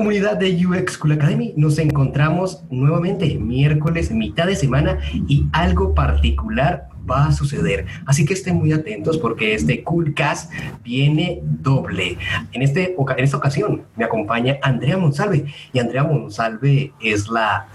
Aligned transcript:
Comunidad 0.00 0.38
de 0.38 0.66
UX 0.66 0.96
Cool 0.96 1.12
Academy, 1.12 1.52
nos 1.58 1.78
encontramos 1.78 2.62
nuevamente 2.70 3.34
miércoles, 3.34 4.10
mitad 4.10 4.46
de 4.46 4.56
semana 4.56 4.98
y 5.28 5.44
algo 5.52 5.94
particular 5.94 6.88
va 7.08 7.26
a 7.26 7.32
suceder. 7.32 7.84
Así 8.06 8.24
que 8.24 8.32
estén 8.32 8.56
muy 8.56 8.72
atentos 8.72 9.18
porque 9.18 9.52
este 9.52 9.84
Coolcast 9.84 10.50
viene 10.82 11.40
doble. 11.42 12.16
En, 12.52 12.62
este, 12.62 12.96
en 12.96 13.24
esta 13.24 13.36
ocasión 13.36 13.82
me 13.94 14.06
acompaña 14.06 14.56
Andrea 14.62 14.96
Monsalve 14.96 15.44
y 15.70 15.78
Andrea 15.78 16.02
Monsalve 16.02 16.94
es 17.02 17.28
la 17.28 17.68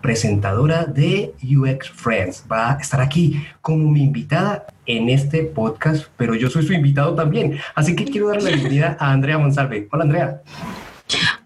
presentadora 0.00 0.86
de 0.86 1.34
UX 1.42 1.90
Friends. 1.90 2.46
Va 2.50 2.72
a 2.72 2.80
estar 2.80 3.02
aquí 3.02 3.44
como 3.60 3.90
mi 3.90 4.02
invitada 4.02 4.68
en 4.86 5.10
este 5.10 5.42
podcast, 5.42 6.06
pero 6.16 6.34
yo 6.34 6.48
soy 6.48 6.62
su 6.62 6.72
invitado 6.72 7.14
también. 7.14 7.58
Así 7.74 7.94
que 7.94 8.06
quiero 8.06 8.28
darle 8.28 8.44
la 8.44 8.50
bienvenida 8.56 8.96
a 8.98 9.12
Andrea 9.12 9.36
Monsalve. 9.36 9.86
Hola 9.92 10.04
Andrea. 10.04 10.40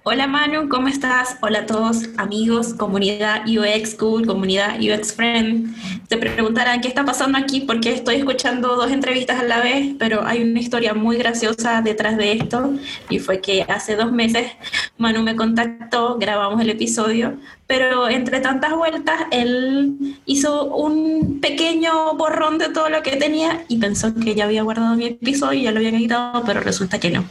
Hola 0.09 0.29
Manu, 0.29 0.69
¿cómo 0.69 0.87
estás? 0.87 1.37
Hola 1.41 1.61
a 1.61 1.67
todos 1.67 2.11
amigos, 2.17 2.75
comunidad 2.75 3.43
UX 3.49 3.97
Cool, 3.97 4.25
comunidad 4.25 4.79
UX 4.81 5.13
Friend. 5.13 5.75
Te 6.07 6.17
preguntarán 6.17 6.81
qué 6.81 6.87
está 6.87 7.05
pasando 7.05 7.37
aquí 7.39 7.63
porque 7.63 7.93
estoy 7.93 8.15
escuchando 8.15 8.77
dos 8.77 8.93
entrevistas 8.93 9.41
a 9.41 9.43
la 9.43 9.61
vez, 9.61 9.97
pero 9.99 10.25
hay 10.25 10.43
una 10.43 10.61
historia 10.61 10.95
muy 10.95 11.17
graciosa 11.17 11.83
detrás 11.83 12.17
de 12.17 12.35
esto 12.35 12.75
y 13.09 13.19
fue 13.19 13.41
que 13.41 13.63
hace 13.65 13.97
dos 13.97 14.13
meses 14.13 14.53
Manu 14.97 15.23
me 15.23 15.35
contactó, 15.35 16.19
grabamos 16.19 16.61
el 16.61 16.71
episodio, 16.71 17.35
pero 17.67 18.09
entre 18.09 18.39
tantas 18.41 18.77
vueltas 18.77 19.23
él 19.33 20.17
hizo 20.25 20.67
un 20.67 21.41
pequeño 21.41 22.15
borrón 22.15 22.59
de 22.59 22.69
todo 22.69 22.89
lo 22.89 23.03
que 23.03 23.17
tenía 23.17 23.65
y 23.67 23.79
pensó 23.79 24.15
que 24.15 24.37
ya 24.37 24.45
había 24.45 24.63
guardado 24.63 24.95
mi 24.95 25.07
episodio 25.07 25.59
y 25.59 25.63
ya 25.65 25.73
lo 25.73 25.79
había 25.79 25.91
editado, 25.91 26.45
pero 26.47 26.61
resulta 26.61 27.01
que 27.01 27.11
no. 27.11 27.25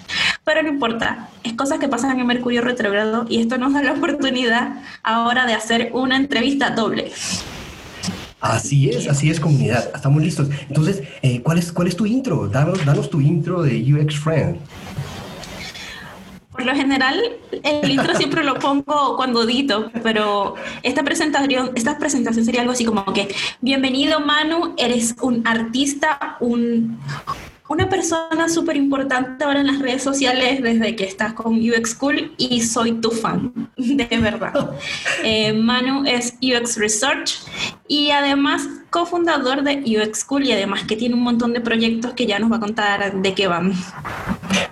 Pero 0.46 0.62
no 0.62 0.70
importa, 0.70 1.30
es 1.44 1.54
cosas 1.54 1.80
que 1.80 1.88
pasan 1.88 2.20
en 2.20 2.28
Mercurio 2.28 2.62
retrogrado 2.62 3.26
y 3.28 3.42
esto 3.42 3.58
nos 3.58 3.74
da 3.74 3.82
la 3.82 3.94
oportunidad 3.94 4.76
ahora 5.02 5.48
de 5.48 5.54
hacer 5.54 5.90
una 5.94 6.18
entrevista 6.18 6.70
doble. 6.70 7.12
Así 8.40 8.92
es, 8.92 9.08
así 9.08 9.32
es 9.32 9.40
comunidad, 9.40 9.90
estamos 9.96 10.22
listos. 10.22 10.50
Entonces, 10.68 11.02
eh, 11.24 11.42
¿cuál, 11.42 11.58
es, 11.58 11.72
¿cuál 11.72 11.88
es 11.88 11.96
tu 11.96 12.06
intro? 12.06 12.48
Danos, 12.48 12.86
danos 12.86 13.10
tu 13.10 13.22
intro 13.22 13.64
de 13.64 13.92
UX 13.92 14.20
Friend. 14.20 14.58
Por 16.52 16.64
lo 16.64 16.76
general, 16.76 17.20
el 17.64 17.90
intro 17.90 18.14
siempre 18.18 18.44
lo 18.44 18.60
pongo 18.60 19.16
cuando 19.16 19.44
edito, 19.44 19.92
pero 20.04 20.54
esta 20.84 21.04
presentación, 21.04 21.72
esta 21.74 21.98
presentación 21.98 22.46
sería 22.46 22.62
algo 22.62 22.74
así 22.74 22.86
como 22.86 23.04
que, 23.14 23.34
bienvenido 23.62 24.20
Manu, 24.20 24.76
eres 24.78 25.16
un 25.22 25.42
artista, 25.48 26.38
un, 26.40 27.00
una 27.68 27.90
persona 27.90 28.48
súper 28.48 28.76
importante 28.76 29.44
ahora 29.44 29.62
en 29.62 29.68
las 29.68 29.80
redes 29.80 30.04
sociales 30.04 30.62
desde 30.62 30.96
que 30.96 31.06
estás 31.06 31.34
con 31.34 31.56
UX 31.56 31.92
School 31.92 32.34
y 32.38 32.62
soy 32.62 32.94
tu 32.94 33.12
fan, 33.12 33.72
de 33.78 34.18
verdad. 34.20 34.72
Eh, 35.24 35.54
Manu 35.54 36.04
es 36.06 36.36
UX 36.42 36.78
Research 36.78 37.40
y 37.88 38.12
además 38.12 38.68
cofundador 38.96 39.62
de 39.62 39.84
UX 39.84 40.20
School 40.20 40.46
y 40.46 40.54
además 40.54 40.86
que 40.86 40.96
tiene 40.96 41.16
un 41.16 41.22
montón 41.22 41.52
de 41.52 41.60
proyectos 41.60 42.14
que 42.14 42.26
ya 42.26 42.40
nos 42.40 42.50
va 42.50 42.56
a 42.56 42.60
contar 42.62 43.14
de 43.22 43.34
qué 43.34 43.46
van. 43.46 43.74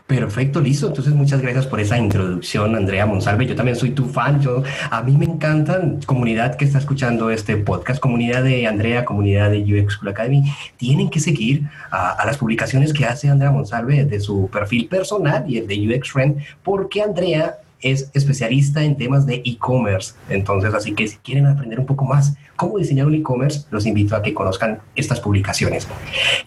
Perfecto, 0.08 0.62
listo. 0.62 0.88
Entonces, 0.88 1.14
muchas 1.14 1.42
gracias 1.42 1.68
por 1.68 1.82
esa 1.82 1.98
introducción, 1.98 2.74
Andrea 2.74 3.06
Monsalve. 3.06 3.46
Yo 3.46 3.54
también 3.54 3.76
soy 3.76 3.90
tu 3.90 4.06
fan. 4.06 4.40
Yo, 4.40 4.64
a 4.90 5.02
mí 5.02 5.18
me 5.18 5.26
encantan, 5.26 6.00
comunidad 6.06 6.56
que 6.56 6.64
está 6.64 6.78
escuchando 6.78 7.32
este 7.32 7.58
podcast, 7.58 8.00
comunidad 8.00 8.46
de 8.46 8.66
Andrea, 8.66 9.04
comunidad 9.04 9.52
de 9.52 9.60
UX 9.60 9.96
School 9.96 10.08
Academy. 10.08 10.44
Tienen 10.78 11.10
que 11.10 11.20
seguir 11.20 11.64
a, 11.92 12.24
las 12.26 12.38
publicaciones 12.38 12.94
que 12.94 13.04
hace 13.04 13.28
Andrea 13.28 13.52
Monsalve 13.52 14.06
de 14.06 14.22
su 14.22 14.48
perfil 14.50 14.88
personal 14.88 15.44
y 15.50 15.58
el 15.58 15.68
de 15.68 15.98
UX 15.98 16.12
Friend, 16.14 16.38
porque 16.64 17.02
Andrea 17.02 17.58
es 17.84 18.10
especialista 18.14 18.84
en 18.84 18.98
temas 18.98 19.26
de 19.26 19.42
e-commerce. 19.46 20.14
Entonces, 20.30 20.74
así 20.74 20.94
que 20.94 21.08
si 21.08 21.18
quieren 21.18 21.46
aprender 21.46 21.80
un 21.80 21.86
poco 21.86 22.06
más 22.06 22.36
cómo 22.56 22.78
diseñar 22.78 23.08
un 23.08 23.16
e-commerce, 23.16 23.66
los 23.72 23.86
invito 23.86 24.16
a 24.16 24.22
que 24.22 24.34
conozcan 24.34 24.80
estas 24.96 25.20
publicaciones. 25.20 25.88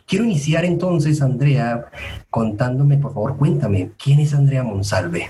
Quiero 0.07 0.25
iniciar 0.25 0.65
entonces, 0.65 1.23
Andrea, 1.23 1.87
contándome, 2.31 2.97
por 2.97 3.13
favor, 3.13 3.37
cuéntame, 3.37 3.91
¿quién 4.03 4.21
es 4.21 4.35
Andrea 4.35 4.63
Monsalve? 4.63 5.29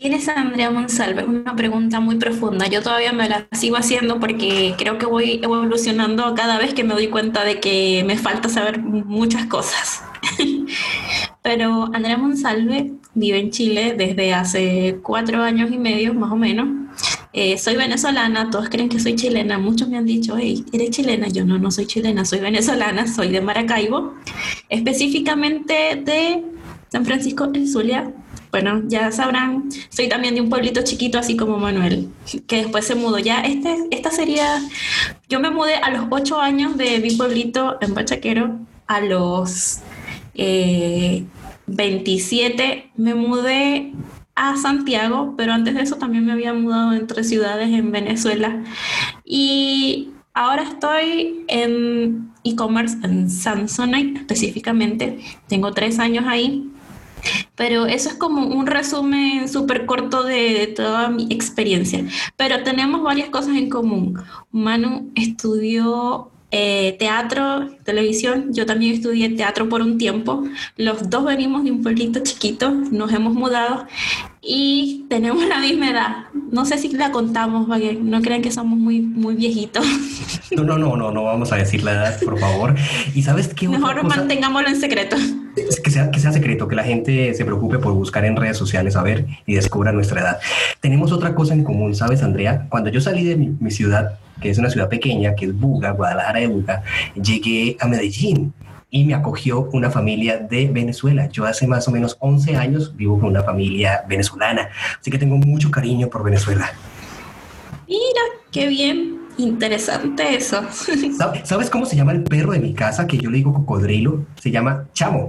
¿Quién 0.00 0.12
es 0.12 0.28
Andrea 0.28 0.70
Monsalve? 0.70 1.24
Una 1.24 1.56
pregunta 1.56 1.98
muy 1.98 2.16
profunda. 2.16 2.68
Yo 2.68 2.82
todavía 2.82 3.12
me 3.12 3.28
la 3.28 3.48
sigo 3.50 3.76
haciendo 3.76 4.20
porque 4.20 4.74
creo 4.78 4.96
que 4.96 5.06
voy 5.06 5.40
evolucionando 5.42 6.36
cada 6.36 6.56
vez 6.56 6.72
que 6.72 6.84
me 6.84 6.94
doy 6.94 7.08
cuenta 7.08 7.42
de 7.42 7.58
que 7.58 8.04
me 8.06 8.16
falta 8.16 8.48
saber 8.48 8.78
muchas 8.80 9.46
cosas. 9.46 10.04
Pero 11.42 11.88
Andrea 11.94 12.16
Monsalve 12.16 12.92
vive 13.14 13.38
en 13.38 13.50
Chile 13.50 13.94
desde 13.96 14.34
hace 14.34 14.98
cuatro 15.02 15.42
años 15.42 15.70
y 15.70 15.78
medio, 15.78 16.14
más 16.14 16.32
o 16.32 16.36
menos. 16.36 16.68
Eh, 17.32 17.58
soy 17.58 17.76
venezolana, 17.76 18.50
todos 18.50 18.68
creen 18.68 18.88
que 18.88 18.98
soy 18.98 19.14
chilena, 19.14 19.58
muchos 19.58 19.88
me 19.88 19.98
han 19.98 20.06
dicho, 20.06 20.36
hey, 20.38 20.64
¿eres 20.72 20.90
chilena? 20.90 21.28
Yo 21.28 21.44
no, 21.44 21.58
no 21.58 21.70
soy 21.70 21.86
chilena, 21.86 22.24
soy 22.24 22.40
venezolana, 22.40 23.06
soy 23.06 23.28
de 23.28 23.40
Maracaibo, 23.40 24.14
específicamente 24.68 26.02
de 26.02 26.42
San 26.90 27.04
Francisco 27.04 27.50
el 27.52 27.68
Zulia, 27.68 28.12
bueno, 28.50 28.82
ya 28.86 29.12
sabrán, 29.12 29.68
soy 29.90 30.08
también 30.08 30.34
de 30.34 30.40
un 30.40 30.48
pueblito 30.48 30.82
chiquito, 30.82 31.18
así 31.18 31.36
como 31.36 31.58
Manuel, 31.58 32.08
que 32.46 32.56
después 32.56 32.86
se 32.86 32.94
mudó. 32.94 33.18
Ya 33.18 33.40
este, 33.40 33.76
esta 33.90 34.10
sería, 34.10 34.60
yo 35.28 35.38
me 35.38 35.50
mudé 35.50 35.74
a 35.74 35.90
los 35.90 36.06
ocho 36.10 36.40
años 36.40 36.76
de 36.78 36.98
mi 37.00 37.10
pueblito 37.10 37.76
en 37.82 37.94
Bachaquero, 37.94 38.58
a 38.86 39.00
los 39.00 39.80
27 40.38 42.64
eh, 42.64 42.90
me 42.96 43.14
mudé 43.14 43.92
a 44.34 44.56
Santiago, 44.56 45.34
pero 45.36 45.52
antes 45.52 45.74
de 45.74 45.82
eso 45.82 45.96
también 45.96 46.24
me 46.24 46.32
había 46.32 46.54
mudado 46.54 46.92
entre 46.92 47.24
ciudades 47.24 47.70
en 47.70 47.90
Venezuela. 47.90 48.62
Y 49.24 50.10
ahora 50.32 50.62
estoy 50.62 51.44
en 51.48 52.30
e-commerce 52.44 52.96
en 53.02 53.28
Samsonite 53.28 54.20
específicamente. 54.20 55.18
Tengo 55.48 55.72
tres 55.72 55.98
años 55.98 56.24
ahí. 56.26 56.70
Pero 57.56 57.86
eso 57.86 58.10
es 58.10 58.14
como 58.14 58.46
un 58.46 58.68
resumen 58.68 59.48
súper 59.48 59.86
corto 59.86 60.22
de, 60.22 60.68
toda 60.68 61.10
mi 61.10 61.26
experiencia. 61.30 62.04
Pero 62.36 62.62
tenemos 62.62 63.02
varias 63.02 63.28
cosas 63.30 63.56
en 63.56 63.68
común. 63.68 64.22
Manu 64.52 65.10
estudió 65.16 66.30
eh, 66.50 66.96
teatro, 66.98 67.68
televisión. 67.84 68.54
Yo 68.54 68.64
también 68.66 68.94
estudié 68.94 69.28
teatro 69.30 69.68
por 69.68 69.82
un 69.82 69.98
tiempo. 69.98 70.44
Los 70.76 71.10
dos 71.10 71.24
venimos 71.24 71.64
de 71.64 71.72
un 71.72 71.82
pueblito 71.82 72.20
chiquito, 72.20 72.70
nos 72.70 73.12
hemos 73.12 73.34
mudado 73.34 73.86
y 74.40 75.04
tenemos 75.08 75.46
la 75.46 75.60
misma 75.60 75.90
edad. 75.90 76.16
No 76.50 76.64
sé 76.64 76.78
si 76.78 76.88
la 76.90 77.10
contamos, 77.10 77.68
para 77.68 77.80
que 77.80 77.94
no 77.94 78.22
crean 78.22 78.40
que 78.40 78.50
somos 78.50 78.78
muy, 78.78 79.00
muy 79.00 79.34
viejitos. 79.34 79.84
No, 80.50 80.64
no, 80.64 80.78
no, 80.78 80.96
no, 80.96 81.12
no 81.12 81.24
vamos 81.24 81.52
a 81.52 81.56
decir 81.56 81.82
la 81.84 81.92
edad, 81.92 82.20
por 82.24 82.38
favor. 82.38 82.74
Y 83.14 83.22
sabes 83.22 83.48
qué. 83.48 83.68
Mejor 83.68 84.02
mantengámoslo 84.02 84.68
en 84.68 84.80
secreto. 84.80 85.16
Que 85.82 85.90
sea, 85.90 86.10
que 86.10 86.20
sea 86.20 86.32
secreto, 86.32 86.68
que 86.68 86.76
la 86.76 86.84
gente 86.84 87.34
se 87.34 87.44
preocupe 87.44 87.78
por 87.78 87.92
buscar 87.94 88.24
en 88.24 88.36
redes 88.36 88.56
sociales 88.56 88.96
a 88.96 89.02
ver 89.02 89.26
y 89.46 89.54
descubra 89.54 89.92
nuestra 89.92 90.20
edad. 90.20 90.38
Tenemos 90.80 91.12
otra 91.12 91.34
cosa 91.34 91.54
en 91.54 91.64
común, 91.64 91.94
¿sabes, 91.94 92.22
Andrea? 92.22 92.66
Cuando 92.68 92.90
yo 92.90 93.00
salí 93.00 93.24
de 93.24 93.36
mi 93.36 93.70
ciudad, 93.70 94.18
que 94.40 94.50
es 94.50 94.58
una 94.58 94.70
ciudad 94.70 94.88
pequeña, 94.88 95.34
que 95.34 95.46
es 95.46 95.58
Buga, 95.58 95.92
Guadalajara 95.92 96.40
de 96.40 96.46
Buga, 96.46 96.82
llegué 97.14 97.76
a 97.80 97.88
Medellín 97.88 98.52
y 98.90 99.04
me 99.04 99.14
acogió 99.14 99.68
una 99.72 99.90
familia 99.90 100.38
de 100.38 100.66
Venezuela. 100.66 101.28
Yo 101.28 101.44
hace 101.44 101.66
más 101.66 101.86
o 101.88 101.90
menos 101.90 102.16
11 102.20 102.56
años 102.56 102.96
vivo 102.96 103.18
con 103.18 103.30
una 103.30 103.42
familia 103.42 104.04
venezolana, 104.08 104.68
así 104.98 105.10
que 105.10 105.18
tengo 105.18 105.36
mucho 105.36 105.70
cariño 105.70 106.08
por 106.08 106.24
Venezuela. 106.24 106.72
Mira, 107.86 108.22
qué 108.50 108.68
bien, 108.68 109.17
interesante 109.38 110.36
eso. 110.36 110.62
¿Sabes 111.44 111.70
cómo 111.70 111.86
se 111.86 111.96
llama 111.96 112.12
el 112.12 112.22
perro 112.24 112.52
de 112.52 112.60
mi 112.60 112.74
casa 112.74 113.06
que 113.06 113.18
yo 113.18 113.30
le 113.30 113.38
digo 113.38 113.54
cocodrilo? 113.54 114.26
Se 114.40 114.50
llama 114.50 114.86
Chamo. 114.92 115.28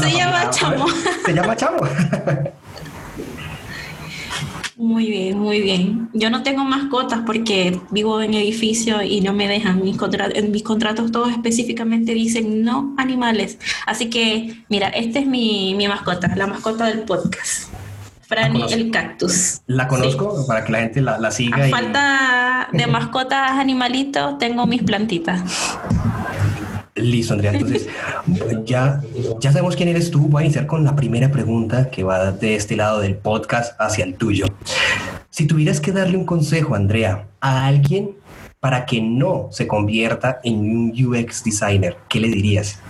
se 0.00 0.10
llama 0.10 0.50
Chamo. 0.50 0.86
Se 1.24 1.32
llama 1.32 1.56
Chamo. 1.56 1.78
Muy 4.76 5.06
bien, 5.06 5.38
muy 5.38 5.62
bien. 5.62 6.10
Yo 6.12 6.28
no 6.28 6.42
tengo 6.42 6.62
mascotas 6.62 7.20
porque 7.24 7.80
vivo 7.90 8.20
en 8.20 8.34
edificio 8.34 9.00
y 9.02 9.22
no 9.22 9.32
me 9.32 9.48
dejan. 9.48 9.82
Mis 9.82 9.96
en 10.34 10.52
mis 10.52 10.62
contratos 10.62 11.10
todos 11.10 11.30
específicamente 11.30 12.12
dicen 12.12 12.62
no 12.62 12.94
animales. 12.98 13.58
Así 13.86 14.10
que, 14.10 14.64
mira, 14.68 14.88
esta 14.88 15.18
es 15.18 15.26
mi, 15.26 15.74
mi 15.74 15.88
mascota, 15.88 16.34
la 16.36 16.46
mascota 16.46 16.86
del 16.86 17.00
podcast. 17.00 17.70
Franny 18.28 18.64
el 18.72 18.90
cactus. 18.90 19.60
La 19.66 19.86
conozco 19.86 20.44
para 20.46 20.64
que 20.64 20.72
la 20.72 20.78
gente 20.80 21.00
la, 21.00 21.30
siga. 21.30 21.64
A 21.64 21.68
falta 21.68 22.68
de 22.72 22.86
mascotas 22.86 23.52
animalitos, 23.52 24.38
tengo 24.38 24.66
mis 24.66 24.82
plantitas. 24.82 25.78
Listo, 26.96 27.34
Andrea. 27.34 27.52
Entonces, 27.52 27.88
ya, 28.64 29.00
ya 29.38 29.52
sabemos 29.52 29.76
quién 29.76 29.90
eres 29.90 30.10
tú. 30.10 30.28
Voy 30.28 30.42
a 30.42 30.46
iniciar 30.46 30.66
con 30.66 30.82
la 30.82 30.96
primera 30.96 31.30
pregunta 31.30 31.90
que 31.90 32.02
va 32.02 32.32
de 32.32 32.56
este 32.56 32.74
lado 32.74 33.00
del 33.00 33.16
podcast 33.16 33.78
hacia 33.80 34.04
el 34.04 34.14
tuyo. 34.14 34.46
Si 35.30 35.46
tuvieras 35.46 35.80
que 35.80 35.92
darle 35.92 36.16
un 36.16 36.24
consejo, 36.24 36.74
Andrea, 36.74 37.28
a 37.40 37.66
alguien 37.66 38.16
para 38.58 38.86
que 38.86 39.00
no 39.00 39.48
se 39.52 39.68
convierta 39.68 40.40
en 40.42 40.58
un 40.58 40.92
UX 40.92 41.44
designer, 41.44 41.96
¿qué 42.08 42.18
le 42.18 42.28
dirías? 42.28 42.80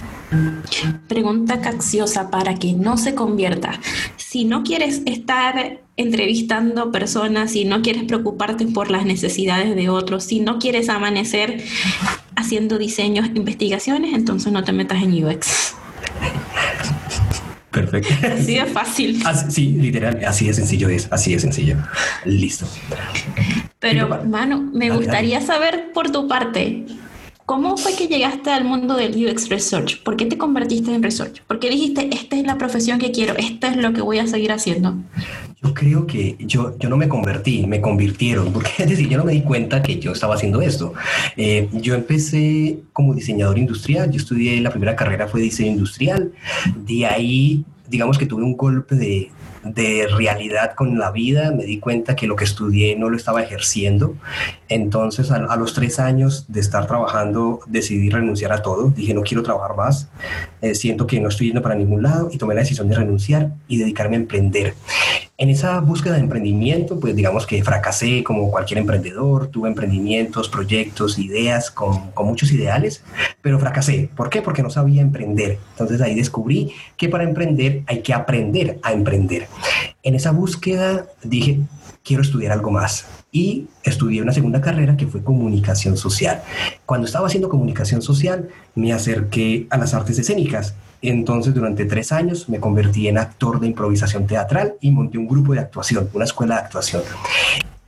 Pregunta 1.09 1.61
cacciosa 1.61 2.31
para 2.31 2.55
que 2.57 2.73
no 2.73 2.97
se 2.97 3.15
convierta. 3.15 3.81
Si 4.17 4.45
no 4.45 4.63
quieres 4.63 5.03
estar 5.07 5.81
entrevistando 5.97 6.93
personas, 6.93 7.53
si 7.53 7.65
no 7.65 7.83
quieres 7.83 8.05
preocuparte 8.05 8.67
por 8.67 8.91
las 8.91 9.05
necesidades 9.05 9.75
de 9.77 9.89
otros, 9.89 10.25
si 10.25 10.41
no 10.41 10.59
quieres 10.59 10.89
amanecer 10.89 11.63
haciendo 12.35 12.79
diseños, 12.79 13.29
investigaciones, 13.35 14.15
entonces 14.15 14.53
no 14.53 14.65
te 14.65 14.73
metas 14.73 15.03
en 15.03 15.25
UX. 15.25 15.75
Perfecto. 17.71 18.15
Así 18.27 18.55
de 18.55 18.65
fácil. 18.65 19.23
sí, 19.51 19.67
literal, 19.73 20.21
así 20.27 20.47
de 20.47 20.55
sencillo 20.55 20.89
es, 20.89 21.09
así 21.11 21.35
de 21.35 21.41
sencillo. 21.41 21.77
Listo. 22.25 22.67
Pero, 23.79 24.25
mano, 24.25 24.71
me 24.73 24.91
gustaría 24.91 25.41
saber 25.43 25.93
por 25.93 26.11
tu 26.11 26.27
parte, 26.27 26.87
¿Cómo 27.47 27.77
fue 27.77 27.95
que 27.95 28.09
llegaste 28.09 28.51
al 28.51 28.65
mundo 28.65 28.97
del 28.97 29.13
UX 29.25 29.49
Research? 29.49 30.03
¿Por 30.03 30.17
qué 30.17 30.27
te 30.27 30.37
convertiste 30.37 30.93
en 30.93 31.01
Research? 31.01 31.43
¿Por 31.47 31.61
qué 31.61 31.71
dijiste, 31.71 32.09
esta 32.13 32.37
es 32.37 32.45
la 32.45 32.59
profesión 32.59 32.99
que 32.99 33.13
quiero, 33.13 33.37
esta 33.37 33.69
es 33.69 33.77
lo 33.77 33.93
que 33.93 34.01
voy 34.01 34.19
a 34.19 34.27
seguir 34.27 34.51
haciendo? 34.51 34.97
Yo 35.63 35.73
creo 35.73 36.09
que 36.09 36.37
yo, 36.41 36.77
yo 36.77 36.89
no 36.89 36.97
me 36.97 37.09
convertí, 37.09 37.65
me 37.65 37.81
convirtieron, 37.81 38.53
porque 38.53 38.71
es 38.79 38.89
decir, 38.89 39.09
yo 39.09 39.19
no 39.19 39.25
me 39.25 39.33
di 39.33 39.43
cuenta 39.43 39.81
que 39.81 40.01
yo 40.01 40.11
estaba 40.11 40.35
haciendo 40.35 40.61
esto. 40.61 40.93
Eh, 41.37 41.69
yo 41.73 41.95
empecé 41.95 42.81
como 42.93 43.15
diseñador 43.15 43.59
industrial, 43.59 44.11
yo 44.11 44.17
estudié, 44.17 44.61
la 44.61 44.71
primera 44.71 44.97
carrera 44.97 45.29
fue 45.29 45.41
diseño 45.41 45.71
industrial, 45.71 46.33
de 46.75 47.07
ahí 47.07 47.65
digamos 47.89 48.19
que 48.19 48.27
tuve 48.27 48.43
un 48.43 48.57
golpe 48.57 48.97
de, 48.97 49.31
de 49.75 50.09
realidad 50.09 50.75
con 50.75 50.99
la 50.99 51.11
vida, 51.11 51.51
me 51.51 51.65
di 51.65 51.79
cuenta 51.79 52.17
que 52.17 52.27
lo 52.27 52.37
que 52.37 52.45
estudié 52.45 52.97
no 52.97 53.11
lo 53.11 53.17
estaba 53.17 53.43
ejerciendo. 53.43 54.17
Entonces, 54.69 55.31
a, 55.31 55.57
los 55.57 55.75
tres 55.75 55.99
años 55.99 56.47
de 56.49 56.61
estar 56.61 56.87
trabajando, 56.87 57.61
decidí 57.67 58.11
renunciar 58.11 58.53
a 58.53 58.63
todo. 58.63 58.91
Dije, 58.91 59.15
no 59.15 59.23
quiero 59.23 59.43
trabajar 59.43 59.77
más, 59.77 60.09
eh, 60.61 60.75
siento 60.75 61.07
que 61.07 61.21
no 61.21 61.29
estoy 61.29 61.49
yendo 61.49 61.63
para 61.63 61.75
ningún 61.75 62.03
lado 62.03 62.29
y 62.33 62.39
tomé 62.39 62.55
la 62.55 62.61
decisión 62.61 62.89
de 62.89 62.97
renunciar 62.97 63.51
y 63.69 63.79
dedicarme 63.79 64.17
a 64.17 64.21
emprender. 64.21 64.75
En 65.39 65.51
esa 65.51 65.81
búsqueda 65.81 66.15
de 66.15 66.21
emprendimiento, 66.21 66.99
pues 66.99 67.15
digamos 67.15 67.47
que 67.47 67.63
fracasé 67.63 68.25
como 68.25 68.51
cualquier 68.51 68.79
emprendedor, 68.79 69.49
tuve 69.49 69.69
emprendimientos, 69.69 70.49
proyectos, 70.49 71.19
ideas 71.19 71.71
con, 71.71 72.11
muchos 72.25 72.53
ideales, 72.53 73.05
pero 73.43 73.59
fracasé. 73.59 74.09
¿Por 74.17 74.31
qué? 74.31 74.41
Porque 74.41 74.63
no 74.63 74.71
sabía 74.71 75.03
emprender. 75.03 75.59
Entonces 75.73 76.01
ahí 76.01 76.15
descubrí 76.15 76.73
que 76.97 77.11
para 77.11 77.25
emprender 77.25 77.83
hay 77.87 78.01
que 78.01 78.15
aprender 78.15 78.79
a 78.83 78.95
emprender. 78.95 79.47
En 80.03 80.15
esa 80.15 80.31
búsqueda 80.31 81.05
dije, 81.23 81.61
quiero 82.03 82.23
estudiar 82.23 82.53
algo 82.53 82.71
más. 82.71 83.07
Y 83.31 83.67
estudié 83.83 84.23
una 84.23 84.33
segunda 84.33 84.63
carrera 84.63 84.97
que 84.97 85.07
fue 85.07 85.23
comunicación 85.23 85.99
social. 85.99 86.43
Cuando 86.87 87.07
estaba 87.07 87.27
haciendo 87.27 87.51
comunicación 87.51 88.01
social, 88.01 88.49
me 88.75 88.95
acerqué 88.95 89.67
a 89.69 89.77
las 89.77 89.93
artes 89.93 90.19
escénicas 90.19 90.75
entonces, 91.03 91.55
durante 91.55 91.85
tres 91.85 92.13
años 92.13 92.49
me 92.49 92.61
convertí 92.61 93.09
en 93.09 93.19
actor 93.19 93.61
de 93.61 93.67
improvisación 93.67 94.27
teatral 94.27 94.75
y 94.81 94.91
monté 94.91 95.19
un 95.19 95.29
grupo 95.29 95.53
de 95.55 95.61
actuación, 95.61 96.09
una 96.13 96.25
escuela 96.25 96.57
de 96.57 96.61
actuación. 96.63 97.03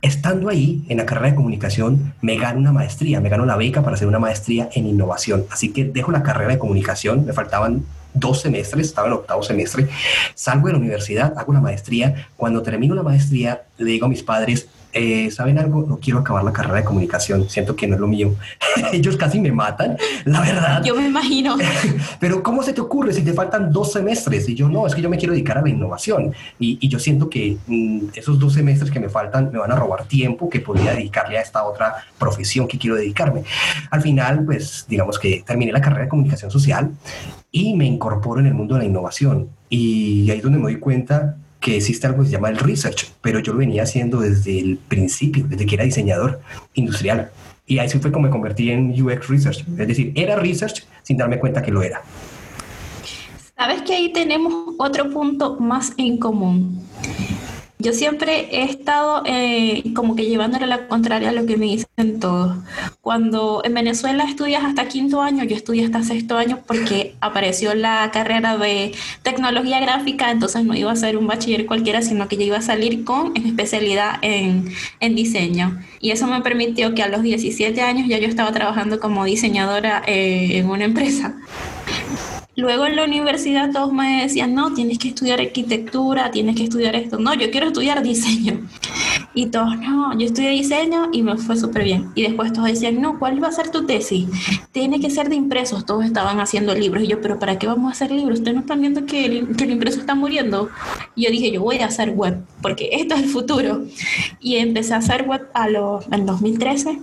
Estando 0.01 0.47
ahí, 0.47 0.85
en 0.87 0.97
la 0.97 1.05
carrera 1.05 1.31
de 1.31 1.35
comunicación, 1.35 2.13
me 2.21 2.37
gano 2.37 2.59
una 2.59 2.71
maestría, 2.71 3.19
me 3.19 3.27
gano 3.27 3.45
la 3.45 3.57
beca 3.57 3.81
para 3.81 3.95
hacer 3.95 4.07
una 4.07 4.19
maestría 4.19 4.69
en 4.73 4.87
innovación. 4.87 5.45
Así 5.51 5.73
que 5.73 5.83
dejo 5.83 6.11
la 6.11 6.23
carrera 6.23 6.53
de 6.53 6.59
comunicación, 6.59 7.25
me 7.25 7.33
faltaban 7.33 7.83
dos 8.13 8.41
semestres, 8.41 8.87
estaba 8.87 9.07
en 9.07 9.13
octavo 9.13 9.43
semestre, 9.43 9.87
salgo 10.35 10.67
de 10.67 10.73
la 10.73 10.79
universidad, 10.79 11.37
hago 11.37 11.51
la 11.51 11.59
maestría. 11.59 12.27
Cuando 12.37 12.61
termino 12.61 12.95
la 12.95 13.03
maestría, 13.03 13.63
le 13.77 13.91
digo 13.91 14.05
a 14.05 14.09
mis 14.09 14.23
padres, 14.23 14.69
eh, 14.93 15.29
¿saben 15.31 15.59
algo? 15.59 15.85
No 15.87 15.99
quiero 15.99 16.19
acabar 16.19 16.43
la 16.43 16.51
carrera 16.51 16.77
de 16.77 16.83
comunicación, 16.83 17.49
siento 17.49 17.75
que 17.75 17.87
no 17.87 17.95
es 17.95 18.01
lo 18.01 18.07
mío. 18.07 18.35
Ellos 18.93 19.17
casi 19.17 19.39
me 19.39 19.51
matan, 19.51 19.97
la 20.25 20.41
verdad. 20.41 20.83
Yo 20.83 20.95
me 20.95 21.05
imagino. 21.05 21.57
Pero 22.19 22.41
¿cómo 22.41 22.63
se 22.63 22.73
te 22.73 22.81
ocurre 22.81 23.13
si 23.13 23.21
te 23.21 23.33
faltan 23.33 23.71
dos 23.71 23.91
semestres? 23.93 24.49
Y 24.49 24.55
yo 24.55 24.67
no, 24.67 24.87
es 24.87 24.95
que 24.95 25.01
yo 25.01 25.09
me 25.09 25.17
quiero 25.17 25.33
dedicar 25.33 25.57
a 25.57 25.61
la 25.61 25.69
innovación. 25.69 26.33
Y, 26.59 26.89
yo 26.89 26.97
siento 26.97 27.29
que 27.29 27.57
mm, 27.67 28.07
esos 28.15 28.39
dos 28.39 28.53
semestres 28.53 28.89
que 28.89 28.99
me 28.99 29.09
faltan 29.09 29.51
me 29.51 29.59
van 29.59 29.71
a 29.71 29.75
robar 29.75 30.05
tiempo 30.05 30.49
que 30.49 30.59
podría 30.59 30.93
dedicarle 30.93 31.37
a 31.37 31.41
esta 31.41 31.63
otra 31.63 31.93
profesión 32.17 32.67
que 32.67 32.79
quiero 32.79 32.95
dedicarme. 32.95 33.43
Al 33.91 34.01
final, 34.01 34.43
pues 34.43 34.85
digamos 34.89 35.19
que 35.19 35.43
terminé 35.45 35.71
la 35.71 35.81
carrera 35.81 36.03
de 36.03 36.09
comunicación 36.09 36.49
social 36.49 36.91
y 37.51 37.75
me 37.75 37.85
incorporo 37.85 38.39
en 38.39 38.47
el 38.47 38.55
mundo 38.55 38.75
de 38.75 38.81
la 38.81 38.85
innovación. 38.85 39.49
Y 39.69 40.31
ahí 40.31 40.37
es 40.37 40.43
donde 40.43 40.57
me 40.57 40.63
doy 40.63 40.79
cuenta 40.79 41.37
que 41.59 41.77
existe 41.77 42.07
algo 42.07 42.21
que 42.21 42.27
se 42.27 42.31
llama 42.31 42.49
el 42.49 42.57
research, 42.57 43.11
pero 43.21 43.39
yo 43.39 43.53
lo 43.53 43.59
venía 43.59 43.83
haciendo 43.83 44.21
desde 44.21 44.59
el 44.59 44.77
principio, 44.77 45.45
desde 45.47 45.65
que 45.65 45.75
era 45.75 45.83
diseñador 45.83 46.41
industrial. 46.73 47.31
Y 47.65 47.79
ahí 47.79 47.89
sí 47.89 47.99
fue 47.99 48.11
como 48.11 48.25
me 48.25 48.31
convertí 48.31 48.71
en 48.71 48.91
UX 48.99 49.27
Research. 49.27 49.59
Es 49.77 49.87
decir, 49.87 50.11
era 50.15 50.35
research 50.35 50.85
sin 51.03 51.17
darme 51.17 51.37
cuenta 51.37 51.61
que 51.61 51.71
lo 51.71 51.83
era. 51.83 52.01
Sabes 53.55 53.81
que 53.83 53.93
ahí 53.93 54.13
tenemos 54.13 54.73
otro 54.77 55.11
punto 55.11 55.57
más 55.59 55.93
en 55.97 56.17
común. 56.17 56.81
Yo 57.81 57.93
siempre 57.93 58.49
he 58.51 58.63
estado 58.63 59.23
eh, 59.25 59.83
como 59.95 60.17
que 60.17 60.25
llevándole 60.25 60.67
la 60.67 60.89
contraria 60.89 61.29
a 61.29 61.31
lo 61.31 61.45
que 61.45 61.55
me 61.55 61.67
dicen 61.67 62.19
todos. 62.19 62.57
Cuando 62.99 63.61
en 63.63 63.73
Venezuela 63.73 64.25
estudias 64.25 64.65
hasta 64.65 64.89
quinto 64.89 65.21
año, 65.21 65.45
yo 65.45 65.55
estudié 65.55 65.85
hasta 65.85 66.03
sexto 66.03 66.35
año 66.35 66.59
porque 66.67 67.15
apareció 67.21 67.73
la 67.75 68.11
carrera 68.11 68.57
de 68.57 68.91
tecnología 69.23 69.79
gráfica, 69.79 70.29
entonces 70.29 70.65
no 70.65 70.75
iba 70.75 70.91
a 70.91 70.95
ser 70.97 71.15
un 71.15 71.27
bachiller 71.27 71.65
cualquiera, 71.65 72.01
sino 72.01 72.27
que 72.27 72.35
yo 72.35 72.43
iba 72.43 72.57
a 72.57 72.61
salir 72.61 73.05
con 73.05 73.31
especialidad 73.37 74.19
en, 74.23 74.73
en 74.99 75.15
diseño. 75.15 75.79
Y 76.01 76.11
eso 76.11 76.27
me 76.27 76.41
permitió 76.41 76.93
que 76.93 77.03
a 77.03 77.07
los 77.07 77.21
17 77.21 77.81
años 77.81 78.09
ya 78.09 78.17
yo 78.17 78.27
estaba 78.27 78.51
trabajando 78.51 78.99
como 78.99 79.23
diseñadora 79.23 80.03
eh, 80.05 80.57
en 80.57 80.69
una 80.69 80.83
empresa. 80.83 81.37
Luego 82.59 82.85
en 82.85 82.97
la 82.97 83.05
universidad 83.05 83.71
todos 83.71 83.93
me 83.93 84.23
decían, 84.23 84.53
no, 84.53 84.73
tienes 84.73 84.99
que 84.99 85.07
estudiar 85.07 85.39
arquitectura, 85.39 86.29
tienes 86.29 86.57
que 86.57 86.63
estudiar 86.63 86.93
esto. 86.93 87.17
No, 87.17 87.33
yo 87.33 87.49
quiero 87.51 87.67
estudiar 87.67 88.03
diseño. 88.03 88.67
Y 89.33 89.45
todos, 89.45 89.77
no, 89.79 90.17
yo 90.19 90.25
estudié 90.25 90.49
diseño 90.49 91.07
y 91.13 91.23
me 91.23 91.37
fue 91.37 91.55
súper 91.55 91.85
bien. 91.85 92.11
Y 92.15 92.23
después 92.23 92.51
todos 92.51 92.67
decían, 92.67 92.99
no, 92.99 93.17
¿cuál 93.17 93.41
va 93.41 93.47
a 93.47 93.53
ser 93.53 93.71
tu 93.71 93.85
tesis? 93.85 94.27
Tiene 94.73 94.99
que 94.99 95.09
ser 95.09 95.29
de 95.29 95.35
impresos. 95.35 95.85
Todos 95.85 96.03
estaban 96.03 96.41
haciendo 96.41 96.75
libros. 96.75 97.03
Y 97.03 97.07
yo, 97.07 97.21
pero 97.21 97.39
¿para 97.39 97.57
qué 97.57 97.65
vamos 97.65 97.87
a 97.87 97.91
hacer 97.91 98.11
libros? 98.11 98.39
¿Ustedes 98.39 98.55
no 98.55 98.61
están 98.61 98.81
viendo 98.81 99.05
que 99.05 99.25
el, 99.25 99.55
que 99.55 99.63
el 99.63 99.71
impreso 99.71 100.01
está 100.01 100.13
muriendo? 100.13 100.67
Y 101.15 101.23
yo 101.23 101.31
dije, 101.31 101.53
yo 101.53 101.61
voy 101.61 101.77
a 101.77 101.85
hacer 101.85 102.09
web, 102.11 102.43
porque 102.61 102.89
esto 102.91 103.15
es 103.15 103.23
el 103.23 103.29
futuro. 103.29 103.85
Y 104.41 104.57
empecé 104.57 104.95
a 104.95 104.97
hacer 104.97 105.25
web 105.25 105.47
a 105.53 105.69
lo, 105.69 106.01
en 106.11 106.25
2013 106.25 106.99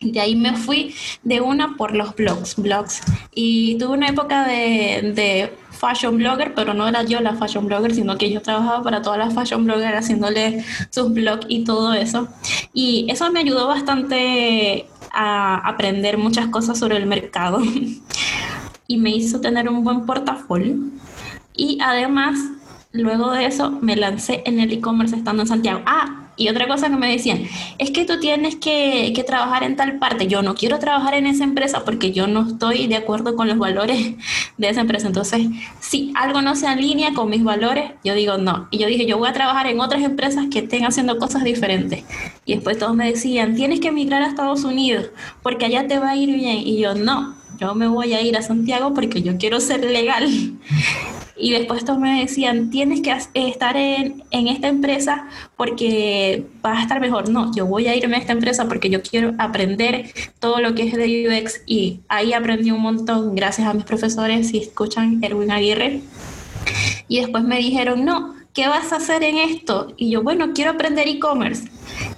de 0.00 0.18
ahí 0.18 0.34
me 0.34 0.56
fui 0.56 0.94
de 1.22 1.40
una 1.40 1.76
por 1.76 1.94
los 1.94 2.14
blogs, 2.14 2.56
blogs. 2.56 3.02
Y 3.34 3.76
tuve 3.78 3.94
una 3.94 4.08
época 4.08 4.46
de, 4.46 5.12
de, 5.14 5.52
fashion 5.70 6.18
blogger, 6.18 6.52
pero 6.54 6.74
no 6.74 6.86
era 6.86 7.04
yo 7.04 7.20
la 7.20 7.34
fashion 7.34 7.66
blogger, 7.66 7.94
sino 7.94 8.18
que 8.18 8.30
yo 8.30 8.42
trabajaba 8.42 8.82
para 8.82 9.00
todas 9.00 9.18
las 9.18 9.34
fashion 9.34 9.64
bloggers 9.64 9.96
haciéndole 9.96 10.62
sus 10.90 11.12
blogs 11.12 11.46
y 11.48 11.64
todo 11.64 11.94
eso. 11.94 12.28
Y 12.74 13.06
eso 13.08 13.30
me 13.30 13.40
ayudó 13.40 13.66
bastante 13.66 14.86
a 15.12 15.56
aprender 15.66 16.18
muchas 16.18 16.48
cosas 16.48 16.78
sobre 16.78 16.96
el 16.96 17.06
mercado. 17.06 17.62
y 18.86 18.96
me 18.96 19.10
hizo 19.10 19.40
tener 19.40 19.68
un 19.68 19.84
buen 19.84 20.04
portafolio. 20.04 20.76
Y 21.54 21.78
además, 21.80 22.38
luego 22.92 23.30
de 23.30 23.46
eso, 23.46 23.70
me 23.70 23.96
lancé 23.96 24.42
en 24.46 24.60
el 24.60 24.72
e-commerce 24.72 25.16
estando 25.16 25.42
en 25.42 25.48
Santiago. 25.48 25.82
Ah, 25.86 26.29
y 26.40 26.48
otra 26.48 26.66
cosa 26.66 26.88
que 26.88 26.96
me 26.96 27.12
decían, 27.12 27.42
es 27.76 27.90
que 27.90 28.06
tú 28.06 28.18
tienes 28.18 28.56
que, 28.56 29.12
que, 29.14 29.24
trabajar 29.24 29.62
en 29.62 29.76
tal 29.76 29.98
parte. 29.98 30.26
Yo 30.26 30.40
no 30.40 30.54
quiero 30.54 30.78
trabajar 30.78 31.12
en 31.12 31.26
esa 31.26 31.44
empresa 31.44 31.84
porque 31.84 32.12
yo 32.12 32.26
no 32.26 32.48
estoy 32.48 32.86
de 32.86 32.96
acuerdo 32.96 33.36
con 33.36 33.46
los 33.46 33.58
valores 33.58 34.14
de 34.56 34.68
esa 34.70 34.80
empresa. 34.80 35.06
Entonces, 35.06 35.48
si 35.80 36.14
algo 36.16 36.40
no 36.40 36.56
se 36.56 36.66
alinea 36.66 37.12
con 37.12 37.28
mis 37.28 37.44
valores, 37.44 37.92
yo 38.04 38.14
digo 38.14 38.38
no. 38.38 38.68
Y 38.70 38.78
yo 38.78 38.86
dije, 38.86 39.04
yo 39.04 39.18
voy 39.18 39.28
a 39.28 39.34
trabajar 39.34 39.66
en 39.66 39.80
otras 39.80 40.02
empresas 40.02 40.46
que 40.50 40.60
estén 40.60 40.86
haciendo 40.86 41.18
cosas 41.18 41.44
diferentes. 41.44 42.04
Y 42.46 42.54
después 42.54 42.78
todos 42.78 42.96
me 42.96 43.10
decían, 43.10 43.54
tienes 43.54 43.80
que 43.80 43.88
emigrar 43.88 44.22
a 44.22 44.28
Estados 44.28 44.64
Unidos 44.64 45.10
porque 45.42 45.66
allá 45.66 45.86
te 45.88 45.98
va 45.98 46.12
a 46.12 46.16
ir 46.16 46.34
bien. 46.34 46.56
Y 46.56 46.78
yo 46.78 46.94
no, 46.94 47.34
yo 47.60 47.74
me 47.74 47.88
voy 47.88 48.14
a 48.14 48.22
ir 48.22 48.36
a 48.36 48.42
Santiago 48.42 48.94
porque 48.94 49.22
yo 49.22 49.36
quiero 49.36 49.60
ser 49.60 49.84
legal. 49.84 50.26
y 51.36 51.50
después 51.52 51.84
todos 51.84 51.98
me 51.98 52.20
decían, 52.20 52.70
tienes 52.70 53.02
que 53.02 53.14
estar 53.34 53.76
en, 53.76 54.22
en, 54.30 54.48
esta 54.48 54.68
empresa 54.68 55.26
porque 55.56 56.46
vas 56.62 56.78
a 56.78 56.82
estar 56.82 57.00
mejor. 57.00 57.28
No, 57.28 57.54
yo 57.54 57.66
voy 57.66 57.86
a 57.86 57.94
irme 57.94 58.16
a 58.16 58.20
esta 58.20 58.32
empresa 58.32 58.66
porque 58.66 58.88
yo 58.88 59.02
quiero 59.02 59.34
aprender 59.38 60.12
todo 60.38 60.60
lo 60.60 60.74
que 60.74 60.84
es 60.84 60.94
de 60.94 61.28
UX 61.28 61.62
y 61.66 62.00
ahí 62.08 62.32
aprendí 62.32 62.70
un 62.70 62.80
montón 62.80 63.34
gracias 63.34 63.68
a 63.68 63.74
mis 63.74 63.84
profesores, 63.84 64.48
si 64.48 64.58
escuchan 64.58 65.22
Erwin 65.22 65.50
Aguirre. 65.50 66.00
Y 67.08 67.20
después 67.20 67.44
me 67.44 67.58
dijeron, 67.58 68.04
no, 68.04 68.34
¿qué 68.54 68.68
vas 68.68 68.92
a 68.92 68.96
hacer 68.96 69.22
en 69.22 69.36
esto? 69.36 69.92
Y 69.96 70.10
yo, 70.10 70.22
bueno, 70.22 70.52
quiero 70.54 70.72
aprender 70.72 71.08
e-commerce. 71.08 71.68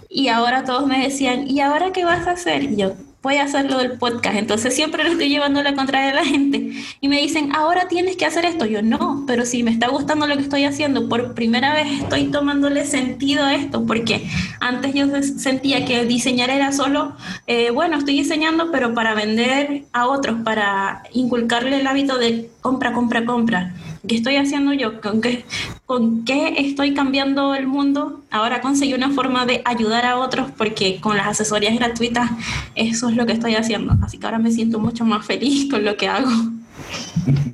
Y 0.08 0.28
ahora 0.28 0.64
todos 0.64 0.87
me 0.87 1.02
decían, 1.02 1.49
¿y 1.49 1.61
ahora 1.61 1.92
qué 1.92 2.04
vas 2.04 2.26
a 2.26 2.32
hacer? 2.32 2.64
Y 2.64 2.76
yo, 2.76 2.92
voy 3.23 3.37
a 3.37 3.45
hacer 3.45 3.71
lo 3.71 3.79
del 3.79 3.93
podcast. 3.93 4.37
Entonces 4.37 4.75
siempre 4.75 5.05
lo 5.05 5.11
estoy 5.11 5.29
llevando 5.29 5.62
la 5.62 5.75
contra 5.75 6.07
de 6.07 6.12
la 6.12 6.25
gente. 6.25 6.73
Y 7.00 7.09
me 7.09 7.21
dicen, 7.21 7.55
ahora 7.55 7.88
tienes 7.88 8.17
que 8.17 8.26
hacer 8.26 8.45
esto. 8.45 8.67
Yo 8.67 8.83
no, 8.83 9.25
pero 9.26 9.47
si 9.47 9.62
me 9.62 9.71
está 9.71 9.88
gustando 9.88 10.26
lo 10.26 10.37
que 10.37 10.43
estoy 10.43 10.64
haciendo, 10.64 11.09
por 11.09 11.35
primera 11.35 11.73
vez 11.75 12.00
estoy 12.00 12.25
tomándole 12.25 12.85
sentido 12.85 13.45
a 13.45 13.55
esto, 13.55 13.87
porque 13.87 14.29
antes 14.61 14.95
yo 14.95 15.07
sentía 15.23 15.85
que 15.85 16.05
diseñar 16.05 16.50
era 16.50 16.73
solo, 16.73 17.14
eh, 17.47 17.71
bueno, 17.71 17.99
estoy 17.99 18.14
diseñando, 18.14 18.71
pero 18.73 18.95
para 18.95 19.14
vender 19.14 19.85
a 19.93 20.09
otros, 20.09 20.41
para 20.45 21.02
inculcarle 21.12 21.81
el 21.81 21.87
hábito 21.87 22.19
de 22.19 22.50
compra, 22.62 22.92
compra, 22.92 23.26
compra. 23.26 23.75
¿Qué 24.09 24.14
estoy 24.14 24.37
haciendo 24.37 24.73
yo? 24.73 25.00
¿Con 25.02 25.21
qué, 25.21 25.45
¿Con 25.85 26.25
qué 26.25 26.54
estoy 26.59 26.95
cambiando 26.95 27.54
el 27.54 27.66
mundo? 27.66 28.23
Ahora 28.31 28.62
conseguí 28.62 28.95
una 28.95 29.11
forma 29.11 29.45
de 29.45 29.61
ayudar 29.66 30.07
a 30.07 30.19
otros 30.19 30.50
porque 30.57 30.99
con 31.00 31.16
las 31.16 31.26
asesorías 31.26 31.75
gratuitas 31.78 32.31
eso 32.75 33.11
es 33.11 33.16
lo 33.16 33.26
que 33.26 33.33
estoy 33.33 33.57
haciendo. 33.57 33.95
Así 34.02 34.19
que 34.19 34.26
ahora 34.26 34.38
me 34.38 34.50
siento 34.50 34.78
mucho 34.78 35.04
más 35.04 35.26
feliz 35.26 35.69
con 35.71 35.85
lo 35.85 35.97
que 35.97 36.09
hago. 36.09 36.31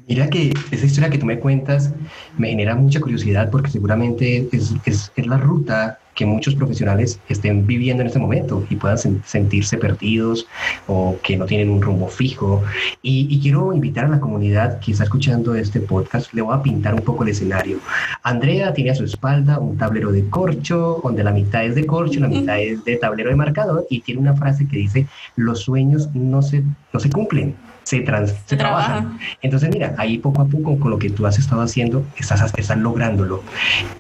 Mira 0.07 0.31
que 0.31 0.55
esa 0.71 0.87
historia 0.87 1.11
que 1.11 1.19
tú 1.19 1.27
me 1.27 1.39
cuentas 1.39 1.93
me 2.37 2.51
genera 2.51 2.77
mucha 2.77 3.01
curiosidad 3.01 3.51
porque 3.51 3.71
seguramente 3.71 4.49
es, 4.53 4.75
es, 4.85 5.11
es 5.17 5.27
la 5.27 5.39
ruta 5.39 5.99
que 6.19 6.27
muchos 6.27 6.57
profesionales 6.57 7.21
estén 7.29 7.65
viviendo 7.65 8.01
en 8.01 8.09
este 8.09 8.19
momento 8.19 8.67
y 8.69 8.75
puedan 8.75 8.99
sentirse 9.25 9.79
perdidos 9.79 10.49
o 10.89 11.17
que 11.23 11.37
no 11.37 11.45
tienen 11.47 11.71
un 11.71 11.81
rumbo 11.81 12.09
fijo. 12.09 12.65
Y, 13.03 13.39
quiero 13.41 13.73
invitar 13.73 14.07
a 14.07 14.09
la 14.09 14.19
comunidad 14.19 14.81
que 14.81 14.91
está 14.91 15.05
escuchando 15.05 15.55
este 15.55 15.79
podcast, 15.79 16.33
le 16.33 16.43
voy 16.43 16.57
a 16.57 16.61
pintar 16.61 16.95
un 16.95 17.03
poco 17.03 17.23
el 17.23 17.29
escenario. 17.29 17.79
Andrea 18.25 18.75
tiene 18.75 18.91
a 18.91 18.97
su 18.97 19.05
espalda 19.05 19.61
un 19.61 19.79
tablero 19.79 20.11
de 20.11 20.29
corcho, 20.29 21.01
donde 21.05 21.23
la 21.23 21.31
mitad 21.31 21.65
es 21.65 21.77
de 21.77 21.87
corcho, 21.87 22.19
la 22.19 22.27
mitad 22.27 22.59
es 22.59 22.85
de 22.85 22.97
tablero 22.97 23.31
de 23.31 23.37
marcador 23.37 23.87
y 23.89 24.01
tiene 24.01 24.21
una 24.21 24.35
frase 24.35 24.67
que 24.67 24.77
dice, 24.77 25.07
los 25.37 25.61
sueños 25.61 26.09
no 26.15 26.43
se, 26.43 26.65
no 26.93 26.99
se 26.99 27.11
cumplen, 27.11 27.55
se, 27.85 28.01
trans, 28.01 28.35
se, 28.45 28.57
trabajan. 28.57 29.21
Entonces, 29.41 29.71
mira, 29.73 29.95
ahí 29.99 30.19
poco 30.19 30.43
a 30.43 30.47
poco 30.47 30.81
con 30.81 30.91
lo 30.91 30.99
que 30.99 31.11
tú 31.11 31.27
has 31.27 31.39
estado 31.39 31.63
haciendo, 31.63 32.05
estás, 32.17 32.43
estás 32.59 32.77
lográndolo. 32.77 33.45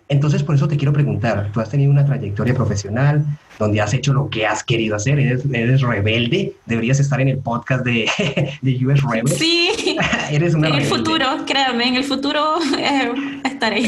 Entonces, 0.08 0.42
por 0.42 0.54
eso 0.54 0.66
te 0.68 0.76
quiero 0.76 0.92
preguntar, 0.92 1.50
tú 1.52 1.60
has 1.60 1.68
tenido 1.68 1.90
una 1.90 2.04
trayectoria 2.04 2.54
profesional 2.54 3.24
donde 3.58 3.80
has 3.80 3.92
hecho 3.92 4.12
lo 4.12 4.30
que 4.30 4.46
has 4.46 4.62
querido 4.62 4.96
hacer, 4.96 5.18
eres, 5.18 5.42
eres 5.52 5.80
rebelde, 5.82 6.54
deberías 6.66 7.00
estar 7.00 7.20
en 7.20 7.28
el 7.28 7.38
podcast 7.38 7.84
de, 7.84 8.08
de 8.62 8.86
US 8.86 9.02
Rebel. 9.02 9.28
Sí, 9.28 9.96
eres 10.30 10.54
una 10.54 10.68
en 10.68 10.74
el 10.76 10.84
futuro, 10.84 11.26
créame, 11.46 11.88
en 11.88 11.96
el 11.96 12.04
futuro 12.04 12.58
eh, 12.78 13.12
estaré. 13.44 13.82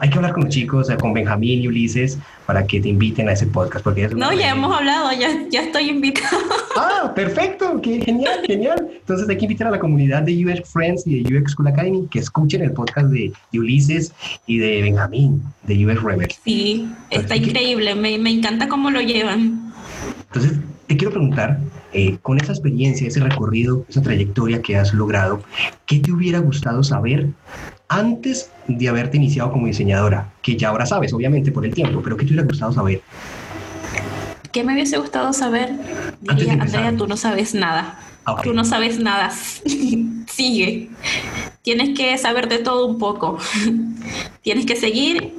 Hay 0.00 0.10
que 0.10 0.16
hablar 0.16 0.32
con 0.32 0.44
los 0.44 0.52
chicos, 0.52 0.88
con 0.98 1.12
Benjamín 1.12 1.62
y 1.62 1.68
Ulises, 1.68 2.18
para 2.46 2.66
que 2.66 2.80
te 2.80 2.88
inviten 2.88 3.28
a 3.28 3.32
ese 3.32 3.46
podcast. 3.46 3.84
Porque 3.84 4.08
no, 4.08 4.32
ya 4.32 4.50
hemos 4.50 4.76
hablado, 4.76 5.12
ya, 5.12 5.28
ya 5.50 5.62
estoy 5.62 5.90
invitado. 5.90 6.38
Ah, 6.76 7.12
perfecto, 7.14 7.80
qué 7.82 8.00
genial, 8.00 8.40
genial. 8.46 8.88
Entonces 8.92 9.28
hay 9.28 9.36
que 9.36 9.44
invitar 9.44 9.68
a 9.68 9.70
la 9.70 9.78
comunidad 9.78 10.22
de 10.22 10.44
UX 10.44 10.68
Friends 10.68 11.06
y 11.06 11.22
de 11.22 11.38
UX 11.38 11.52
School 11.52 11.68
Academy 11.68 12.06
que 12.10 12.20
escuchen 12.20 12.62
el 12.62 12.72
podcast 12.72 13.08
de, 13.08 13.32
Ulises 13.52 14.12
y 14.46 14.58
de 14.58 14.82
Benjamín, 14.82 15.19
de 15.64 15.86
UX 15.86 16.02
Rebel. 16.02 16.28
Sí, 16.44 16.88
está 17.10 17.36
increíble, 17.36 17.94
me, 17.94 18.18
me 18.18 18.30
encanta 18.30 18.68
cómo 18.68 18.90
lo 18.90 19.00
llevan. 19.00 19.72
Entonces, 20.26 20.58
te 20.86 20.96
quiero 20.96 21.12
preguntar, 21.12 21.58
eh, 21.92 22.18
con 22.22 22.38
esa 22.38 22.52
experiencia, 22.52 23.08
ese 23.08 23.20
recorrido, 23.20 23.84
esa 23.88 24.00
trayectoria 24.00 24.62
que 24.62 24.76
has 24.76 24.94
logrado, 24.94 25.42
¿qué 25.86 25.98
te 25.98 26.12
hubiera 26.12 26.38
gustado 26.38 26.84
saber 26.84 27.28
antes 27.88 28.50
de 28.68 28.88
haberte 28.88 29.16
iniciado 29.16 29.50
como 29.50 29.66
diseñadora? 29.66 30.32
Que 30.42 30.56
ya 30.56 30.68
ahora 30.68 30.86
sabes, 30.86 31.12
obviamente, 31.12 31.50
por 31.50 31.66
el 31.66 31.74
tiempo, 31.74 32.00
pero 32.02 32.16
¿qué 32.16 32.24
te 32.24 32.32
hubiera 32.32 32.46
gustado 32.46 32.72
saber? 32.72 33.02
¿Qué 34.52 34.62
me 34.62 34.74
hubiese 34.74 34.98
gustado 34.98 35.32
saber? 35.32 35.70
Diría, 36.20 36.54
Andrea, 36.54 36.96
tú 36.96 37.06
no 37.06 37.16
sabes 37.16 37.54
nada. 37.54 37.98
Tú 38.42 38.52
no 38.52 38.64
sabes 38.64 38.98
nada. 38.98 39.30
Sigue. 40.26 40.90
Tienes 41.62 41.96
que 41.96 42.16
saber 42.18 42.48
de 42.48 42.58
todo 42.58 42.86
un 42.86 42.98
poco. 42.98 43.38
Tienes 44.42 44.66
que 44.66 44.76
seguir 44.76 45.34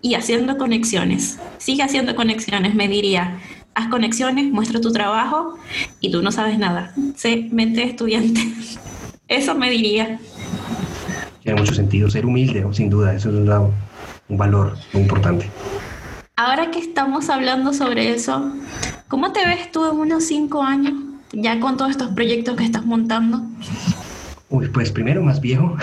y 0.00 0.14
haciendo 0.14 0.56
conexiones. 0.56 1.38
Sigue 1.58 1.82
haciendo 1.82 2.14
conexiones, 2.14 2.74
me 2.74 2.88
diría. 2.88 3.38
Haz 3.74 3.88
conexiones, 3.88 4.50
muestra 4.50 4.80
tu 4.80 4.92
trabajo 4.92 5.58
y 6.00 6.10
tú 6.10 6.22
no 6.22 6.32
sabes 6.32 6.58
nada. 6.58 6.94
Sé 7.14 7.48
mente 7.52 7.82
estudiante. 7.82 8.40
Eso 9.28 9.54
me 9.54 9.70
diría. 9.70 10.18
Tiene 11.42 11.60
mucho 11.60 11.74
sentido 11.74 12.08
ser 12.08 12.24
humilde, 12.24 12.64
sin 12.72 12.88
duda. 12.88 13.14
Eso 13.14 13.28
es 13.30 13.34
un 14.28 14.36
valor 14.36 14.76
muy 14.92 15.02
importante. 15.02 15.50
Ahora 16.38 16.70
que 16.70 16.78
estamos 16.78 17.30
hablando 17.30 17.72
sobre 17.72 18.12
eso, 18.12 18.52
¿cómo 19.08 19.32
te 19.32 19.46
ves 19.46 19.72
tú 19.72 19.90
en 19.90 19.96
unos 19.96 20.24
cinco 20.24 20.62
años, 20.62 20.92
ya 21.36 21.60
con 21.60 21.76
todos 21.76 21.90
estos 21.90 22.08
proyectos 22.12 22.56
que 22.56 22.64
estás 22.64 22.84
montando? 22.84 23.42
Uy, 24.48 24.68
pues 24.68 24.90
primero 24.90 25.22
más 25.22 25.40
viejo. 25.40 25.76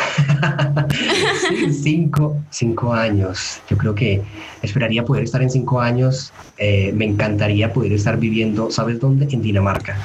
cinco, 1.71 2.37
cinco 2.49 2.93
años. 2.93 3.61
Yo 3.69 3.77
creo 3.77 3.93
que 3.93 4.21
esperaría 4.61 5.03
poder 5.03 5.23
estar 5.23 5.41
en 5.41 5.49
cinco 5.49 5.81
años. 5.81 6.31
Eh, 6.57 6.91
me 6.95 7.05
encantaría 7.05 7.71
poder 7.73 7.91
estar 7.91 8.17
viviendo, 8.17 8.71
¿sabes 8.71 8.99
dónde? 8.99 9.27
En 9.31 9.41
Dinamarca, 9.41 9.97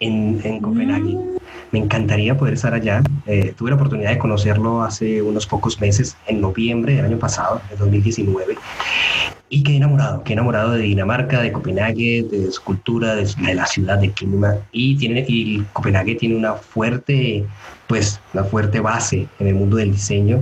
en, 0.00 0.40
en 0.44 0.60
Copenhague. 0.60 1.14
Mm. 1.14 1.40
Me 1.72 1.78
encantaría 1.78 2.36
poder 2.36 2.54
estar 2.54 2.74
allá. 2.74 3.02
Eh, 3.26 3.54
tuve 3.56 3.70
la 3.70 3.76
oportunidad 3.76 4.10
de 4.10 4.18
conocerlo 4.18 4.82
hace 4.82 5.22
unos 5.22 5.46
pocos 5.46 5.80
meses, 5.80 6.16
en 6.26 6.40
noviembre 6.40 6.94
del 6.96 7.04
año 7.04 7.18
pasado, 7.18 7.60
de 7.70 7.76
2019. 7.76 8.56
Y 9.52 9.64
qué 9.64 9.76
enamorado, 9.76 10.22
qué 10.22 10.34
enamorado 10.34 10.70
de 10.70 10.82
Dinamarca, 10.82 11.42
de 11.42 11.50
Copenhague, 11.50 12.24
de 12.30 12.52
su 12.52 12.62
cultura, 12.62 13.16
de, 13.16 13.54
la 13.54 13.66
ciudad, 13.66 13.98
de 13.98 14.12
clima. 14.12 14.54
Y, 14.70 14.96
tiene, 14.96 15.24
y 15.26 15.62
Copenhague 15.72 16.14
tiene 16.14 16.36
una 16.36 16.54
fuerte 16.54 17.44
pues 17.90 18.20
una 18.32 18.44
fuerte 18.44 18.78
base 18.78 19.26
en 19.40 19.48
el 19.48 19.56
mundo 19.56 19.76
del 19.76 19.90
diseño. 19.90 20.40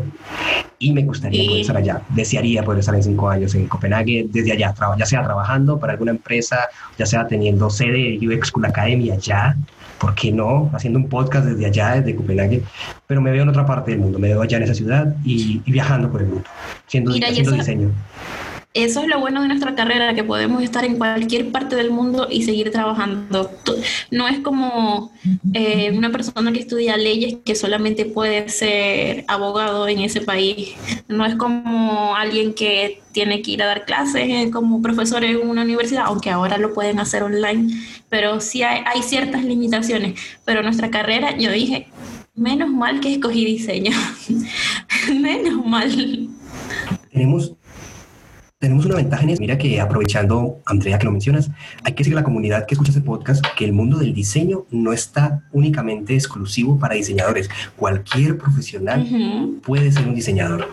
Y 0.78 0.92
me 0.92 1.02
gustaría 1.02 1.46
poder 1.46 1.60
estar 1.62 1.76
allá. 1.78 2.02
Desearía 2.10 2.62
poder 2.62 2.80
estar 2.80 2.94
en 2.94 3.02
cinco 3.02 3.30
años 3.30 3.54
en 3.54 3.66
Copenhague, 3.68 4.26
desde 4.28 4.52
allá, 4.52 4.74
ya 4.98 5.06
sea 5.06 5.24
trabajando 5.24 5.80
para 5.80 5.94
alguna 5.94 6.10
empresa, 6.10 6.68
ya 6.98 7.06
sea 7.06 7.26
teniendo 7.26 7.70
sede 7.70 8.18
de 8.20 8.28
UX 8.28 8.48
School 8.48 8.66
Academy 8.66 9.10
allá, 9.10 9.56
¿por 9.98 10.14
qué 10.14 10.30
no? 10.30 10.70
Haciendo 10.74 10.98
un 10.98 11.08
podcast 11.08 11.46
desde 11.46 11.64
allá, 11.64 11.94
desde 11.94 12.14
Copenhague, 12.14 12.62
pero 13.06 13.22
me 13.22 13.30
veo 13.30 13.44
en 13.44 13.48
otra 13.48 13.64
parte 13.64 13.92
del 13.92 14.00
mundo, 14.00 14.18
me 14.18 14.28
veo 14.28 14.42
allá 14.42 14.58
en 14.58 14.64
esa 14.64 14.74
ciudad 14.74 15.16
y, 15.24 15.62
viajando 15.64 16.12
por 16.12 16.20
el 16.20 16.28
mundo, 16.28 16.44
siendo, 16.86 17.12
haciendo 17.12 17.52
diseño 17.52 17.90
eso 18.84 19.02
es 19.02 19.08
lo 19.08 19.20
bueno 19.20 19.42
de 19.42 19.48
nuestra 19.48 19.74
carrera, 19.74 20.14
que 20.14 20.24
podemos 20.24 20.62
estar 20.62 20.84
en 20.84 20.96
cualquier 20.96 21.50
parte 21.50 21.76
del 21.76 21.90
mundo 21.90 22.28
y 22.30 22.42
seguir 22.42 22.70
trabajando. 22.70 23.50
No 24.10 24.28
es 24.28 24.38
como 24.40 25.12
eh, 25.52 25.92
una 25.94 26.10
persona 26.10 26.52
que 26.52 26.60
estudia 26.60 26.96
leyes 26.96 27.36
que 27.44 27.54
solamente 27.54 28.04
puede 28.04 28.48
ser 28.48 29.24
abogado 29.28 29.88
en 29.88 30.00
ese 30.00 30.20
país. 30.20 30.74
No 31.08 31.26
es 31.26 31.34
como 31.34 32.14
alguien 32.16 32.54
que 32.54 33.00
tiene 33.12 33.42
que 33.42 33.52
ir 33.52 33.62
a 33.62 33.66
dar 33.66 33.84
clases 33.84 34.28
eh, 34.28 34.50
como 34.52 34.82
profesor 34.82 35.24
en 35.24 35.48
una 35.48 35.62
universidad, 35.62 36.04
aunque 36.06 36.30
ahora 36.30 36.58
lo 36.58 36.72
pueden 36.72 37.00
hacer 37.00 37.22
online, 37.22 37.72
pero 38.08 38.40
sí 38.40 38.62
hay, 38.62 38.82
hay 38.86 39.02
ciertas 39.02 39.44
limitaciones. 39.44 40.20
Pero 40.44 40.62
nuestra 40.62 40.90
carrera, 40.90 41.36
yo 41.36 41.50
dije, 41.50 41.88
menos 42.34 42.70
mal 42.70 43.00
que 43.00 43.14
escogí 43.14 43.44
diseño. 43.44 43.90
menos 45.20 45.66
mal. 45.66 46.28
Tenemos 47.12 47.57
tenemos 48.58 48.84
una 48.86 48.96
ventaja 48.96 49.22
en 49.22 49.30
eso. 49.30 49.40
Mira 49.40 49.56
que 49.56 49.80
aprovechando, 49.80 50.60
Andrea, 50.66 50.98
que 50.98 51.04
lo 51.04 51.12
mencionas, 51.12 51.50
hay 51.84 51.92
que 51.92 51.98
decir 51.98 52.14
a 52.14 52.16
la 52.16 52.24
comunidad 52.24 52.66
que 52.66 52.74
escucha 52.74 52.90
este 52.90 53.02
podcast 53.02 53.44
que 53.56 53.64
el 53.64 53.72
mundo 53.72 53.98
del 53.98 54.12
diseño 54.12 54.66
no 54.70 54.92
está 54.92 55.44
únicamente 55.52 56.14
exclusivo 56.14 56.78
para 56.78 56.94
diseñadores. 56.94 57.48
Cualquier 57.76 58.36
profesional 58.36 59.60
puede 59.62 59.92
ser 59.92 60.08
un 60.08 60.14
diseñador. 60.14 60.68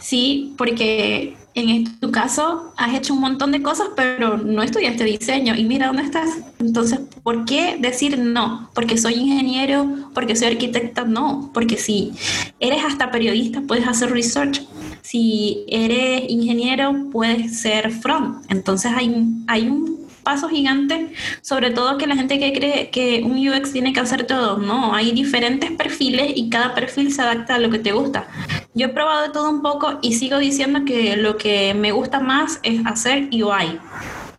Sí, 0.00 0.54
porque 0.56 1.36
en 1.54 2.00
tu 2.00 2.10
caso 2.10 2.72
has 2.76 2.94
hecho 2.94 3.14
un 3.14 3.20
montón 3.20 3.52
de 3.52 3.62
cosas, 3.62 3.88
pero 3.94 4.38
no 4.38 4.62
estudiaste 4.62 5.04
diseño 5.04 5.54
y 5.54 5.64
mira 5.64 5.88
dónde 5.88 6.02
estás. 6.02 6.30
Entonces, 6.58 7.00
¿por 7.22 7.44
qué 7.44 7.76
decir 7.78 8.18
no? 8.18 8.70
Porque 8.74 8.96
soy 8.96 9.14
ingeniero, 9.14 10.10
porque 10.14 10.36
soy 10.36 10.48
arquitecta, 10.48 11.04
no, 11.04 11.50
porque 11.52 11.76
si 11.76 12.12
eres 12.60 12.82
hasta 12.84 13.10
periodista, 13.10 13.62
puedes 13.66 13.86
hacer 13.86 14.10
research 14.10 14.62
si 15.04 15.66
eres 15.68 16.22
ingeniero, 16.30 17.10
puedes 17.12 17.60
ser 17.60 17.90
front. 17.90 18.50
Entonces 18.50 18.90
hay, 18.96 19.14
hay 19.46 19.68
un 19.68 20.08
paso 20.22 20.48
gigante, 20.48 21.12
sobre 21.42 21.70
todo 21.72 21.98
que 21.98 22.06
la 22.06 22.16
gente 22.16 22.38
que 22.38 22.54
cree 22.54 22.88
que 22.88 23.22
un 23.22 23.36
UX 23.36 23.70
tiene 23.70 23.92
que 23.92 24.00
hacer 24.00 24.26
todo. 24.26 24.56
No, 24.56 24.94
hay 24.94 25.12
diferentes 25.12 25.70
perfiles 25.72 26.32
y 26.34 26.48
cada 26.48 26.74
perfil 26.74 27.12
se 27.12 27.20
adapta 27.20 27.56
a 27.56 27.58
lo 27.58 27.68
que 27.68 27.78
te 27.78 27.92
gusta. 27.92 28.26
Yo 28.72 28.86
he 28.86 28.88
probado 28.88 29.30
todo 29.30 29.50
un 29.50 29.60
poco 29.60 29.98
y 30.00 30.14
sigo 30.14 30.38
diciendo 30.38 30.86
que 30.86 31.18
lo 31.18 31.36
que 31.36 31.74
me 31.74 31.92
gusta 31.92 32.20
más 32.20 32.58
es 32.62 32.80
hacer 32.86 33.28
UI 33.30 33.78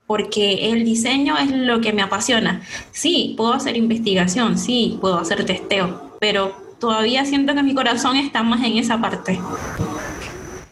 porque 0.07 0.71
el 0.71 0.83
diseño 0.83 1.37
es 1.37 1.51
lo 1.51 1.79
que 1.79 1.93
me 1.93 2.01
apasiona. 2.01 2.61
Sí, 2.91 3.35
puedo 3.37 3.53
hacer 3.53 3.77
investigación, 3.77 4.57
sí, 4.57 4.97
puedo 4.99 5.19
hacer 5.19 5.45
testeo, 5.45 6.17
pero 6.19 6.55
todavía 6.79 7.23
siento 7.25 7.53
que 7.53 7.63
mi 7.63 7.75
corazón 7.75 8.17
está 8.17 8.43
más 8.43 8.63
en 8.63 8.77
esa 8.77 8.99
parte. 8.99 9.39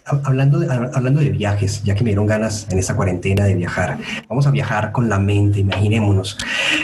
Hablando 0.06 0.60
de, 0.60 0.68
hablando 0.70 1.22
de 1.22 1.30
viajes, 1.30 1.82
ya 1.84 1.96
que 1.96 2.04
me 2.04 2.10
dieron 2.10 2.26
ganas 2.26 2.68
en 2.70 2.78
esta 2.78 2.96
cuarentena 2.96 3.46
de 3.46 3.56
viajar, 3.56 3.98
vamos 4.28 4.46
a 4.46 4.52
viajar 4.52 4.92
con 4.92 5.08
la 5.08 5.18
mente, 5.18 5.62
imaginémonos. 5.62 6.38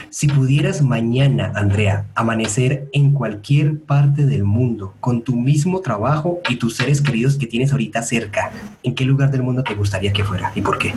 Si 0.09 0.27
pudieras 0.27 0.81
mañana, 0.81 1.51
Andrea, 1.55 2.05
amanecer 2.15 2.87
en 2.93 3.11
cualquier 3.11 3.79
parte 3.79 4.25
del 4.25 4.45
mundo 4.45 4.93
con 5.01 5.21
tu 5.21 5.35
mismo 5.35 5.81
trabajo 5.81 6.39
y 6.49 6.55
tus 6.55 6.77
seres 6.77 7.01
queridos 7.01 7.37
que 7.37 7.47
tienes 7.47 7.71
ahorita 7.71 8.01
cerca, 8.03 8.51
¿en 8.83 8.95
qué 8.95 9.03
lugar 9.03 9.31
del 9.31 9.43
mundo 9.43 9.63
te 9.63 9.75
gustaría 9.75 10.13
que 10.13 10.23
fuera 10.23 10.51
y 10.55 10.61
por 10.61 10.77
qué? 10.77 10.93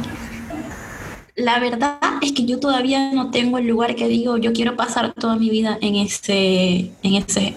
La 1.35 1.59
verdad 1.59 1.99
es 2.21 2.33
que 2.33 2.45
yo 2.45 2.61
todavía 2.61 3.13
no 3.13 3.31
tengo 3.31 3.57
el 3.57 3.67
lugar 3.67 3.95
que 3.95 4.07
digo, 4.07 4.37
yo 4.37 4.53
quiero 4.53 4.77
pasar 4.77 5.15
toda 5.15 5.37
mi 5.37 5.49
vida 5.49 5.79
en 5.81 5.97
ese, 5.97 6.93
en 7.03 7.15
ese, 7.15 7.55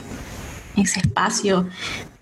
ese 0.78 1.00
espacio 1.00 1.68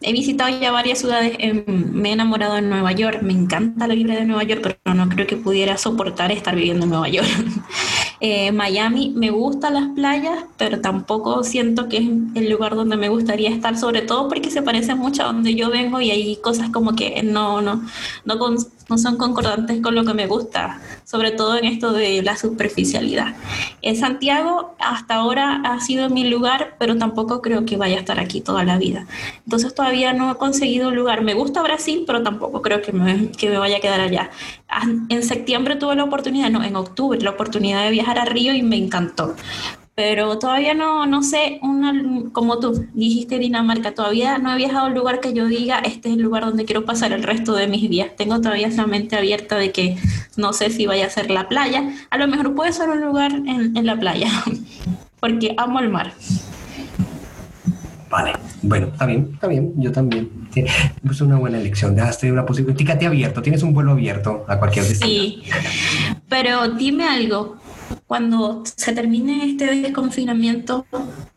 he 0.03 0.11
visitado 0.11 0.59
ya 0.59 0.71
varias 0.71 0.99
ciudades, 0.99 1.33
em, 1.39 1.63
me 1.65 2.09
he 2.09 2.13
enamorado 2.13 2.57
en 2.57 2.69
Nueva 2.69 2.91
York, 2.91 3.21
me 3.21 3.33
encanta 3.33 3.87
la 3.87 3.95
vibra 3.95 4.15
de 4.15 4.25
Nueva 4.25 4.43
York, 4.43 4.61
pero 4.61 4.95
no 4.95 5.09
creo 5.09 5.25
que 5.25 5.37
pudiera 5.37 5.77
soportar 5.77 6.31
estar 6.31 6.55
viviendo 6.55 6.83
en 6.83 6.89
Nueva 6.89 7.07
York. 7.07 7.27
Eh, 8.25 8.53
Miami 8.53 9.11
me 9.13 9.31
gustan 9.31 9.73
las 9.73 9.89
playas, 9.89 10.45
pero 10.55 10.79
tampoco 10.79 11.43
siento 11.43 11.89
que 11.89 11.97
es 11.97 12.07
el 12.35 12.49
lugar 12.49 12.73
donde 12.73 12.95
me 12.95 13.09
gustaría 13.09 13.49
estar, 13.49 13.77
sobre 13.77 14.01
todo 14.01 14.29
porque 14.29 14.49
se 14.49 14.61
parece 14.61 14.95
mucho 14.95 15.23
a 15.23 15.25
donde 15.25 15.55
yo 15.55 15.69
vengo 15.69 15.99
y 15.99 16.09
hay 16.09 16.37
cosas 16.37 16.69
como 16.69 16.95
que 16.95 17.21
no, 17.21 17.61
no, 17.61 17.83
no, 18.23 18.97
son 18.97 19.17
concordantes 19.17 19.81
con 19.81 19.93
lo 19.93 20.05
que 20.05 20.13
me 20.13 20.27
gusta, 20.27 20.79
sobre 21.03 21.31
todo 21.31 21.57
en 21.57 21.65
esto 21.65 21.91
de 21.91 22.21
la 22.21 22.37
superficialidad. 22.37 23.35
En 23.81 23.97
Santiago 23.97 24.73
hasta 24.79 25.15
ahora 25.15 25.61
ha 25.65 25.81
sido 25.81 26.09
mi 26.09 26.23
lugar, 26.29 26.77
pero 26.79 26.97
tampoco 26.97 27.41
creo 27.41 27.65
que 27.65 27.75
vaya 27.75 27.97
a 27.97 27.99
estar 27.99 28.21
aquí 28.21 28.39
toda 28.39 28.63
la 28.63 28.77
vida. 28.77 29.05
Entonces 29.43 29.75
todavía 29.75 30.13
no 30.13 30.31
he 30.31 30.35
conseguido 30.35 30.87
un 30.87 30.95
lugar. 30.95 31.23
Me 31.23 31.33
gusta 31.33 31.61
Brasil, 31.61 32.05
pero 32.07 32.23
tampoco 32.23 32.61
creo 32.61 32.81
que 32.81 32.93
me, 32.93 33.31
que 33.31 33.49
me 33.49 33.57
vaya 33.57 33.77
a 33.77 33.81
quedar 33.81 33.99
allá. 33.99 34.29
En 35.09 35.23
septiembre 35.23 35.75
tuve 35.75 35.95
la 35.95 36.03
oportunidad, 36.03 36.49
no, 36.49 36.63
en 36.63 36.75
octubre, 36.75 37.19
la 37.21 37.31
oportunidad 37.31 37.83
de 37.83 37.91
viajar 37.91 38.19
a 38.19 38.25
Río 38.25 38.53
y 38.53 38.63
me 38.63 38.77
encantó 38.77 39.35
pero 39.95 40.39
todavía 40.39 40.73
no, 40.73 41.05
no 41.05 41.21
sé, 41.21 41.59
como 42.31 42.59
tú 42.59 42.87
dijiste 42.93 43.37
Dinamarca, 43.37 43.93
todavía 43.93 44.39
no 44.39 44.51
he 44.51 44.57
viajado 44.57 44.85
a 44.85 44.87
un 44.87 44.95
lugar 44.95 45.19
que 45.19 45.33
yo 45.33 45.45
diga, 45.45 45.79
este 45.79 46.09
es 46.09 46.15
el 46.15 46.23
lugar 46.23 46.45
donde 46.45 46.65
quiero 46.65 46.83
pasar 46.83 47.13
el 47.13 47.21
resto 47.21 47.53
de 47.53 47.67
mis 47.67 47.87
días. 47.89 48.15
Tengo 48.15 48.41
todavía 48.41 48.67
esa 48.67 48.87
mente 48.87 49.15
abierta 49.15 49.55
de 49.55 49.71
que 49.71 49.97
no 50.35 50.51
sé 50.51 50.71
si 50.71 50.87
vaya 50.87 51.05
a 51.05 51.09
ser 51.11 51.29
la 51.29 51.47
playa. 51.47 51.93
A 52.09 52.17
lo 52.17 52.27
mejor 52.27 52.55
puede 52.55 52.73
ser 52.73 52.89
un 52.89 53.01
lugar 53.01 53.33
en 53.33 53.85
la 53.85 53.99
playa, 53.99 54.29
porque 55.19 55.53
amo 55.57 55.79
el 55.79 55.89
mar. 55.89 56.13
Vale, 58.13 58.33
bueno, 58.61 58.89
está 58.93 59.07
bien, 59.07 59.31
está 59.33 59.47
bien, 59.47 59.73
yo 59.75 59.91
también. 59.91 60.29
Es 60.53 61.19
una 61.19 61.39
buena 61.39 61.57
elección, 61.57 61.95
dejaste 61.95 62.31
una 62.31 62.45
posibilidad. 62.45 62.77
Fíjate 62.77 63.07
abierto, 63.07 63.41
tienes 63.41 63.63
un 63.63 63.73
vuelo 63.73 63.93
abierto 63.93 64.45
a 64.47 64.59
cualquier 64.59 64.85
destino. 64.85 65.23
Sí, 65.23 65.43
pero 66.29 66.69
dime 66.69 67.05
algo, 67.05 67.57
cuando 68.05 68.61
se 68.65 68.93
termine 68.93 69.49
este 69.49 69.65
desconfinamiento, 69.81 70.85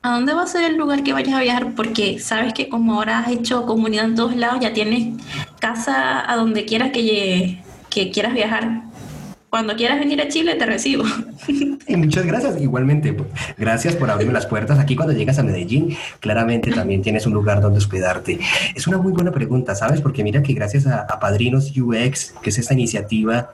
¿a 0.03 0.17
dónde 0.17 0.35
va 0.35 0.43
a 0.43 0.47
ser 0.47 0.71
el 0.71 0.77
lugar 0.77 1.03
que 1.03 1.15
vayas 1.15 1.35
a 1.35 1.41
viajar? 1.41 1.75
Porque 1.75 2.19
sabes 2.19 2.53
que 2.53 2.69
como 2.69 2.97
ahora 2.97 3.21
has 3.21 3.29
hecho 3.29 3.65
comunidad 3.65 4.05
en 4.05 4.15
todos 4.15 4.37
lados, 4.37 4.61
ya 4.61 4.75
tienes 4.75 5.17
casa 5.59 6.31
a 6.31 6.37
donde 6.37 6.67
quieras 6.67 6.91
que, 6.91 7.63
que 7.89 8.11
quieras 8.11 8.35
viajar. 8.35 8.83
Cuando 9.51 9.77
quieras 9.77 9.99
venir 9.99 10.21
a 10.21 10.29
Chile, 10.29 10.55
te 10.57 10.67
recibo. 10.67 11.05
Y 11.89 11.97
muchas 11.97 12.27
gracias, 12.27 12.61
igualmente. 12.61 13.13
Pues, 13.13 13.29
gracias 13.57 13.95
por 13.95 14.11
abrirme 14.11 14.33
las 14.33 14.47
puertas. 14.47 14.81
Aquí 14.81 14.97
cuando 14.97 15.15
llegas 15.15 15.39
a 15.39 15.45
Medellín, 15.45 15.97
claramente 16.19 16.73
también 16.73 17.01
tienes 17.01 17.27
un 17.27 17.33
lugar 17.33 17.61
donde 17.61 17.79
hospedarte. 17.79 18.41
Es 18.75 18.89
una 18.89 18.99
muy 18.99 19.13
buena 19.13 19.31
pregunta, 19.31 19.77
¿sabes? 19.77 20.01
Porque 20.01 20.25
mira 20.25 20.43
que 20.43 20.53
gracias 20.53 20.89
a, 20.89 21.07
Padrinos 21.21 21.73
UX, 21.77 22.35
que 22.43 22.51
es 22.51 22.59
esta 22.59 22.75
iniciativa, 22.75 23.51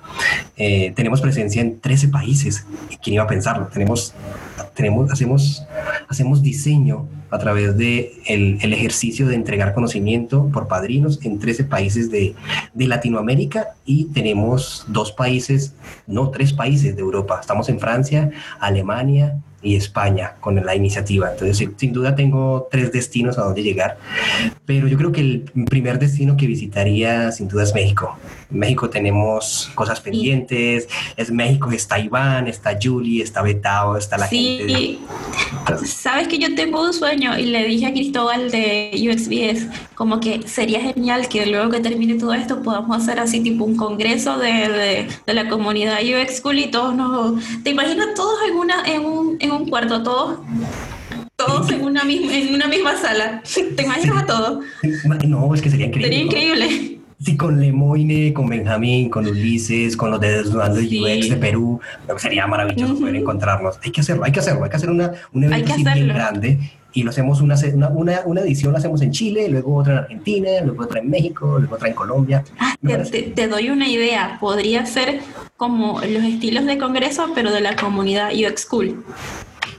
eh, 0.56 0.92
tenemos 0.96 1.20
presencia 1.20 1.60
en 1.60 1.78
13 1.78 2.08
países. 2.08 2.66
¿Quién 3.02 3.14
iba 3.14 3.24
a 3.24 3.26
pensarlo? 3.26 3.66
Tenemos, 3.66 4.14
tenemos, 4.74 5.12
hacemos, 5.12 5.62
hacemos 6.08 6.42
diseño 6.42 7.06
a 7.32 7.38
través 7.38 7.76
de 7.78 8.12
el, 8.26 8.72
ejercicio 8.72 9.26
de 9.26 9.34
entregar 9.34 9.72
conocimiento 9.72 10.50
por 10.52 10.68
padrinos 10.68 11.18
en 11.24 11.38
13 11.38 11.64
países 11.64 12.10
de, 12.10 12.34
de, 12.74 12.86
Latinoamérica 12.86 13.68
y 13.86 14.04
tenemos 14.12 14.84
dos 14.88 15.12
países, 15.12 15.74
no 16.06 16.30
tres 16.30 16.52
países 16.52 16.94
de 16.94 17.00
Europa. 17.00 17.38
Estamos 17.40 17.70
en 17.70 17.80
Francia, 17.80 18.30
Alemania, 18.60 19.40
y 19.62 19.76
España 19.76 20.34
con 20.40 20.64
la 20.64 20.74
iniciativa. 20.74 21.30
Entonces, 21.30 21.68
sin 21.76 21.92
duda 21.92 22.14
tengo 22.14 22.68
tres 22.70 22.92
destinos 22.92 23.38
a 23.38 23.42
donde 23.42 23.62
llegar, 23.62 23.98
pero 24.66 24.88
yo 24.88 24.96
creo 24.96 25.12
que 25.12 25.20
el 25.20 25.44
primer 25.66 25.98
destino 25.98 26.36
que 26.36 26.46
visitaría 26.46 27.32
sin 27.32 27.48
duda 27.48 27.62
es 27.62 27.74
México. 27.74 28.16
En 28.50 28.58
México 28.58 28.90
tenemos 28.90 29.70
cosas 29.74 30.00
pendientes, 30.00 30.88
es 31.16 31.30
México, 31.30 31.70
está 31.70 31.98
Iván, 31.98 32.48
está 32.48 32.78
Julie, 32.80 33.22
está 33.22 33.42
Betao, 33.42 33.96
está 33.96 34.18
la 34.18 34.26
sí. 34.26 34.98
gente. 35.66 35.86
Sabes 35.86 36.28
que 36.28 36.38
yo 36.38 36.54
tengo 36.54 36.84
un 36.84 36.92
sueño 36.92 37.38
y 37.38 37.46
le 37.46 37.64
dije 37.64 37.86
a 37.86 37.92
Cristóbal 37.92 38.50
de 38.50 38.90
UXBS 38.94 39.68
como 39.94 40.20
que 40.20 40.46
sería 40.48 40.80
genial 40.80 41.28
que 41.28 41.46
luego 41.46 41.70
que 41.70 41.80
termine 41.80 42.14
todo 42.14 42.34
esto 42.34 42.62
podamos 42.62 42.96
hacer 42.96 43.20
así 43.20 43.40
tipo 43.40 43.64
un 43.64 43.76
congreso 43.76 44.38
de, 44.38 45.06
de, 45.26 45.34
la 45.34 45.48
comunidad 45.48 45.98
UX 46.02 46.38
School 46.38 46.58
y 46.58 46.70
todos 46.70 46.94
nos... 46.94 47.40
¿Te 47.62 47.70
imaginas 47.70 48.08
todos 48.14 48.36
en, 48.48 48.56
una, 48.56 48.82
en, 48.84 49.04
un, 49.04 49.36
en 49.40 49.51
un 49.56 49.68
cuarto, 49.68 50.02
todos? 50.02 50.38
Todos 51.36 51.70
en 51.70 51.82
una 51.82 52.04
misma, 52.04 52.34
en 52.34 52.54
una 52.54 52.68
misma 52.68 52.96
sala. 52.96 53.42
¿Te 53.76 53.82
imaginas 53.82 54.22
a 54.22 54.26
todos? 54.26 54.64
No, 55.26 55.54
es 55.54 55.62
que 55.62 55.70
sería 55.70 55.86
increíble. 55.86 56.08
Sería 56.08 56.24
increíble. 56.24 56.98
Sí, 57.18 57.36
con 57.36 57.60
Lemoine, 57.60 58.32
con 58.32 58.48
Benjamín, 58.48 59.08
con 59.08 59.26
Ulises, 59.26 59.96
con 59.96 60.10
los 60.10 60.20
de 60.20 60.38
Desnudando 60.38 60.80
UX 60.80 61.30
de 61.30 61.36
Perú, 61.36 61.80
sería 62.16 62.48
maravilloso 62.48 62.98
poder 62.98 63.14
encontrarnos. 63.14 63.78
Hay 63.84 63.92
que 63.92 64.00
hacerlo, 64.00 64.24
hay 64.24 64.32
que 64.32 64.40
hacerlo, 64.40 64.64
hay 64.64 64.70
que 64.70 64.76
hacer 64.76 64.90
una, 64.90 65.12
un 65.32 65.44
evento 65.44 65.72
bien 65.94 66.08
grande 66.08 66.58
y 66.94 67.02
lo 67.02 67.10
hacemos 67.10 67.40
una, 67.40 67.56
una, 67.90 68.22
una, 68.24 68.40
edición, 68.42 68.72
la 68.72 68.78
hacemos 68.78 69.00
en 69.02 69.12
Chile, 69.12 69.48
luego 69.48 69.76
otra 69.76 69.92
en 69.92 69.98
Argentina, 70.00 70.50
luego 70.64 70.84
otra 70.84 71.00
en 71.00 71.10
México, 71.10 71.58
luego 71.58 71.74
otra 71.74 71.88
en 71.88 71.94
Colombia. 71.94 72.44
Ah, 72.58 72.74
te, 72.82 73.22
te, 73.22 73.48
doy 73.48 73.70
una 73.70 73.88
idea, 73.88 74.38
podría 74.40 74.84
ser 74.86 75.20
como 75.56 76.00
los 76.00 76.24
estilos 76.24 76.66
de 76.66 76.78
congreso, 76.78 77.30
pero 77.34 77.52
de 77.52 77.60
la 77.60 77.76
comunidad 77.76 78.30
UX 78.32 78.62
School. 78.62 79.04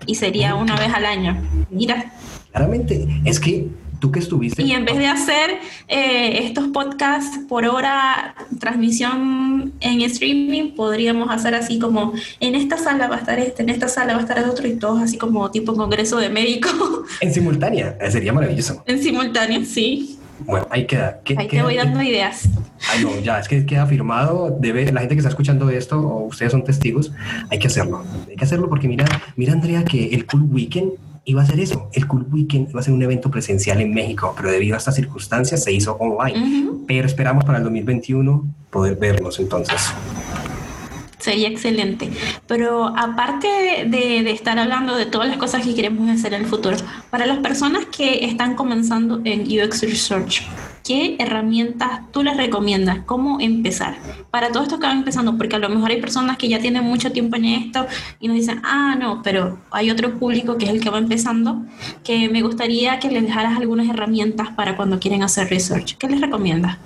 Y 0.05 0.15
sería 0.15 0.55
una 0.55 0.75
vez 0.75 0.93
al 0.93 1.05
año. 1.05 1.41
Mira. 1.69 2.13
Claramente, 2.51 3.07
es 3.25 3.39
que 3.39 3.67
tú 4.03 4.11
que 4.11 4.19
estuviste. 4.19 4.61
Y 4.63 4.73
en 4.73 4.83
vez 4.83 4.97
de 4.97 5.07
hacer 5.07 5.59
eh, 5.87 6.45
estos 6.45 6.67
podcasts 6.67 7.39
por 7.47 7.63
hora, 7.63 8.35
transmisión 8.59 9.71
en 9.79 10.01
streaming, 10.01 10.75
podríamos 10.75 11.31
hacer 11.31 11.55
así 11.55 11.79
como 11.79 12.11
en 12.41 12.55
esta 12.55 12.77
sala 12.77 13.07
va 13.07 13.15
a 13.15 13.19
estar 13.19 13.39
este, 13.39 13.63
en 13.63 13.69
esta 13.69 13.87
sala 13.87 14.11
va 14.11 14.19
a 14.19 14.23
estar 14.23 14.37
el 14.37 14.49
otro 14.49 14.67
y 14.67 14.75
todos 14.75 15.01
así 15.01 15.17
como 15.17 15.49
tipo 15.51 15.73
congreso 15.73 16.17
de 16.17 16.27
médicos. 16.29 16.73
En 17.21 17.33
simultánea, 17.33 17.97
eh, 18.01 18.11
sería 18.11 18.33
maravilloso. 18.33 18.83
En 18.85 19.01
simultánea, 19.01 19.63
sí. 19.63 20.19
Bueno, 20.39 20.67
ahí 20.69 20.85
queda. 20.85 21.21
ahí 21.37 21.47
te 21.47 21.63
voy 21.63 21.77
dando 21.77 22.01
ideas. 22.01 22.49
Ay, 22.91 23.05
no, 23.05 23.17
ya, 23.21 23.39
es 23.39 23.47
que 23.47 23.65
queda 23.65 23.85
firmado. 23.85 24.57
Debe, 24.59 24.91
la 24.91 24.99
gente 24.99 25.15
que 25.15 25.19
está 25.19 25.29
escuchando 25.29 25.69
esto, 25.69 25.97
o 25.97 26.25
ustedes 26.25 26.51
son 26.51 26.65
testigos, 26.65 27.13
hay 27.49 27.57
que 27.57 27.67
hacerlo. 27.67 28.03
Hay 28.27 28.35
que 28.35 28.43
hacerlo 28.43 28.67
porque 28.67 28.89
mira, 28.89 29.05
mira 29.37 29.53
Andrea, 29.53 29.85
que 29.85 30.13
el 30.13 30.25
Cool 30.25 30.43
Weekend 30.51 30.91
iba 31.25 31.41
a 31.41 31.45
ser 31.45 31.59
eso, 31.59 31.89
el 31.93 32.07
Cool 32.07 32.27
Weekend 32.31 32.69
iba 32.69 32.79
a 32.79 32.83
ser 32.83 32.93
un 32.93 33.01
evento 33.01 33.31
presencial 33.31 33.79
en 33.81 33.93
México, 33.93 34.33
pero 34.35 34.51
debido 34.51 34.75
a 34.75 34.77
estas 34.77 34.95
circunstancias 34.95 35.63
se 35.63 35.71
hizo 35.71 35.95
online. 35.97 36.69
Pero 36.87 37.07
esperamos 37.07 37.45
para 37.45 37.59
el 37.59 37.63
2021 37.63 38.45
poder 38.69 38.95
vernos 38.95 39.39
entonces. 39.39 39.93
Sería 41.19 41.47
excelente. 41.47 42.09
Pero 42.47 42.87
aparte 42.97 43.47
de, 43.87 44.23
de, 44.23 44.31
estar 44.31 44.59
hablando 44.59 44.97
de 44.97 45.05
todas 45.05 45.29
las 45.29 45.37
cosas 45.37 45.65
que 45.65 45.73
queremos 45.73 46.09
hacer 46.09 46.33
en 46.33 46.41
el 46.41 46.47
futuro, 46.47 46.75
para 47.09 47.25
las 47.25 47.37
personas 47.37 47.85
que 47.85 48.25
están 48.25 48.55
comenzando 48.55 49.21
en 49.23 49.43
UX 49.43 49.83
Research, 49.83 50.43
¿qué 50.83 51.15
herramientas 51.19 52.01
tú 52.11 52.23
les 52.23 52.35
recomiendas? 52.35 52.99
¿Cómo 53.05 53.39
empezar? 53.39 53.95
Para 54.29 54.49
todo 54.49 54.63
esto 54.63 54.79
que 54.79 54.87
van 54.87 54.99
empezando, 54.99 55.37
porque 55.37 55.55
a 55.55 55.59
lo 55.59 55.69
mejor 55.69 55.91
hay 55.91 56.01
personas 56.01 56.37
que 56.37 56.49
ya 56.49 56.59
tienen 56.59 56.83
mucho 56.83 57.11
tiempo 57.11 57.37
en 57.37 57.45
esto 57.45 57.85
y 58.19 58.27
nos 58.27 58.35
dicen, 58.35 58.61
ah, 58.63 58.95
no, 58.99 59.21
pero 59.23 59.59
hay 59.71 59.89
otro 59.89 60.17
público 60.19 60.57
que 60.57 60.65
es 60.65 60.71
el 60.71 60.81
que 60.81 60.89
va 60.89 60.97
empezando, 60.97 61.63
que 62.03 62.29
me 62.29 62.41
gustaría 62.41 62.99
que 62.99 63.09
les 63.09 63.23
dejaras 63.23 63.57
algunas 63.57 63.89
herramientas 63.89 64.49
para 64.49 64.75
cuando 64.75 64.99
quieren 64.99 65.23
hacer 65.23 65.49
research. 65.49 65.97
¿Qué 65.97 66.07
les 66.07 66.19
recomiendas? 66.19 66.77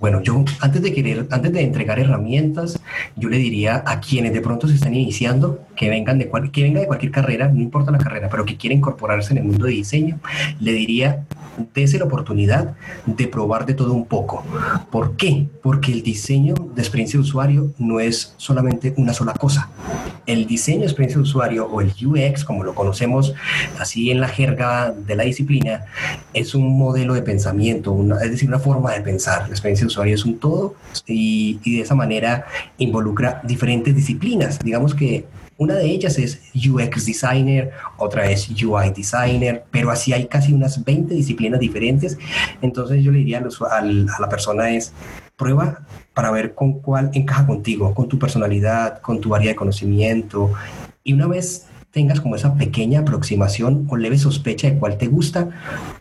Bueno, 0.00 0.20
yo 0.20 0.44
antes 0.58 0.82
de 0.82 0.92
querer, 0.92 1.28
antes 1.30 1.52
de 1.52 1.60
entregar 1.62 2.00
herramientas, 2.00 2.80
yo 3.14 3.28
le 3.28 3.38
diría 3.38 3.84
a 3.86 4.00
quienes 4.00 4.32
de 4.32 4.40
pronto 4.40 4.66
se 4.66 4.74
están 4.74 4.94
iniciando, 4.94 5.60
que 5.76 5.88
vengan 5.90 6.18
de 6.18 6.26
cual, 6.26 6.50
que 6.50 6.64
venga 6.64 6.80
de 6.80 6.88
cualquier 6.88 7.12
carrera, 7.12 7.46
no 7.46 7.60
importa 7.60 7.92
la 7.92 7.98
carrera, 7.98 8.28
pero 8.28 8.44
que 8.44 8.56
quieren 8.56 8.78
incorporarse 8.78 9.32
en 9.32 9.38
el 9.38 9.44
mundo 9.44 9.66
de 9.66 9.72
diseño, 9.72 10.18
le 10.58 10.72
diría, 10.72 11.24
dése 11.74 11.98
la 11.98 12.04
oportunidad 12.04 12.74
de 13.06 13.26
probar 13.28 13.66
de 13.66 13.74
todo 13.74 13.92
un 13.92 14.06
poco. 14.06 14.44
¿Por 14.90 15.16
qué? 15.16 15.48
Porque 15.62 15.92
el 15.92 16.02
diseño 16.02 16.54
de 16.74 16.82
experiencia 16.82 17.18
de 17.18 17.22
usuario 17.22 17.72
no 17.78 18.00
es 18.00 18.34
solamente 18.36 18.94
una 18.96 19.12
sola 19.12 19.34
cosa. 19.34 19.70
El 20.26 20.46
diseño 20.46 20.80
de 20.80 20.86
experiencia 20.86 21.18
de 21.18 21.22
usuario 21.22 21.66
o 21.66 21.80
el 21.80 21.92
UX, 22.04 22.44
como 22.44 22.64
lo 22.64 22.74
conocemos 22.74 23.34
así 23.78 24.10
en 24.10 24.20
la 24.20 24.28
jerga 24.28 24.92
de 24.92 25.16
la 25.16 25.24
disciplina, 25.24 25.84
es 26.32 26.54
un 26.54 26.78
modelo 26.78 27.14
de 27.14 27.22
pensamiento, 27.22 27.92
una, 27.92 28.16
es 28.22 28.30
decir, 28.30 28.48
una 28.48 28.58
forma 28.58 28.92
de 28.92 29.00
pensar. 29.00 29.42
La 29.42 29.48
experiencia 29.48 29.84
de 29.84 29.88
usuario 29.88 30.14
es 30.14 30.24
un 30.24 30.38
todo 30.38 30.74
y, 31.06 31.60
y 31.64 31.76
de 31.76 31.82
esa 31.82 31.94
manera 31.94 32.46
involucra 32.78 33.40
diferentes 33.44 33.94
disciplinas. 33.94 34.58
Digamos 34.60 34.94
que 34.94 35.26
una 35.62 35.76
de 35.76 35.86
ellas 35.86 36.18
es 36.18 36.42
UX 36.54 37.06
Designer, 37.06 37.70
otra 37.96 38.28
es 38.30 38.48
UI 38.50 38.90
Designer, 38.90 39.64
pero 39.70 39.90
así 39.90 40.12
hay 40.12 40.26
casi 40.26 40.52
unas 40.52 40.84
20 40.84 41.14
disciplinas 41.14 41.60
diferentes. 41.60 42.18
Entonces 42.60 43.02
yo 43.02 43.12
le 43.12 43.18
diría 43.18 43.38
a, 43.70 43.82
la 43.82 44.28
persona 44.28 44.70
es, 44.70 44.92
prueba 45.36 45.86
para 46.14 46.30
ver 46.30 46.54
con 46.54 46.80
cuál 46.80 47.10
encaja 47.14 47.46
contigo, 47.46 47.94
con 47.94 48.08
tu 48.08 48.18
personalidad, 48.18 49.00
con 49.00 49.20
tu 49.20 49.34
área 49.34 49.50
de 49.50 49.56
conocimiento. 49.56 50.52
Y 51.04 51.12
una 51.12 51.26
vez 51.26 51.66
tengas 51.92 52.20
como 52.20 52.36
esa 52.36 52.54
pequeña 52.54 53.00
aproximación 53.00 53.86
o 53.88 53.96
leve 53.96 54.18
sospecha 54.18 54.68
de 54.68 54.78
cuál 54.78 54.98
te 54.98 55.06
gusta, 55.06 55.50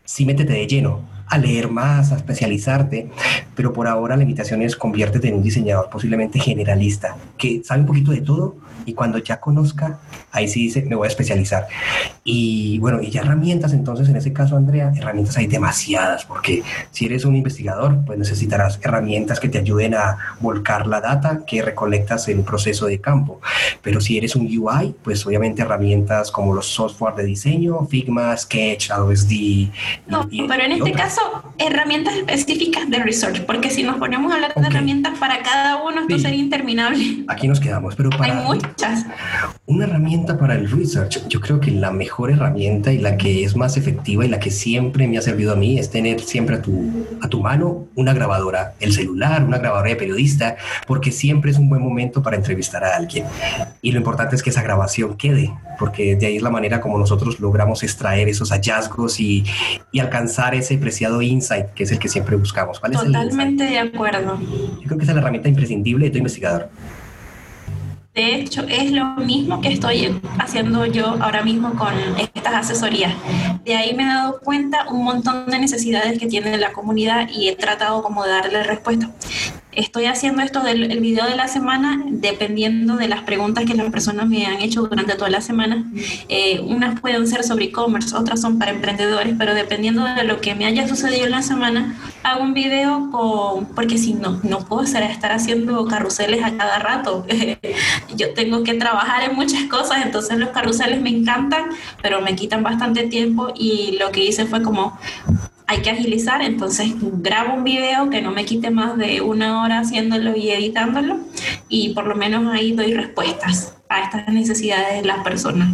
sí 0.03 0.25
métete 0.25 0.53
de 0.53 0.65
lleno 0.67 1.01
a 1.27 1.37
leer 1.37 1.69
más, 1.69 2.11
a 2.11 2.17
especializarte, 2.17 3.09
pero 3.55 3.71
por 3.71 3.87
ahora 3.87 4.17
la 4.17 4.23
invitación 4.23 4.61
es 4.61 4.75
conviértete 4.75 5.29
en 5.29 5.35
un 5.35 5.43
diseñador 5.43 5.89
posiblemente 5.89 6.39
generalista, 6.39 7.15
que 7.37 7.61
sabe 7.63 7.81
un 7.81 7.87
poquito 7.87 8.11
de 8.11 8.21
todo 8.21 8.55
y 8.85 8.93
cuando 8.93 9.17
ya 9.17 9.39
conozca, 9.39 9.99
ahí 10.31 10.47
sí 10.47 10.63
dice, 10.63 10.81
me 10.83 10.95
voy 10.95 11.05
a 11.05 11.09
especializar. 11.09 11.67
Y 12.23 12.79
bueno, 12.79 13.01
y 13.01 13.09
ya 13.09 13.21
herramientas, 13.21 13.73
entonces 13.73 14.07
en 14.09 14.15
ese 14.15 14.31
caso, 14.33 14.55
Andrea, 14.55 14.91
herramientas 14.95 15.37
hay 15.37 15.47
demasiadas, 15.47 16.25
porque 16.25 16.63
si 16.91 17.05
eres 17.05 17.25
un 17.25 17.35
investigador, 17.35 17.97
pues 18.05 18.17
necesitarás 18.19 18.79
herramientas 18.81 19.39
que 19.39 19.49
te 19.49 19.57
ayuden 19.57 19.95
a 19.95 20.17
volcar 20.39 20.87
la 20.87 21.01
data 21.01 21.41
que 21.45 21.61
recolectas 21.61 22.27
en 22.27 22.39
un 22.39 22.45
proceso 22.45 22.85
de 22.85 22.99
campo. 22.99 23.41
Pero 23.81 24.01
si 24.01 24.17
eres 24.17 24.35
un 24.35 24.45
UI, 24.45 24.95
pues 25.03 25.25
obviamente 25.25 25.61
herramientas 25.61 26.31
como 26.31 26.53
los 26.53 26.67
software 26.67 27.15
de 27.15 27.23
diseño, 27.23 27.85
Figma, 27.87 28.35
Sketch, 28.37 28.91
Adobe 28.91 29.15
SD. 29.15 29.71
No, 30.07 30.27
pero 30.47 30.63
en 30.63 30.73
este 30.73 30.91
caso, 30.91 31.21
herramientas 31.57 32.15
específicas 32.15 32.89
de 32.89 32.99
research, 32.99 33.45
porque 33.45 33.69
si 33.69 33.83
nos 33.83 33.97
ponemos 33.97 34.31
a 34.31 34.35
hablar 34.35 34.53
de 34.53 34.67
herramientas 34.67 35.17
para 35.19 35.41
cada 35.41 35.83
uno, 35.83 36.01
esto 36.01 36.19
sería 36.19 36.39
interminable. 36.39 37.23
Aquí 37.27 37.47
nos 37.47 37.59
quedamos, 37.59 37.95
pero 37.95 38.09
para... 38.09 38.37
Hay 38.37 38.45
muchas. 38.45 38.70
Una 39.65 39.85
herramienta 39.85 40.37
para 40.37 40.55
el 40.55 40.69
research, 40.69 41.27
yo 41.27 41.39
creo 41.39 41.59
que 41.59 41.71
la 41.71 41.91
mejor 41.91 42.31
herramienta 42.31 42.91
y 42.91 42.97
la 42.97 43.17
que 43.17 43.43
es 43.43 43.55
más 43.55 43.77
efectiva 43.77 44.25
y 44.25 44.29
la 44.29 44.39
que 44.39 44.51
siempre 44.51 45.07
me 45.07 45.17
ha 45.17 45.21
servido 45.21 45.53
a 45.53 45.55
mí 45.55 45.79
es 45.79 45.89
tener 45.89 46.19
siempre 46.21 46.55
a 46.55 46.61
tu, 46.61 47.05
a 47.21 47.27
tu 47.27 47.41
mano 47.41 47.87
una 47.95 48.13
grabadora, 48.13 48.73
el 48.79 48.93
celular, 48.93 49.43
una 49.43 49.57
grabadora 49.57 49.89
de 49.89 49.95
periodista, 49.95 50.57
porque 50.87 51.11
siempre 51.11 51.51
es 51.51 51.57
un 51.57 51.69
buen 51.69 51.81
momento 51.81 52.21
para 52.21 52.37
entrevistar 52.37 52.83
a 52.83 52.95
alguien. 52.95 53.25
Y 53.81 53.91
lo 53.91 53.97
importante 53.97 54.35
es 54.35 54.43
que 54.43 54.49
esa 54.49 54.61
grabación 54.61 55.15
quede, 55.17 55.53
porque 55.79 56.15
de 56.15 56.25
ahí 56.25 56.37
es 56.37 56.43
la 56.43 56.49
manera 56.49 56.81
como 56.81 56.97
nosotros 56.97 57.39
logramos 57.39 57.83
extraer 57.83 58.29
esos 58.29 58.51
hallazgos 58.51 59.19
y, 59.19 59.43
y 59.91 59.99
alcanzar 59.99 60.55
ese 60.55 60.77
preciado 60.77 61.21
insight, 61.21 61.67
que 61.67 61.83
es 61.83 61.91
el 61.91 61.99
que 61.99 62.09
siempre 62.09 62.35
buscamos. 62.35 62.79
¿Cuál 62.79 62.93
Totalmente 62.93 63.63
de 63.63 63.79
acuerdo. 63.79 64.39
Yo 64.39 64.85
creo 64.85 64.97
que 64.97 65.03
esa 65.03 65.11
es 65.11 65.15
la 65.15 65.21
herramienta 65.21 65.49
imprescindible 65.49 66.05
de 66.05 66.11
tu 66.11 66.17
investigador. 66.17 66.69
De 68.13 68.35
hecho, 68.35 68.63
es 68.67 68.91
lo 68.91 69.05
mismo 69.15 69.61
que 69.61 69.69
estoy 69.69 70.19
haciendo 70.37 70.85
yo 70.85 71.15
ahora 71.21 71.43
mismo 71.43 71.73
con 71.75 71.93
estas 72.17 72.53
asesorías. 72.53 73.13
De 73.63 73.75
ahí 73.75 73.93
me 73.93 74.03
he 74.03 74.07
dado 74.07 74.39
cuenta 74.41 74.89
un 74.89 75.05
montón 75.05 75.45
de 75.45 75.57
necesidades 75.59 76.19
que 76.19 76.27
tiene 76.27 76.57
la 76.57 76.73
comunidad 76.73 77.29
y 77.29 77.47
he 77.47 77.55
tratado 77.55 78.03
como 78.03 78.25
de 78.25 78.31
darle 78.31 78.63
respuesta 78.63 79.09
estoy 79.73 80.05
haciendo 80.05 80.41
esto 80.41 80.61
del 80.61 80.99
video 80.99 81.25
de 81.25 81.35
la 81.35 81.47
semana 81.47 82.01
dependiendo 82.07 82.97
de 82.97 83.07
las 83.07 83.21
preguntas 83.21 83.65
que 83.65 83.73
las 83.73 83.89
personas 83.91 84.27
me 84.27 84.45
han 84.45 84.61
hecho 84.61 84.83
durante 84.83 85.15
toda 85.15 85.29
la 85.29 85.41
semana. 85.41 85.85
Eh, 86.29 86.59
unas 86.59 86.99
pueden 86.99 87.27
ser 87.27 87.43
sobre 87.43 87.65
e-commerce, 87.65 88.15
otras 88.15 88.41
son 88.41 88.59
para 88.59 88.71
emprendedores, 88.71 89.35
pero 89.37 89.53
dependiendo 89.53 90.03
de 90.03 90.23
lo 90.23 90.41
que 90.41 90.55
me 90.55 90.65
haya 90.65 90.87
sucedido 90.87 91.25
en 91.25 91.31
la 91.31 91.41
semana, 91.41 91.95
hago 92.23 92.43
un 92.43 92.53
video 92.53 93.09
con, 93.11 93.65
porque 93.67 93.97
si 93.97 94.13
no, 94.13 94.39
no 94.43 94.59
puedo 94.59 94.83
estar 94.83 95.31
haciendo 95.31 95.85
carruseles 95.85 96.43
a 96.43 96.57
cada 96.57 96.79
rato. 96.79 97.25
Yo 98.15 98.33
tengo 98.33 98.63
que 98.63 98.73
trabajar 98.73 99.29
en 99.29 99.35
muchas 99.35 99.63
cosas, 99.63 100.05
entonces 100.05 100.37
los 100.37 100.49
carruseles 100.49 101.01
me 101.01 101.09
encantan, 101.09 101.65
pero 102.01 102.21
me 102.21 102.35
quitan 102.35 102.63
bastante 102.63 103.03
tiempo 103.03 103.51
y 103.55 103.97
lo 103.99 104.11
que 104.11 104.23
hice 104.23 104.45
fue 104.45 104.61
como 104.61 104.97
hay 105.71 105.81
que 105.81 105.89
agilizar, 105.89 106.41
entonces 106.41 106.91
grabo 106.99 107.53
un 107.53 107.63
video 107.63 108.09
que 108.09 108.21
no 108.21 108.31
me 108.31 108.43
quite 108.43 108.69
más 108.71 108.97
de 108.97 109.21
una 109.21 109.63
hora 109.63 109.79
haciéndolo 109.79 110.35
y 110.35 110.49
editándolo 110.49 111.17
y 111.69 111.93
por 111.93 112.07
lo 112.07 112.15
menos 112.15 112.53
ahí 112.53 112.73
doy 112.73 112.93
respuestas 112.93 113.73
a 113.87 114.03
estas 114.03 114.27
necesidades 114.27 115.01
de 115.01 115.07
las 115.07 115.23
personas. 115.23 115.69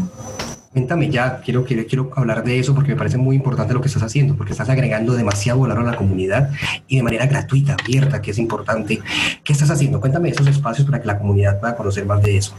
Cuéntame 0.72 1.10
ya, 1.10 1.42
quiero, 1.42 1.66
quiero, 1.66 1.88
quiero 1.88 2.12
hablar 2.16 2.44
de 2.44 2.60
eso 2.60 2.76
porque 2.76 2.92
me 2.92 2.96
parece 2.96 3.18
muy 3.18 3.36
importante 3.36 3.74
lo 3.74 3.82
que 3.82 3.88
estás 3.88 4.04
haciendo, 4.04 4.36
porque 4.36 4.52
estás 4.52 4.70
agregando 4.70 5.14
demasiado 5.14 5.62
valor 5.62 5.80
a 5.80 5.84
la 5.84 5.98
comunidad 5.98 6.52
y 6.88 6.98
de 6.98 7.02
manera 7.02 7.26
gratuita, 7.26 7.76
abierta, 7.82 8.22
que 8.22 8.30
es 8.30 8.38
importante. 8.38 9.00
¿Qué 9.44 9.52
estás 9.52 9.72
haciendo? 9.72 10.00
Cuéntame 10.00 10.30
esos 10.30 10.46
espacios 10.46 10.86
para 10.86 11.02
que 11.02 11.08
la 11.08 11.18
comunidad 11.18 11.60
pueda 11.60 11.76
conocer 11.76 12.06
más 12.06 12.22
de 12.22 12.38
eso. 12.38 12.54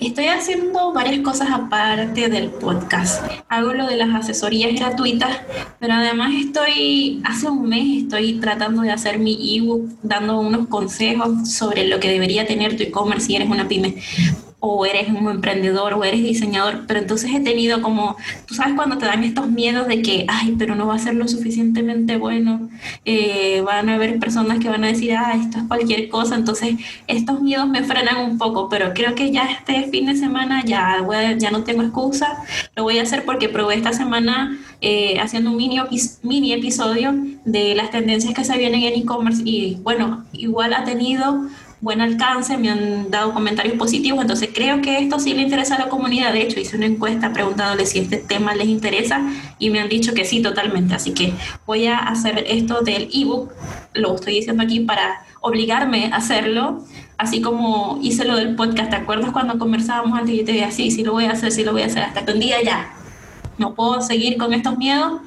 Estoy 0.00 0.28
haciendo 0.28 0.94
varias 0.94 1.20
cosas 1.20 1.50
aparte 1.52 2.28
del 2.30 2.48
podcast. 2.48 3.22
Hago 3.50 3.74
lo 3.74 3.86
de 3.86 3.98
las 3.98 4.08
asesorías 4.14 4.72
gratuitas, 4.72 5.40
pero 5.78 5.92
además 5.92 6.32
estoy, 6.34 7.20
hace 7.22 7.50
un 7.50 7.68
mes 7.68 8.04
estoy 8.04 8.40
tratando 8.40 8.80
de 8.80 8.92
hacer 8.92 9.18
mi 9.18 9.58
ebook, 9.58 9.90
dando 10.02 10.40
unos 10.40 10.68
consejos 10.68 11.52
sobre 11.52 11.86
lo 11.86 12.00
que 12.00 12.10
debería 12.10 12.46
tener 12.46 12.78
tu 12.78 12.82
e-commerce 12.82 13.26
si 13.26 13.36
eres 13.36 13.50
una 13.50 13.68
pyme 13.68 13.96
o 14.60 14.84
eres 14.84 15.08
un 15.08 15.28
emprendedor 15.28 15.94
o 15.94 16.04
eres 16.04 16.22
diseñador, 16.22 16.84
pero 16.86 17.00
entonces 17.00 17.30
he 17.34 17.40
tenido 17.40 17.80
como, 17.80 18.16
tú 18.46 18.54
sabes 18.54 18.74
cuando 18.74 18.98
te 18.98 19.06
dan 19.06 19.24
estos 19.24 19.50
miedos 19.50 19.88
de 19.88 20.02
que, 20.02 20.26
ay, 20.28 20.54
pero 20.58 20.74
no 20.74 20.86
va 20.86 20.94
a 20.94 20.98
ser 20.98 21.14
lo 21.14 21.26
suficientemente 21.26 22.18
bueno, 22.18 22.68
eh, 23.06 23.62
van 23.64 23.88
a 23.88 23.94
haber 23.94 24.18
personas 24.18 24.58
que 24.58 24.68
van 24.68 24.84
a 24.84 24.88
decir, 24.88 25.16
ah, 25.16 25.32
esto 25.34 25.58
es 25.58 25.64
cualquier 25.64 26.10
cosa, 26.10 26.34
entonces 26.34 26.76
estos 27.06 27.40
miedos 27.40 27.68
me 27.68 27.82
frenan 27.82 28.18
un 28.18 28.38
poco, 28.38 28.68
pero 28.68 28.92
creo 28.92 29.14
que 29.14 29.32
ya 29.32 29.44
este 29.44 29.88
fin 29.90 30.06
de 30.06 30.16
semana 30.16 30.62
ya, 30.64 30.98
ya 31.38 31.50
no 31.50 31.64
tengo 31.64 31.82
excusa, 31.82 32.44
lo 32.76 32.82
voy 32.82 32.98
a 32.98 33.02
hacer 33.02 33.24
porque 33.24 33.48
probé 33.48 33.76
esta 33.76 33.94
semana 33.94 34.58
eh, 34.82 35.18
haciendo 35.20 35.50
un 35.50 35.56
mini 35.56 36.52
episodio 36.52 37.14
de 37.44 37.74
las 37.74 37.90
tendencias 37.90 38.34
que 38.34 38.44
se 38.44 38.56
vienen 38.58 38.82
en 38.82 39.00
e-commerce 39.00 39.42
y 39.44 39.76
bueno, 39.82 40.24
igual 40.32 40.74
ha 40.74 40.84
tenido 40.84 41.48
buen 41.80 42.00
alcance, 42.00 42.58
me 42.58 42.70
han 42.70 43.10
dado 43.10 43.32
comentarios 43.32 43.76
positivos, 43.76 44.20
entonces 44.20 44.50
creo 44.52 44.82
que 44.82 44.98
esto 44.98 45.18
sí 45.18 45.32
le 45.32 45.42
interesa 45.42 45.76
a 45.76 45.78
la 45.78 45.88
comunidad. 45.88 46.32
De 46.32 46.42
hecho, 46.42 46.60
hice 46.60 46.76
una 46.76 46.86
encuesta 46.86 47.32
preguntándole 47.32 47.86
si 47.86 48.00
este 48.00 48.18
tema 48.18 48.54
les 48.54 48.68
interesa 48.68 49.22
y 49.58 49.70
me 49.70 49.80
han 49.80 49.88
dicho 49.88 50.12
que 50.12 50.24
sí, 50.24 50.42
totalmente. 50.42 50.94
Así 50.94 51.12
que 51.12 51.32
voy 51.66 51.86
a 51.86 51.98
hacer 51.98 52.44
esto 52.46 52.82
del 52.82 53.08
ebook, 53.12 53.52
lo 53.94 54.14
estoy 54.14 54.34
diciendo 54.34 54.62
aquí 54.62 54.80
para 54.80 55.24
obligarme 55.40 56.10
a 56.12 56.16
hacerlo, 56.16 56.84
así 57.16 57.40
como 57.40 57.98
hice 58.02 58.24
lo 58.24 58.36
del 58.36 58.54
podcast. 58.56 58.90
¿Te 58.90 58.96
acuerdas 58.96 59.32
cuando 59.32 59.58
conversábamos 59.58 60.18
antes 60.18 60.36
yo 60.36 60.44
te 60.44 60.52
decía, 60.52 60.70
sí, 60.70 60.90
sí 60.90 61.02
lo 61.02 61.12
voy 61.12 61.24
a 61.24 61.32
hacer, 61.32 61.50
sí 61.50 61.64
lo 61.64 61.72
voy 61.72 61.82
a 61.82 61.86
hacer, 61.86 62.02
hasta 62.02 62.24
que 62.24 62.32
un 62.32 62.40
día 62.40 62.62
ya 62.62 62.94
no 63.60 63.74
puedo 63.74 64.00
seguir 64.00 64.38
con 64.38 64.52
estos 64.52 64.76
miedos 64.78 65.20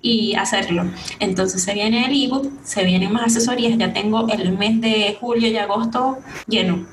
y 0.00 0.34
hacerlo. 0.34 0.84
Entonces 1.18 1.62
se 1.62 1.74
viene 1.74 2.06
el 2.06 2.24
ebook, 2.24 2.50
se 2.64 2.84
vienen 2.84 3.12
más 3.12 3.24
asesorías, 3.24 3.76
ya 3.76 3.92
tengo 3.92 4.28
el 4.28 4.56
mes 4.56 4.80
de 4.80 5.18
julio 5.20 5.48
y 5.48 5.56
agosto 5.58 6.18
lleno. 6.46 6.86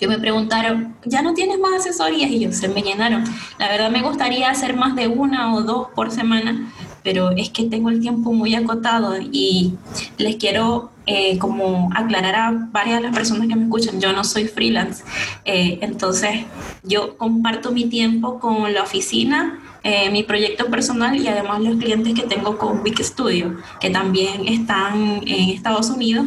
Yo 0.00 0.08
me 0.08 0.18
preguntaron, 0.18 0.96
¿ya 1.04 1.22
no 1.22 1.32
tienes 1.32 1.60
más 1.60 1.74
asesorías? 1.74 2.28
Y 2.30 2.40
yo, 2.40 2.50
se 2.50 2.66
me 2.66 2.82
llenaron. 2.82 3.22
La 3.58 3.68
verdad 3.68 3.90
me 3.90 4.02
gustaría 4.02 4.50
hacer 4.50 4.74
más 4.74 4.96
de 4.96 5.06
una 5.06 5.54
o 5.54 5.62
dos 5.62 5.88
por 5.94 6.10
semana, 6.10 6.72
pero 7.04 7.30
es 7.30 7.50
que 7.50 7.64
tengo 7.64 7.90
el 7.90 8.00
tiempo 8.00 8.32
muy 8.32 8.54
acotado 8.54 9.14
y 9.20 9.74
les 10.16 10.36
quiero 10.36 10.90
eh, 11.06 11.36
como 11.38 11.90
aclarar 11.94 12.34
a 12.36 12.68
varias 12.72 12.96
de 12.96 13.02
las 13.02 13.14
personas 13.14 13.48
que 13.48 13.56
me 13.56 13.64
escuchan, 13.64 14.00
yo 14.00 14.12
no 14.12 14.22
soy 14.22 14.44
freelance, 14.46 15.02
eh, 15.44 15.80
entonces 15.82 16.44
yo 16.84 17.16
comparto 17.16 17.72
mi 17.72 17.86
tiempo 17.86 18.38
con 18.38 18.72
la 18.72 18.84
oficina 18.84 19.58
eh, 19.84 20.10
mi 20.10 20.22
proyecto 20.22 20.66
personal 20.66 21.16
y 21.16 21.26
además 21.26 21.60
los 21.60 21.76
clientes 21.76 22.14
que 22.14 22.22
tengo 22.22 22.56
con 22.58 22.82
Big 22.82 23.02
Studio, 23.02 23.56
que 23.80 23.90
también 23.90 24.46
están 24.46 25.22
en 25.26 25.50
Estados 25.50 25.90
Unidos 25.90 26.26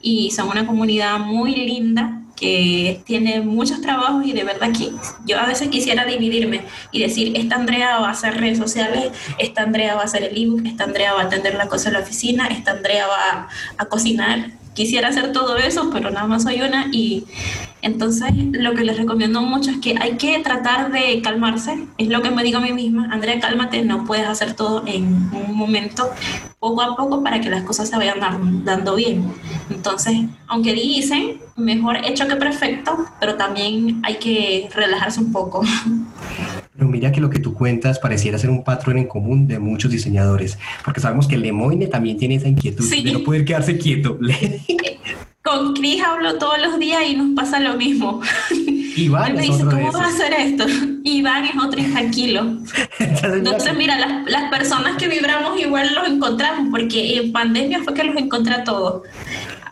y 0.00 0.30
son 0.32 0.48
una 0.48 0.66
comunidad 0.66 1.18
muy 1.18 1.54
linda 1.54 2.22
que 2.36 3.00
tiene 3.06 3.40
muchos 3.40 3.80
trabajos 3.80 4.26
y 4.26 4.32
de 4.32 4.44
verdad 4.44 4.70
que 4.70 4.90
yo 5.24 5.38
a 5.38 5.46
veces 5.46 5.68
quisiera 5.68 6.04
dividirme 6.04 6.62
y 6.92 7.00
decir, 7.00 7.32
esta 7.36 7.56
Andrea 7.56 7.98
va 7.98 8.08
a 8.08 8.10
hacer 8.10 8.38
redes 8.38 8.58
sociales, 8.58 9.10
esta 9.38 9.62
Andrea 9.62 9.94
va 9.94 10.02
a 10.02 10.04
hacer 10.04 10.22
el 10.22 10.36
ebook, 10.36 10.66
esta 10.66 10.84
Andrea 10.84 11.14
va 11.14 11.22
a 11.22 11.24
atender 11.24 11.54
la 11.54 11.68
cosa 11.68 11.88
en 11.88 11.94
la 11.94 12.00
oficina, 12.00 12.48
esta 12.48 12.72
Andrea 12.72 13.06
va 13.06 13.48
a 13.78 13.84
cocinar. 13.86 14.50
Quisiera 14.76 15.08
hacer 15.08 15.32
todo 15.32 15.56
eso, 15.56 15.90
pero 15.92 16.10
nada 16.10 16.28
más 16.28 16.44
soy 16.44 16.60
una 16.60 16.86
y 16.92 17.24
entonces, 17.86 18.32
lo 18.34 18.74
que 18.74 18.84
les 18.84 18.96
recomiendo 18.96 19.42
mucho 19.42 19.70
es 19.70 19.78
que 19.78 19.94
hay 20.00 20.16
que 20.16 20.40
tratar 20.40 20.90
de 20.90 21.22
calmarse. 21.22 21.86
Es 21.98 22.08
lo 22.08 22.20
que 22.20 22.32
me 22.32 22.42
digo 22.42 22.58
a 22.58 22.60
mí 22.60 22.72
misma. 22.72 23.08
Andrea, 23.12 23.38
cálmate, 23.38 23.84
no 23.84 24.04
puedes 24.04 24.26
hacer 24.26 24.54
todo 24.54 24.82
en 24.88 25.30
un 25.32 25.54
momento, 25.54 26.10
poco 26.58 26.82
a 26.82 26.96
poco, 26.96 27.22
para 27.22 27.40
que 27.40 27.48
las 27.48 27.62
cosas 27.62 27.88
se 27.88 27.96
vayan 27.96 28.64
dando 28.64 28.96
bien. 28.96 29.32
Entonces, 29.70 30.16
aunque 30.48 30.72
dicen, 30.72 31.40
mejor 31.54 31.98
hecho 32.04 32.26
que 32.26 32.34
perfecto, 32.34 33.06
pero 33.20 33.36
también 33.36 34.00
hay 34.04 34.16
que 34.16 34.68
relajarse 34.74 35.20
un 35.20 35.30
poco. 35.30 35.62
Pero 36.76 36.88
mira 36.88 37.10
que 37.10 37.20
lo 37.20 37.30
que 37.30 37.38
tú 37.38 37.54
cuentas 37.54 37.98
pareciera 37.98 38.38
ser 38.38 38.50
un 38.50 38.62
patrón 38.62 38.98
en 38.98 39.06
común 39.06 39.46
de 39.46 39.58
muchos 39.58 39.90
diseñadores, 39.90 40.58
porque 40.84 41.00
sabemos 41.00 41.26
que 41.26 41.38
Lemoine 41.38 41.86
también 41.86 42.18
tiene 42.18 42.34
esa 42.34 42.48
inquietud 42.48 42.88
de 42.90 43.12
no 43.12 43.24
poder 43.24 43.44
quedarse 43.44 43.78
quieto. 43.78 44.18
Con 45.42 45.74
Chris 45.74 46.02
hablo 46.02 46.38
todos 46.38 46.58
los 46.60 46.78
días 46.78 47.02
y 47.08 47.14
nos 47.14 47.34
pasa 47.36 47.60
lo 47.60 47.76
mismo. 47.76 48.20
Iván 48.96 49.30
Él 49.30 49.36
me 49.36 49.42
dice, 49.42 49.64
¿cómo 49.64 49.92
vas 49.92 49.94
a 49.94 50.06
hacer 50.08 50.32
esto? 50.32 50.66
Iván 51.04 51.44
es 51.44 51.52
otro 51.62 51.80
intranquilo. 51.80 52.58
Entonces, 52.98 53.76
mira, 53.76 53.96
las, 53.96 54.28
las, 54.28 54.50
personas 54.50 54.96
que 54.96 55.06
vibramos 55.06 55.60
igual 55.60 55.94
los 55.94 56.08
encontramos, 56.08 56.68
porque 56.70 57.18
en 57.18 57.30
pandemia 57.30 57.82
fue 57.84 57.94
que 57.94 58.04
los 58.04 58.16
encontré 58.16 58.54
a 58.54 58.64
todos 58.64 59.02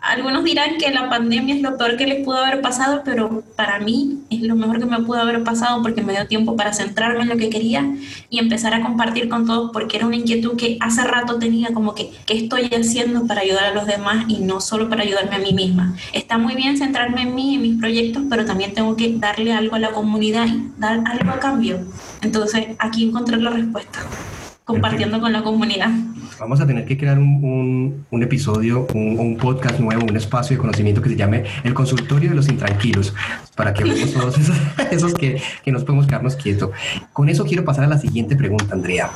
algunos 0.05 0.43
dirán 0.43 0.77
que 0.77 0.91
la 0.91 1.09
pandemia 1.09 1.55
es 1.55 1.61
lo 1.61 1.77
peor 1.77 1.97
que 1.97 2.05
les 2.05 2.23
pudo 2.23 2.37
haber 2.37 2.61
pasado, 2.61 3.01
pero 3.03 3.43
para 3.55 3.79
mí 3.79 4.19
es 4.29 4.41
lo 4.43 4.55
mejor 4.55 4.79
que 4.79 4.85
me 4.85 4.99
pudo 4.99 5.19
haber 5.19 5.43
pasado 5.43 5.81
porque 5.81 6.03
me 6.03 6.13
dio 6.13 6.27
tiempo 6.27 6.55
para 6.55 6.73
centrarme 6.73 7.23
en 7.23 7.29
lo 7.29 7.37
que 7.37 7.49
quería 7.49 7.83
y 8.29 8.37
empezar 8.37 8.75
a 8.75 8.81
compartir 8.81 9.29
con 9.29 9.47
todos 9.47 9.71
porque 9.73 9.97
era 9.97 10.05
una 10.05 10.15
inquietud 10.15 10.55
que 10.57 10.77
hace 10.79 11.03
rato 11.03 11.39
tenía 11.39 11.73
como 11.73 11.95
que, 11.95 12.11
¿qué 12.27 12.37
estoy 12.37 12.65
haciendo 12.65 13.25
para 13.25 13.41
ayudar 13.41 13.65
a 13.65 13.73
los 13.73 13.87
demás 13.87 14.25
y 14.27 14.39
no 14.41 14.61
solo 14.61 14.89
para 14.89 15.01
ayudarme 15.01 15.37
a 15.37 15.39
mí 15.39 15.53
misma? 15.53 15.95
Está 16.13 16.37
muy 16.37 16.53
bien 16.53 16.77
centrarme 16.77 17.23
en 17.23 17.33
mí, 17.33 17.55
en 17.55 17.63
mis 17.63 17.79
proyectos, 17.79 18.23
pero 18.29 18.45
también 18.45 18.75
tengo 18.75 18.95
que 18.95 19.11
darle 19.17 19.53
algo 19.53 19.75
a 19.75 19.79
la 19.79 19.89
comunidad 19.89 20.45
y 20.45 20.69
dar 20.77 21.01
algo 21.05 21.31
a 21.31 21.39
cambio. 21.39 21.79
Entonces, 22.21 22.67
aquí 22.77 23.05
encontré 23.05 23.37
la 23.37 23.49
respuesta 23.49 23.99
compartiendo 24.65 25.21
con 25.21 25.31
la 25.31 25.43
comunidad. 25.43 25.89
Vamos 26.39 26.59
a 26.59 26.67
tener 26.67 26.85
que 26.85 26.97
crear 26.97 27.17
un, 27.17 28.05
un, 28.09 28.23
episodio, 28.23 28.87
un, 28.93 29.17
un, 29.19 29.37
podcast 29.37 29.79
nuevo, 29.79 30.03
un 30.03 30.17
espacio 30.17 30.57
de 30.57 30.61
conocimiento 30.61 31.01
que 31.01 31.09
se 31.09 31.15
llame 31.15 31.45
El 31.63 31.73
Consultorio 31.73 32.31
de 32.31 32.35
los 32.35 32.49
Intranquilos, 32.49 33.13
para 33.55 33.73
que 33.73 33.83
veamos 33.83 34.11
todos 34.11 34.37
esos, 34.39 34.57
esos 34.91 35.13
que, 35.13 35.41
que, 35.63 35.71
nos 35.71 35.83
podemos 35.83 36.07
quedarnos 36.07 36.35
quietos. 36.35 36.71
Con 37.13 37.29
eso 37.29 37.45
quiero 37.45 37.63
pasar 37.63 37.85
a 37.85 37.87
la 37.87 37.99
siguiente 37.99 38.35
pregunta, 38.35 38.73
Andrea. 38.73 39.09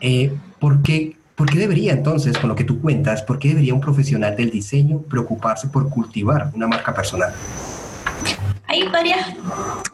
Eh, 0.00 0.32
¿Por 0.58 0.80
qué 0.82 1.16
¿Por 1.36 1.50
qué 1.50 1.58
debería 1.58 1.92
entonces, 1.92 2.38
con 2.38 2.48
lo 2.48 2.56
que 2.56 2.64
tú 2.64 2.80
cuentas, 2.80 3.20
por 3.20 3.38
qué 3.38 3.48
debería 3.48 3.74
un 3.74 3.80
profesional 3.82 4.34
del 4.34 4.50
diseño 4.50 5.02
preocuparse 5.02 5.68
por 5.68 5.90
cultivar 5.90 6.50
una 6.54 6.66
marca 6.66 6.94
personal? 6.94 7.30
Hay 8.68 8.82
varias 8.88 9.28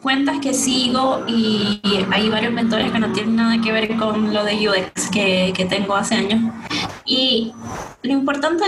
cuentas 0.01 0.39
que 0.39 0.53
sigo 0.53 1.23
y 1.27 1.81
hay 2.11 2.29
varios 2.29 2.51
mentores 2.51 2.91
que 2.91 2.99
no 2.99 3.11
tienen 3.11 3.35
nada 3.35 3.61
que 3.61 3.71
ver 3.71 3.95
con 3.97 4.33
lo 4.33 4.43
de 4.43 4.67
UX 4.67 5.09
que, 5.11 5.53
que 5.55 5.65
tengo 5.65 5.95
hace 5.95 6.15
años. 6.15 6.51
Y 7.05 7.51
lo 8.01 8.11
importante, 8.11 8.63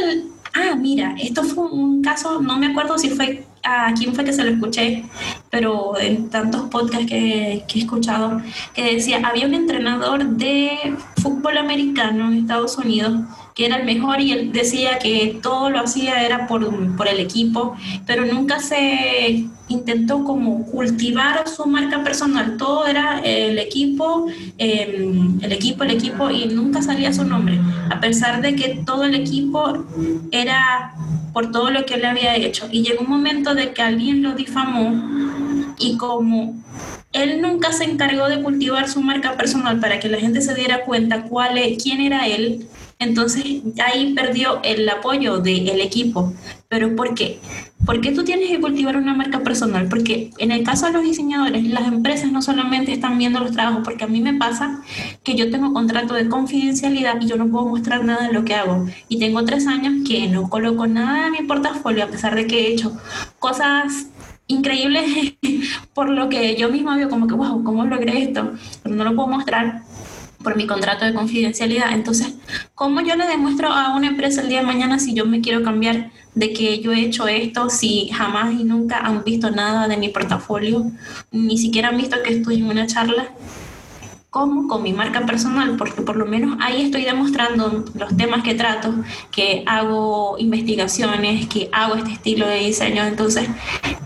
ah, 0.54 0.76
mira, 0.76 1.16
esto 1.20 1.44
fue 1.44 1.66
un 1.66 2.02
caso, 2.02 2.42
no 2.42 2.58
me 2.58 2.68
acuerdo 2.68 2.98
si 2.98 3.10
fue 3.10 3.46
a 3.64 3.94
quién 3.94 4.14
fue 4.14 4.24
que 4.24 4.34
se 4.34 4.44
lo 4.44 4.52
escuché, 4.52 5.06
pero 5.50 5.98
en 5.98 6.30
tantos 6.30 6.70
podcasts 6.70 7.08
que, 7.08 7.64
que, 7.68 7.80
he 7.80 7.82
escuchado, 7.82 8.42
que 8.76 8.96
decía, 8.96 9.22
había 9.24 9.48
un 9.48 9.56
entrenador 9.56 10.24
de 10.24 10.96
fútbol 11.22 11.58
americano 11.58 12.28
en 12.28 12.38
Estados 12.40 12.78
Unidos 12.78 13.22
que 13.56 13.66
era 13.66 13.78
el 13.78 13.86
mejor 13.86 14.20
y 14.20 14.34
él 14.34 14.52
decía 14.52 15.00
que 15.00 15.40
todo 15.42 15.70
lo 15.70 15.80
hacía 15.80 16.26
era 16.26 16.46
por, 16.46 16.96
por 16.98 17.08
el 17.08 17.22
equipo, 17.22 17.78
pero 18.06 18.26
nunca 18.26 18.60
se 18.60 19.46
intentó 19.70 20.26
como 20.26 20.66
cultivar 20.66 21.48
su 21.48 21.66
marca 21.66 22.04
personal, 22.04 22.58
todo 22.58 22.86
era 22.86 23.22
el 23.22 23.58
equipo, 23.58 24.28
em, 24.58 25.40
el 25.42 25.52
equipo, 25.54 25.86
el 25.86 25.92
equipo 25.92 26.30
y 26.30 26.48
nunca 26.48 26.82
salía 26.82 27.14
su 27.14 27.24
nombre, 27.24 27.58
a 27.90 28.00
pesar 28.02 28.42
de 28.42 28.56
que 28.58 28.82
todo 28.86 29.06
el 29.06 29.16
equipo 29.16 29.86
era 30.32 30.94
por 31.32 31.52
todo 31.52 31.72
lo 31.72 31.86
que 31.86 31.96
él 31.96 32.06
había 32.06 32.36
hecho. 32.36 32.68
Y 32.72 32.84
llegó 32.84 33.04
un 33.04 33.10
momento 33.10 33.56
de 33.56 33.72
que 33.72 33.82
alguien 33.82 34.22
lo 34.22 34.34
difamó 34.34 34.94
y 35.80 35.96
como 35.98 36.56
él 37.14 37.42
nunca 37.42 37.72
se 37.72 37.86
encargó 37.86 38.28
de 38.28 38.42
cultivar 38.44 38.90
su 38.90 39.02
marca 39.02 39.38
personal 39.38 39.80
para 39.80 40.00
que 40.00 40.10
la 40.10 40.18
gente 40.18 40.42
se 40.42 40.54
diera 40.54 40.84
cuenta 40.84 41.24
cuál 41.24 41.58
es, 41.58 41.82
quién 41.82 42.02
era 42.02 42.28
él, 42.28 42.68
entonces 43.00 43.62
ahí 43.86 44.14
perdió 44.14 44.62
el 44.64 44.88
apoyo 44.90 45.40
del 45.40 45.82
equipo. 45.82 46.34
¿Pero 46.70 46.96
por 46.96 47.14
qué? 47.14 47.40
¿Por 47.86 48.02
qué 48.02 48.12
tú 48.12 48.24
tienes 48.24 48.50
que 48.50 48.60
cultivar 48.60 48.98
una 48.98 49.14
marca 49.14 49.42
personal? 49.42 49.88
Porque 49.88 50.32
en 50.40 50.52
el 50.52 50.64
caso 50.64 50.88
de 50.88 50.94
los 50.94 51.04
diseñadores, 51.04 51.64
las 51.66 51.88
empresas 51.88 52.32
no 52.32 52.42
solamente 52.42 52.92
están 52.92 53.18
viendo 53.18 53.40
los 53.40 53.52
trabajos, 53.52 53.82
porque 53.84 54.06
a 54.06 54.08
mí 54.08 54.22
me 54.22 54.34
pasa 54.34 54.82
que 55.24 55.36
yo 55.36 55.52
tengo 55.52 55.74
contrato 55.74 56.16
de 56.16 56.28
confidencialidad 56.28 57.22
y 57.22 57.28
yo 57.28 57.36
no 57.36 57.48
puedo 57.48 57.68
mostrar 57.68 58.04
nada 58.04 58.28
de 58.28 58.34
lo 58.34 58.44
que 58.44 58.56
hago. 58.56 58.88
Y 59.08 59.20
tengo 59.20 59.46
tres 59.46 59.68
años 59.68 60.08
que 60.08 60.28
no 60.28 60.50
coloco 60.50 60.88
nada 60.88 61.28
en 61.28 61.34
mi 61.34 61.44
portafolio, 61.44 62.06
a 62.06 62.08
pesar 62.08 62.36
de 62.36 62.48
que 62.48 62.68
he 62.68 62.74
hecho 62.74 62.98
cosas 63.40 64.08
increíbles 64.48 65.36
por 65.94 66.10
lo 66.10 66.30
que 66.30 66.56
yo 66.56 66.70
misma 66.70 66.98
veo 66.98 67.10
como 67.10 67.28
que, 67.28 67.36
wow, 67.36 67.64
¿cómo 67.64 67.86
logré 67.86 68.24
esto? 68.24 68.54
Pero 68.84 68.96
no 68.96 69.04
lo 69.04 69.16
puedo 69.16 69.28
mostrar 69.28 69.84
por 70.46 70.56
mi 70.56 70.68
contrato 70.68 71.04
de 71.04 71.14
confidencialidad. 71.14 71.92
Entonces, 71.92 72.36
¿cómo 72.76 73.02
yo 73.02 73.16
le 73.16 73.26
demuestro 73.26 73.68
a 73.68 73.96
una 73.96 74.08
empresa 74.08 74.42
el 74.42 74.50
día 74.50 74.60
de 74.60 74.68
mañana 74.68 75.00
si 75.00 75.16
yo 75.16 75.26
me 75.26 75.42
quiero 75.42 75.64
cambiar 75.64 76.12
de 76.36 76.54
que 76.54 76.80
yo 76.82 76.92
he 76.94 77.02
hecho 77.02 77.28
esto, 77.28 77.70
si 77.70 78.10
jamás 78.10 78.54
y 78.54 78.64
nunca 78.64 79.00
han 79.00 79.24
visto 79.24 79.50
nada 79.50 79.88
de 79.88 79.98
mi 79.98 80.10
portafolio, 80.10 80.86
ni 81.32 81.58
siquiera 81.58 81.90
han 81.90 81.98
visto 81.98 82.22
que 82.24 82.36
estoy 82.36 82.58
en 82.58 82.68
una 82.68 82.86
charla? 82.86 83.30
¿Cómo? 84.36 84.68
Con 84.68 84.84
mi 84.84 84.92
marca 84.92 85.26
personal, 85.26 85.78
porque 85.78 86.02
por 86.02 86.18
lo 86.18 86.26
menos 86.26 86.58
ahí 86.60 86.82
estoy 86.82 87.06
demostrando 87.06 87.86
los 87.94 88.18
temas 88.18 88.44
que 88.44 88.54
trato, 88.54 88.94
que 89.32 89.64
hago 89.66 90.36
investigaciones, 90.38 91.48
que 91.48 91.70
hago 91.72 91.96
este 91.96 92.12
estilo 92.12 92.46
de 92.46 92.58
diseño. 92.58 93.06
Entonces, 93.06 93.48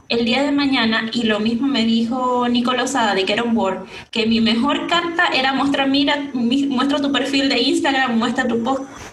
el 0.07 0.25
día 0.25 0.43
de 0.43 0.51
mañana, 0.51 1.09
y 1.13 1.23
lo 1.23 1.39
mismo 1.39 1.67
me 1.67 1.83
dijo 1.83 2.47
Nicolás 2.47 2.91
Sada 2.91 3.15
de 3.15 3.25
era 3.27 3.41
un 3.41 3.55
board, 3.55 3.85
que 4.11 4.27
mi 4.27 4.39
mejor 4.39 4.85
carta 4.85 5.29
era 5.33 5.51
mostrar, 5.53 5.89
mira, 5.89 6.29
muestra 6.35 7.01
tu 7.01 7.11
perfil 7.11 7.49
de 7.49 7.61
Instagram, 7.61 8.19
muestra 8.19 8.47
tu, 8.47 8.63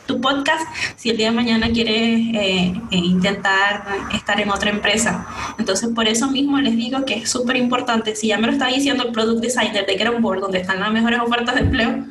tu 0.06 0.20
podcast, 0.20 0.66
si 0.96 1.10
el 1.10 1.16
día 1.16 1.30
de 1.30 1.36
mañana 1.36 1.68
quieres 1.70 1.94
eh, 2.34 2.80
eh, 2.90 2.96
intentar 2.96 3.84
estar 4.14 4.40
en 4.40 4.50
otra 4.50 4.70
empresa. 4.70 5.26
Entonces, 5.58 5.90
por 5.94 6.06
eso 6.06 6.30
mismo 6.30 6.58
les 6.58 6.76
digo 6.76 7.04
que 7.04 7.14
es 7.14 7.30
súper 7.30 7.56
importante, 7.56 8.14
si 8.14 8.28
ya 8.28 8.38
me 8.38 8.46
lo 8.46 8.52
está 8.52 8.68
diciendo 8.68 9.04
el 9.04 9.12
product 9.12 9.42
designer 9.42 9.84
de 9.86 9.96
era 9.96 10.10
un 10.10 10.22
board, 10.22 10.40
donde 10.40 10.60
están 10.60 10.78
las 10.80 10.92
mejores 10.92 11.20
ofertas 11.20 11.54
de 11.54 11.62
empleo, 11.62 12.04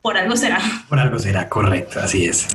por 0.00 0.16
algo 0.16 0.36
será. 0.36 0.60
Por 0.88 0.98
algo 0.98 1.18
será, 1.18 1.48
correcto, 1.48 2.00
así 2.00 2.26
es. 2.26 2.48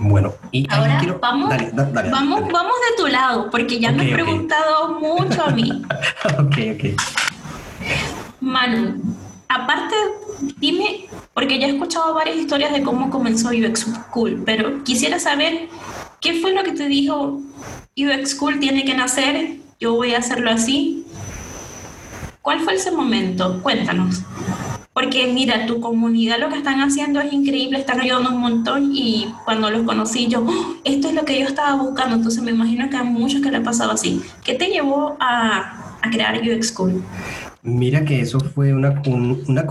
Bueno, 0.00 0.34
y 0.50 0.66
ahora 0.70 1.00
vamos, 1.20 1.50
vamos, 1.72 2.40
vamos 2.52 2.74
de 2.90 3.02
tu 3.02 3.06
lado, 3.06 3.48
porque 3.50 3.78
ya 3.78 3.92
me 3.92 4.06
has 4.06 4.12
preguntado 4.12 4.98
mucho 5.00 5.44
a 5.44 5.50
mí. 5.50 5.82
ok, 6.38 6.56
ok. 6.74 7.00
Manu, 8.40 9.16
aparte, 9.48 9.94
dime, 10.58 11.06
porque 11.32 11.58
ya 11.58 11.66
he 11.66 11.70
escuchado 11.70 12.14
varias 12.14 12.36
historias 12.36 12.72
de 12.72 12.82
cómo 12.82 13.10
comenzó 13.10 13.48
UX 13.48 13.86
School, 14.10 14.42
pero 14.44 14.82
quisiera 14.84 15.18
saber 15.18 15.68
qué 16.20 16.40
fue 16.40 16.52
lo 16.52 16.62
que 16.62 16.72
te 16.72 16.86
dijo 16.86 17.40
UX 17.96 18.30
School 18.30 18.58
tiene 18.58 18.84
que 18.84 18.94
nacer, 18.94 19.58
yo 19.78 19.94
voy 19.94 20.14
a 20.14 20.18
hacerlo 20.18 20.50
así. 20.50 21.04
¿Cuál 22.42 22.60
fue 22.60 22.74
ese 22.74 22.90
momento? 22.90 23.62
Cuéntanos. 23.62 24.22
Porque 24.92 25.26
mira, 25.26 25.66
tu 25.66 25.80
comunidad 25.80 26.38
lo 26.38 26.48
que 26.48 26.58
están 26.58 26.80
haciendo 26.80 27.20
es 27.20 27.32
increíble, 27.32 27.78
están 27.78 28.00
ayudando 28.00 28.30
un 28.30 28.38
montón 28.38 28.92
y 28.94 29.26
cuando 29.44 29.70
los 29.70 29.82
conocí 29.82 30.28
yo, 30.28 30.44
oh, 30.46 30.76
esto 30.84 31.08
es 31.08 31.14
lo 31.14 31.24
que 31.24 31.40
yo 31.40 31.46
estaba 31.46 31.74
buscando, 31.74 32.14
entonces 32.14 32.42
me 32.42 32.52
imagino 32.52 32.88
que 32.88 32.96
a 32.96 33.02
muchos 33.02 33.40
que 33.40 33.50
le 33.50 33.56
ha 33.56 33.62
pasado 33.62 33.92
así. 33.92 34.22
¿Qué 34.44 34.54
te 34.54 34.68
llevó 34.68 35.16
a, 35.18 35.98
a 36.00 36.10
crear 36.10 36.40
UX 36.40 36.68
School? 36.68 37.02
Mira 37.66 38.04
que 38.04 38.20
eso 38.20 38.40
fue 38.40 38.74
una, 38.74 39.02
una, 39.06 39.64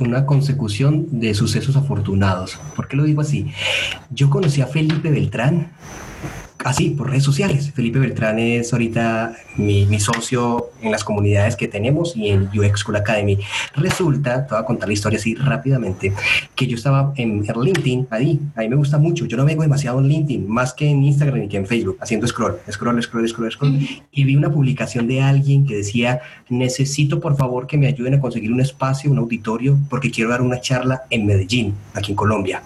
una 0.00 0.26
consecución 0.26 1.06
de 1.20 1.32
sucesos 1.32 1.76
afortunados. 1.76 2.58
¿Por 2.74 2.88
qué 2.88 2.96
lo 2.96 3.04
digo 3.04 3.20
así? 3.20 3.46
Yo 4.10 4.30
conocí 4.30 4.62
a 4.62 4.66
Felipe 4.66 5.12
Beltrán 5.12 5.70
así, 6.66 6.90
por 6.90 7.08
redes 7.08 7.22
sociales. 7.22 7.70
Felipe 7.72 8.00
Beltrán 8.00 8.40
es 8.40 8.72
ahorita 8.72 9.36
mi, 9.56 9.86
mi, 9.86 10.00
socio 10.00 10.70
en 10.82 10.90
las 10.90 11.04
comunidades 11.04 11.54
que 11.54 11.68
tenemos 11.68 12.16
y 12.16 12.28
en 12.30 12.48
UX 12.48 12.80
School 12.80 12.96
Academy. 12.96 13.38
Resulta, 13.76 14.46
te 14.46 14.52
voy 14.52 14.62
a 14.62 14.66
contar 14.66 14.88
la 14.88 14.92
historia 14.92 15.18
así 15.18 15.36
rápidamente, 15.36 16.12
que 16.56 16.66
yo 16.66 16.76
estaba 16.76 17.12
en, 17.16 17.42
LinkedIn, 17.42 18.08
ahí, 18.10 18.40
ahí 18.56 18.68
me 18.68 18.74
gusta 18.74 18.98
mucho. 18.98 19.26
Yo 19.26 19.36
no 19.36 19.44
vengo 19.44 19.62
demasiado 19.62 20.00
en 20.00 20.08
LinkedIn, 20.08 20.48
más 20.48 20.74
que 20.74 20.88
en 20.88 21.04
Instagram 21.04 21.44
y 21.44 21.48
que 21.48 21.56
en 21.56 21.66
Facebook, 21.66 21.98
haciendo 22.00 22.26
scroll, 22.26 22.56
scroll, 22.70 23.00
scroll, 23.00 23.28
scroll, 23.28 23.52
scroll. 23.52 23.78
Y 24.10 24.24
vi 24.24 24.34
una 24.34 24.50
publicación 24.50 25.06
de 25.06 25.22
alguien 25.22 25.66
que 25.66 25.76
decía, 25.76 26.20
necesito 26.48 27.20
por 27.20 27.36
favor 27.36 27.68
que 27.68 27.78
me 27.78 27.86
ayuden 27.86 28.14
a 28.14 28.20
conseguir 28.20 28.52
un 28.52 28.60
espacio, 28.60 29.10
un 29.10 29.18
auditorio, 29.18 29.78
porque 29.88 30.10
quiero 30.10 30.30
dar 30.30 30.42
una 30.42 30.60
charla 30.60 31.02
en 31.10 31.26
Medellín, 31.26 31.74
aquí 31.94 32.10
en 32.10 32.16
Colombia. 32.16 32.62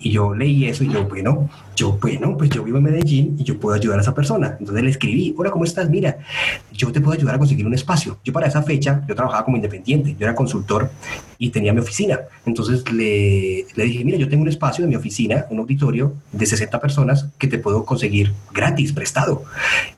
Y 0.00 0.10
yo 0.10 0.34
leí 0.34 0.64
eso 0.64 0.82
y 0.82 0.92
yo, 0.92 1.04
bueno, 1.04 1.48
yo, 1.76 1.92
bueno, 2.00 2.36
pues 2.36 2.50
yo 2.50 2.64
vivo 2.64 2.78
en 2.78 2.84
Medellín 2.84 3.27
y 3.36 3.44
yo 3.44 3.58
puedo 3.58 3.74
ayudar 3.74 3.98
a 3.98 4.02
esa 4.02 4.14
persona. 4.14 4.56
Entonces 4.58 4.82
le 4.82 4.90
escribí, 4.90 5.34
hola, 5.36 5.50
¿cómo 5.50 5.64
estás? 5.64 5.88
Mira, 5.90 6.18
yo 6.72 6.92
te 6.92 7.00
puedo 7.00 7.16
ayudar 7.16 7.34
a 7.34 7.38
conseguir 7.38 7.66
un 7.66 7.74
espacio. 7.74 8.18
Yo 8.24 8.32
para 8.32 8.46
esa 8.46 8.62
fecha, 8.62 9.02
yo 9.08 9.14
trabajaba 9.14 9.44
como 9.44 9.56
independiente, 9.56 10.16
yo 10.18 10.26
era 10.26 10.34
consultor 10.34 10.90
y 11.38 11.50
tenía 11.50 11.72
mi 11.72 11.80
oficina. 11.80 12.20
Entonces 12.46 12.90
le, 12.92 13.66
le 13.74 13.84
dije, 13.84 14.04
mira, 14.04 14.18
yo 14.18 14.28
tengo 14.28 14.42
un 14.42 14.48
espacio 14.48 14.84
en 14.84 14.90
mi 14.90 14.96
oficina, 14.96 15.46
un 15.50 15.58
auditorio 15.58 16.14
de 16.32 16.46
60 16.46 16.80
personas 16.80 17.26
que 17.38 17.46
te 17.46 17.58
puedo 17.58 17.84
conseguir 17.84 18.32
gratis, 18.52 18.92
prestado. 18.92 19.44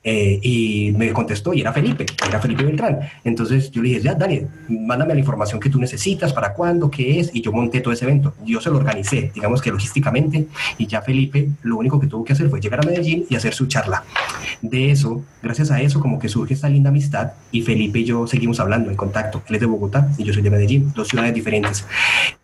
Eh, 0.03 0.39
y 0.43 0.93
me 0.97 1.13
contestó, 1.13 1.53
y 1.55 1.61
era 1.61 1.73
Felipe, 1.73 2.07
era 2.27 2.41
Felipe 2.41 2.65
Beltrán. 2.65 3.01
Entonces 3.25 3.71
yo 3.71 3.83
le 3.83 3.89
dije, 3.89 4.01
ya, 4.01 4.15
Daniel, 4.15 4.49
mándame 4.69 5.15
la 5.15 5.21
información 5.21 5.61
que 5.61 5.71
tú 5.71 5.79
necesitas, 5.79 6.33
para 6.33 6.55
cuándo, 6.55 6.91
qué 6.91 7.21
es, 7.21 7.31
y 7.35 7.41
yo 7.43 7.53
monté 7.53 7.81
todo 7.81 7.93
ese 7.93 8.05
evento. 8.05 8.35
Yo 8.45 8.61
se 8.61 8.71
lo 8.71 8.77
organicé, 8.77 9.31
digamos 9.35 9.61
que 9.63 9.71
logísticamente, 9.71 10.47
y 10.79 10.87
ya 10.87 11.03
Felipe 11.03 11.51
lo 11.63 11.77
único 11.77 12.01
que 12.01 12.07
tuvo 12.07 12.25
que 12.25 12.33
hacer 12.33 12.49
fue 12.49 12.61
llegar 12.61 12.81
a 12.81 12.87
Medellín 12.87 13.10
y 13.29 13.35
hacer 13.35 13.55
su 13.55 13.67
charla. 13.67 14.05
De 14.63 14.91
eso, 14.91 15.23
gracias 15.43 15.71
a 15.71 15.81
eso, 15.81 16.01
como 16.01 16.19
que 16.19 16.29
surge 16.29 16.55
esta 16.55 16.69
linda 16.69 16.91
amistad 16.91 17.33
y 17.51 17.63
Felipe 17.63 18.01
y 18.01 18.05
yo 18.05 18.27
seguimos 18.27 18.61
hablando 18.61 18.91
en 18.91 18.97
contacto. 18.97 19.43
Él 19.49 19.55
es 19.55 19.61
de 19.61 19.67
Bogotá 19.67 20.09
y 20.19 20.25
yo 20.25 20.33
soy 20.33 20.43
de 20.43 20.51
Medellín, 20.51 20.93
dos 20.95 21.09
ciudades 21.09 21.35
diferentes. 21.35 21.87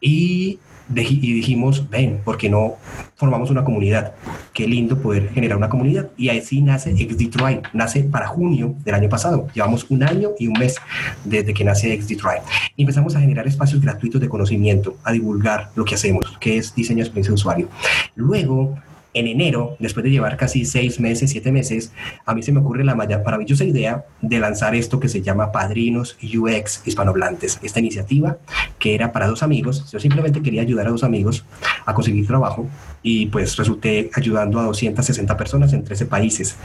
Y 0.01 0.59
y 0.95 1.33
dijimos, 1.33 1.89
ven, 1.91 2.21
¿por 2.25 2.37
qué 2.37 2.49
no 2.49 2.77
formamos 3.17 3.51
una 3.51 3.65
comunidad? 3.65 4.13
Qué 4.53 4.69
lindo 4.69 4.99
poder 4.99 5.31
generar 5.31 5.57
una 5.57 5.69
comunidad. 5.69 6.11
Y 6.17 6.29
así 6.29 6.61
nace 6.61 6.91
Ex 6.91 7.19
Detroit. 7.19 7.67
Nace 7.73 8.05
para 8.05 8.29
junio 8.29 8.75
del 8.85 8.95
año 8.95 9.09
pasado. 9.09 9.49
Llevamos 9.53 9.87
un 9.91 10.03
año 10.03 10.31
y 10.39 10.47
un 10.47 10.59
mes 10.59 10.77
desde 11.25 11.53
que 11.53 11.65
nace 11.65 11.93
Ex 11.93 12.07
Detroit. 12.09 12.43
Y 12.77 12.83
empezamos 12.83 13.17
a 13.17 13.21
generar 13.21 13.47
espacios 13.47 13.81
gratuitos 13.81 14.21
de 14.21 14.29
conocimiento, 14.29 14.97
a 15.03 15.13
divulgar 15.13 15.71
lo 15.75 15.85
que 15.85 15.97
hacemos, 15.97 16.25
que 16.39 16.59
es 16.59 16.75
diseño 16.75 16.99
de 16.99 17.03
experiencia 17.03 17.31
de 17.31 17.35
usuario. 17.35 17.69
Luego 18.15 18.79
en 19.17 19.27
enero, 19.27 19.77
después 19.81 20.05
de 20.05 20.11
llevar 20.11 20.37
casi 20.37 20.67
seis 20.67 21.01
meses, 21.01 21.31
siete 21.31 21.51
meses, 21.51 21.91
a 22.27 22.35
mí 22.35 22.43
se 22.43 22.53
me 22.53 22.61
ocurre 22.61 22.85
la 22.85 22.95
maravillosa 22.95 23.65
idea 23.65 24.05
de 24.21 24.39
lanzar 24.39 24.75
esto 24.75 25.01
que 25.01 25.09
se 25.09 25.23
llama 25.23 25.53
Padrinos 25.53 26.19
UX 26.23 26.83
Hispanohablantes. 26.85 27.59
Esta 27.63 27.81
iniciativa 27.81 28.37
que 28.79 28.95
era 28.95 29.13
para 29.13 29.27
dos 29.27 29.43
amigos, 29.43 29.91
yo 29.91 29.99
simplemente 30.01 30.43
quería 30.43 30.61
ayudar 30.61 30.89
a 30.89 30.91
dos 30.91 31.03
amigos 31.03 31.47
a 31.87 31.95
conseguir 31.95 32.27
trabajo 32.27 32.69
y 33.03 33.27
pues 33.27 33.57
resulté 33.57 34.11
ayudando 34.15 34.61
a 34.61 34.65
260 34.65 35.35
personas 35.39 35.73
en 35.73 35.83
13 35.83 36.05
países. 36.05 36.57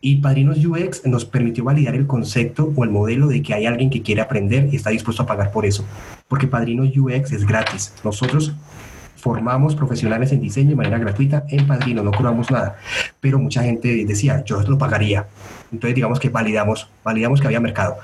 Y 0.00 0.16
Padrinos 0.16 0.64
UX 0.64 1.04
nos 1.04 1.26
permitió 1.26 1.64
validar 1.64 1.94
el 1.94 2.06
concepto 2.06 2.72
o 2.74 2.84
el 2.84 2.90
modelo 2.90 3.26
de 3.26 3.42
que 3.42 3.52
hay 3.52 3.66
alguien 3.66 3.90
que 3.90 4.00
quiere 4.00 4.22
aprender 4.22 4.70
y 4.72 4.76
está 4.76 4.88
dispuesto 4.88 5.22
a 5.22 5.26
pagar 5.26 5.52
por 5.52 5.66
eso. 5.66 5.84
Porque 6.28 6.46
Padrinos 6.46 6.96
UX 6.96 7.32
es 7.32 7.46
gratis. 7.46 7.92
Nosotros 8.04 8.54
formamos 9.16 9.74
profesionales 9.74 10.32
en 10.32 10.40
diseño 10.40 10.70
de 10.70 10.76
manera 10.76 10.98
gratuita 10.98 11.44
en 11.48 11.66
Padrino, 11.66 12.02
no 12.02 12.12
cobramos 12.12 12.50
nada, 12.50 12.76
pero 13.20 13.38
mucha 13.38 13.62
gente 13.62 14.04
decía, 14.04 14.44
yo 14.44 14.60
lo 14.62 14.78
pagaría. 14.78 15.26
Entonces 15.72 15.94
digamos 15.94 16.20
que 16.20 16.28
validamos, 16.28 16.88
validamos 17.02 17.40
que 17.40 17.46
había 17.46 17.60
mercado. 17.60 17.96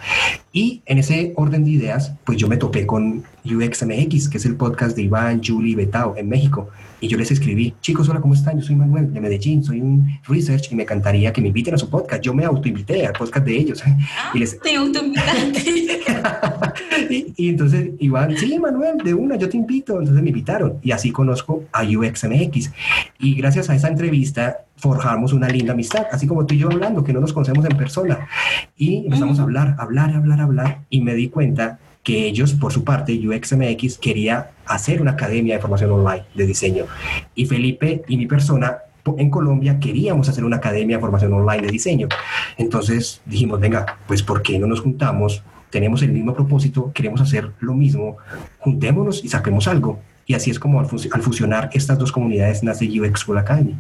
Y 0.53 0.83
en 0.87 0.99
ese 0.99 1.33
orden 1.37 1.65
de 1.65 1.71
ideas, 1.71 2.13
pues 2.25 2.37
yo 2.39 2.49
me 2.49 2.57
topé 2.57 2.87
con 2.87 3.23
UXMX, 3.45 4.29
que 4.29 4.39
es 4.39 4.47
el 4.47 4.57
podcast 4.57 4.97
de 4.97 5.03
Iván, 5.03 5.41
Julie 5.45 5.73
y 5.73 5.75
Betao 5.77 6.17
en 6.17 6.29
México. 6.29 6.69
Y 7.03 7.09
yo 7.09 7.17
les 7.17 7.31
escribí, 7.31 7.75
chicos, 7.81 8.09
hola, 8.09 8.21
¿cómo 8.21 8.35
están? 8.35 8.59
Yo 8.59 8.67
soy 8.67 8.77
Manuel 8.77 9.13
de 9.13 9.21
Medellín, 9.21 9.65
soy 9.65 9.81
un 9.81 10.21
research 10.27 10.71
y 10.71 10.75
me 10.75 10.83
encantaría 10.83 11.33
que 11.33 11.41
me 11.41 11.49
inviten 11.49 11.75
a 11.75 11.79
su 11.79 11.89
podcast. 11.89 12.23
Yo 12.23 12.35
me 12.35 12.45
autoinvité 12.45 13.07
al 13.07 13.15
podcast 13.15 13.47
de 13.47 13.57
ellos. 13.57 13.83
y 14.35 14.39
les... 14.39 14.61
Te 14.61 14.75
autoinvitaste. 14.75 16.01
y, 17.11 17.35
y 17.37 17.49
entonces 17.49 17.91
Iván, 17.99 18.37
sí, 18.37 18.59
Manuel, 18.59 18.99
de 18.99 19.15
una, 19.15 19.37
yo 19.37 19.49
te 19.49 19.57
invito. 19.57 19.99
Entonces 19.99 20.23
me 20.23 20.31
invitaron 20.31 20.79
y 20.83 20.93
así 20.93 21.11
conozco 21.11 21.65
a 21.73 21.83
UXMX. 21.83 22.73
Y 23.19 23.35
gracias 23.35 23.71
a 23.71 23.75
esa 23.75 23.89
entrevista 23.89 24.59
forjamos 24.77 25.33
una 25.33 25.49
linda 25.49 25.75
amistad, 25.75 26.07
así 26.11 26.27
como 26.27 26.47
tú 26.47 26.55
y 26.55 26.59
yo 26.59 26.69
hablando, 26.71 27.05
que 27.05 27.13
no 27.13 27.21
nos 27.21 27.33
conocemos 27.33 27.65
en 27.67 27.77
persona. 27.77 28.29
Y 28.77 29.05
empezamos 29.05 29.39
a 29.39 29.43
hablar, 29.43 29.77
hablar, 29.79 30.15
hablar, 30.15 30.41
hablar. 30.41 30.79
Y 30.89 31.03
me 31.03 31.15
di 31.15 31.29
cuenta 31.29 31.79
que 32.03 32.27
ellos, 32.27 32.55
por 32.55 32.73
su 32.73 32.83
parte, 32.83 33.13
UXMX, 33.13 33.99
quería 33.99 34.51
hacer 34.67 35.03
una 35.03 35.13
academia 35.13 35.57
de 35.57 35.61
formación 35.61 35.91
online 35.91 36.25
de 36.35 36.47
diseño. 36.47 36.87
Y 37.35 37.47
Felipe 37.47 38.03
y 38.09 38.17
mi 38.17 38.27
persona 38.27 38.79
en 39.19 39.31
Colombia 39.31 39.79
queríamos 39.79 40.29
hacer 40.29 40.45
una 40.45 40.57
academia 40.57 40.97
de 40.97 41.01
formación 41.01 41.33
online 41.33 41.63
de 41.63 41.73
diseño. 41.73 42.09
Entonces 42.57 43.21
dijimos, 43.27 43.61
venga, 43.61 43.99
pues 44.07 44.23
¿por 44.23 44.43
qué 44.43 44.59
no 44.59 44.67
nos 44.67 44.81
juntamos? 44.81 45.43
Tenemos 45.71 46.03
el 46.03 46.13
mismo 46.13 46.35
propósito, 46.35 46.91
queremos 46.93 47.21
hacer 47.21 47.53
lo 47.61 47.75
mismo, 47.75 48.17
juntémonos 48.59 49.25
y 49.25 49.29
saquemos 49.29 49.69
algo. 49.69 50.01
Y 50.27 50.35
así 50.35 50.51
es 50.51 50.59
como 50.59 50.81
al, 50.81 50.87
fusionar 50.87 51.71
estas 51.73 51.99
dos 51.99 52.13
comunidades 52.13 52.63
nace 52.63 52.87
UX 52.87 53.21
School 53.21 53.39
Academy. 53.39 53.77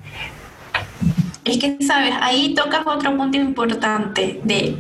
Es 1.44 1.58
que, 1.58 1.76
sabes, 1.80 2.12
ahí 2.20 2.54
tocas 2.54 2.86
otro 2.86 3.16
punto 3.16 3.36
importante 3.36 4.40
de 4.44 4.76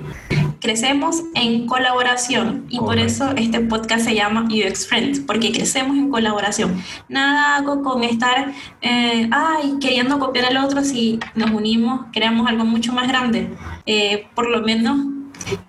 crecemos 0.60 1.22
en 1.34 1.66
colaboración 1.66 2.66
y 2.68 2.78
por 2.78 2.98
eso 2.98 3.30
este 3.36 3.60
podcast 3.60 4.04
se 4.04 4.14
llama 4.14 4.46
UX 4.50 4.86
Friends, 4.86 5.20
porque 5.20 5.52
crecemos 5.52 5.96
en 5.96 6.10
colaboración. 6.10 6.82
Nada 7.08 7.56
hago 7.56 7.82
con 7.82 8.04
estar, 8.04 8.52
eh, 8.82 9.28
ay, 9.32 9.74
queriendo 9.80 10.18
copiar 10.18 10.46
al 10.46 10.58
otro 10.58 10.84
si 10.84 11.18
nos 11.34 11.50
unimos, 11.50 12.06
creamos 12.12 12.46
algo 12.46 12.64
mucho 12.64 12.92
más 12.92 13.08
grande. 13.08 13.48
Eh, 13.86 14.26
por 14.34 14.50
lo 14.50 14.60
menos 14.60 14.98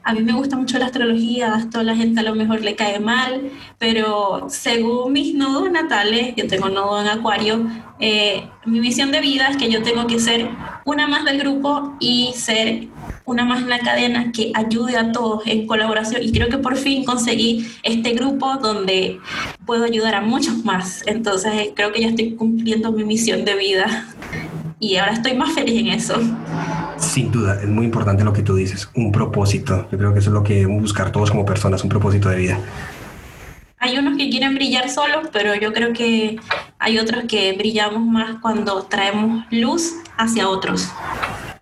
a 0.03 0.13
mí 0.13 0.21
me 0.21 0.33
gusta 0.33 0.57
mucho 0.57 0.77
la 0.77 0.87
astrología, 0.87 1.55
a 1.55 1.69
toda 1.69 1.83
la 1.83 1.95
gente 1.95 2.19
a 2.19 2.23
lo 2.23 2.35
mejor 2.35 2.61
le 2.61 2.75
cae 2.75 2.99
mal, 2.99 3.51
pero 3.77 4.47
según 4.49 5.13
mis 5.13 5.33
nodos 5.33 5.71
natales, 5.71 6.33
yo 6.35 6.47
tengo 6.47 6.69
nodo 6.69 7.01
en 7.01 7.07
Acuario, 7.07 7.65
eh, 7.99 8.47
mi 8.65 8.79
visión 8.79 9.11
de 9.11 9.21
vida 9.21 9.47
es 9.47 9.57
que 9.57 9.69
yo 9.69 9.83
tengo 9.83 10.07
que 10.07 10.19
ser 10.19 10.49
una 10.85 11.07
más 11.07 11.23
del 11.23 11.37
grupo 11.37 11.95
y 11.99 12.31
ser 12.35 12.87
una 13.25 13.45
más 13.45 13.61
en 13.61 13.69
la 13.69 13.79
cadena 13.79 14.31
que 14.31 14.51
ayude 14.55 14.97
a 14.97 15.11
todos 15.11 15.43
en 15.45 15.67
colaboración. 15.67 16.21
Y 16.23 16.31
creo 16.31 16.49
que 16.49 16.57
por 16.57 16.75
fin 16.77 17.05
conseguí 17.05 17.67
este 17.83 18.13
grupo 18.13 18.57
donde 18.57 19.19
puedo 19.65 19.83
ayudar 19.83 20.15
a 20.15 20.21
muchos 20.21 20.65
más. 20.65 21.03
Entonces 21.05 21.69
creo 21.75 21.91
que 21.91 22.01
ya 22.01 22.07
estoy 22.07 22.35
cumpliendo 22.35 22.91
mi 22.91 23.03
misión 23.03 23.45
de 23.45 23.55
vida 23.55 24.07
y 24.79 24.95
ahora 24.95 25.13
estoy 25.13 25.35
más 25.35 25.53
feliz 25.53 25.79
en 25.79 25.87
eso. 25.87 26.15
Sin 27.01 27.31
duda, 27.31 27.59
es 27.61 27.67
muy 27.67 27.85
importante 27.85 28.23
lo 28.23 28.31
que 28.31 28.43
tú 28.43 28.55
dices, 28.55 28.89
un 28.95 29.11
propósito. 29.11 29.87
Yo 29.91 29.97
creo 29.97 30.13
que 30.13 30.19
eso 30.19 30.29
es 30.29 30.33
lo 30.33 30.43
que 30.43 30.55
debemos 30.55 30.81
buscar 30.81 31.11
todos 31.11 31.31
como 31.31 31.45
personas, 31.45 31.83
un 31.83 31.89
propósito 31.89 32.29
de 32.29 32.37
vida. 32.37 32.59
Hay 33.79 33.97
unos 33.97 34.15
que 34.15 34.29
quieren 34.29 34.53
brillar 34.53 34.89
solos, 34.89 35.29
pero 35.33 35.55
yo 35.55 35.73
creo 35.73 35.91
que 35.91 36.37
hay 36.77 36.99
otros 36.99 37.23
que 37.27 37.53
brillamos 37.53 38.05
más 38.05 38.37
cuando 38.39 38.83
traemos 38.83 39.43
luz 39.49 39.95
hacia 40.17 40.47
otros. 40.47 40.87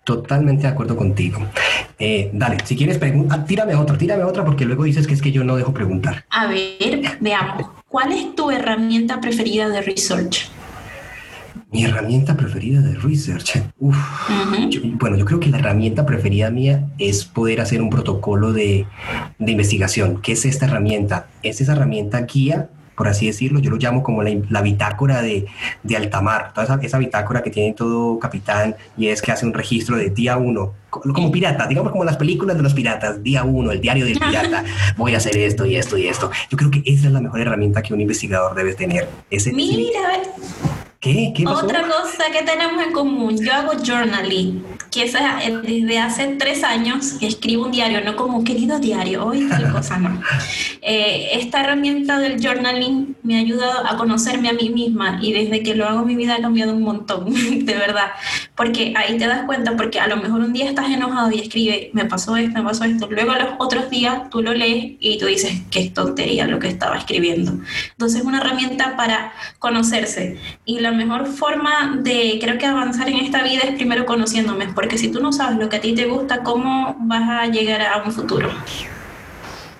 Totalmente 0.04 0.62
de 0.62 0.68
acuerdo 0.68 0.96
contigo. 0.96 1.40
Eh, 1.98 2.30
dale, 2.34 2.58
si 2.64 2.76
quieres 2.76 2.98
preguntar, 2.98 3.46
tírame 3.46 3.74
otra, 3.74 3.96
tírame 3.96 4.24
otra 4.24 4.44
porque 4.44 4.66
luego 4.66 4.84
dices 4.84 5.06
que 5.06 5.14
es 5.14 5.22
que 5.22 5.32
yo 5.32 5.44
no 5.44 5.56
dejo 5.56 5.72
preguntar. 5.72 6.24
A 6.30 6.46
ver, 6.46 7.18
veamos. 7.20 7.68
¿Cuál 7.88 8.12
es 8.12 8.34
tu 8.34 8.50
herramienta 8.50 9.20
preferida 9.20 9.68
de 9.68 9.80
research? 9.80 10.50
Mi 11.72 11.84
herramienta 11.84 12.36
preferida 12.36 12.80
de 12.80 12.94
research. 12.94 13.62
Uf, 13.78 13.96
bueno, 14.94 15.16
yo 15.16 15.24
creo 15.24 15.40
que 15.40 15.50
la 15.50 15.58
herramienta 15.58 16.04
preferida 16.04 16.50
mía 16.50 16.88
es 16.98 17.24
poder 17.24 17.60
hacer 17.60 17.80
un 17.80 17.90
protocolo 17.90 18.52
de, 18.52 18.86
de 19.38 19.52
investigación. 19.52 20.20
¿Qué 20.20 20.32
es 20.32 20.44
esta 20.44 20.66
herramienta? 20.66 21.28
Es 21.42 21.60
esa 21.60 21.72
herramienta 21.72 22.22
guía 22.22 22.68
por 23.00 23.08
así 23.08 23.24
decirlo, 23.24 23.60
yo 23.60 23.70
lo 23.70 23.78
llamo 23.78 24.02
como 24.02 24.22
la, 24.22 24.60
bitácora 24.60 25.22
de, 25.22 25.46
de, 25.82 25.96
altamar, 25.96 26.52
toda 26.52 26.78
esa, 26.82 26.98
bitácora 26.98 27.42
que 27.42 27.48
tiene 27.48 27.72
todo 27.72 28.18
capitán 28.18 28.76
y 28.94 29.06
es 29.06 29.22
que 29.22 29.32
hace 29.32 29.46
un 29.46 29.54
registro 29.54 29.96
de 29.96 30.10
día 30.10 30.36
uno, 30.36 30.74
como 30.90 31.32
pirata, 31.32 31.66
digamos 31.66 31.92
como 31.92 32.04
las 32.04 32.18
películas 32.18 32.58
de 32.58 32.62
los 32.62 32.74
piratas, 32.74 33.22
día 33.22 33.42
uno, 33.42 33.72
el 33.72 33.80
diario 33.80 34.04
del 34.04 34.18
pirata, 34.18 34.64
voy 34.98 35.14
a 35.14 35.16
hacer 35.16 35.34
esto 35.38 35.64
y 35.64 35.76
esto 35.76 35.96
y 35.96 36.08
esto. 36.08 36.30
Yo 36.50 36.58
creo 36.58 36.70
que 36.70 36.82
esa 36.84 37.06
es 37.06 37.12
la 37.14 37.22
mejor 37.22 37.40
herramienta 37.40 37.80
que 37.80 37.94
un 37.94 38.02
investigador 38.02 38.54
debe 38.54 38.74
tener. 38.74 39.08
Ese, 39.30 39.50
Mira, 39.50 40.20
¿Qué? 41.00 41.32
¿Qué 41.34 41.46
Otra 41.46 41.82
cosa 41.88 42.30
que 42.30 42.42
tenemos 42.42 42.84
en 42.84 42.92
común, 42.92 43.42
yo 43.42 43.52
hago 43.54 43.72
journaling. 43.82 44.62
Que 44.90 45.04
esa, 45.04 45.38
desde 45.62 45.98
hace 45.98 46.26
tres 46.38 46.64
años 46.64 47.16
escribo 47.20 47.66
un 47.66 47.72
diario, 47.72 48.00
no 48.02 48.16
como 48.16 48.42
querido 48.42 48.78
diario, 48.78 49.24
hoy 49.24 49.48
tal 49.48 49.72
cosa, 49.72 49.98
no. 49.98 50.20
Eh, 50.82 51.30
esta 51.34 51.60
herramienta 51.60 52.18
del 52.18 52.42
journaling 52.42 53.16
me 53.22 53.36
ha 53.36 53.40
ayudado 53.40 53.86
a 53.86 53.96
conocerme 53.96 54.48
a 54.48 54.52
mí 54.52 54.70
misma 54.70 55.18
y 55.22 55.32
desde 55.32 55.62
que 55.62 55.74
lo 55.74 55.86
hago 55.86 56.04
mi 56.04 56.16
vida 56.16 56.36
ha 56.36 56.40
cambiado 56.40 56.72
un 56.72 56.82
montón, 56.82 57.32
de 57.64 57.74
verdad, 57.74 58.12
porque 58.56 58.92
ahí 58.96 59.16
te 59.16 59.26
das 59.26 59.44
cuenta, 59.44 59.76
porque 59.76 60.00
a 60.00 60.08
lo 60.08 60.16
mejor 60.16 60.40
un 60.40 60.52
día 60.52 60.68
estás 60.68 60.90
enojado 60.90 61.30
y 61.30 61.40
escribe, 61.40 61.90
me 61.92 62.04
pasó 62.06 62.36
esto, 62.36 62.58
me 62.58 62.64
pasó 62.64 62.84
esto, 62.84 63.08
luego 63.10 63.32
a 63.32 63.38
los 63.38 63.48
otros 63.58 63.90
días 63.90 64.28
tú 64.30 64.42
lo 64.42 64.52
lees 64.52 64.94
y 64.98 65.18
tú 65.18 65.26
dices, 65.26 65.62
qué 65.70 65.90
tontería 65.90 66.46
lo 66.46 66.58
que 66.58 66.68
estaba 66.68 66.96
escribiendo. 66.96 67.52
Entonces 67.92 68.20
es 68.20 68.26
una 68.26 68.38
herramienta 68.40 68.96
para 68.96 69.32
conocerse 69.58 70.38
y 70.64 70.80
la 70.80 70.90
mejor 70.90 71.26
forma 71.26 71.98
de, 72.02 72.38
creo 72.40 72.58
que 72.58 72.66
avanzar 72.66 73.08
en 73.08 73.18
esta 73.18 73.42
vida 73.42 73.62
es 73.64 73.74
primero 73.74 74.06
conociéndome, 74.06 74.68
porque 74.80 74.96
si 74.96 75.12
tú 75.12 75.20
no 75.20 75.30
sabes 75.30 75.58
lo 75.58 75.68
que 75.68 75.76
a 75.76 75.80
ti 75.82 75.94
te 75.94 76.06
gusta, 76.06 76.42
¿cómo 76.42 76.96
vas 77.00 77.28
a 77.28 77.46
llegar 77.48 77.82
a 77.82 78.02
un 78.02 78.10
futuro? 78.10 78.50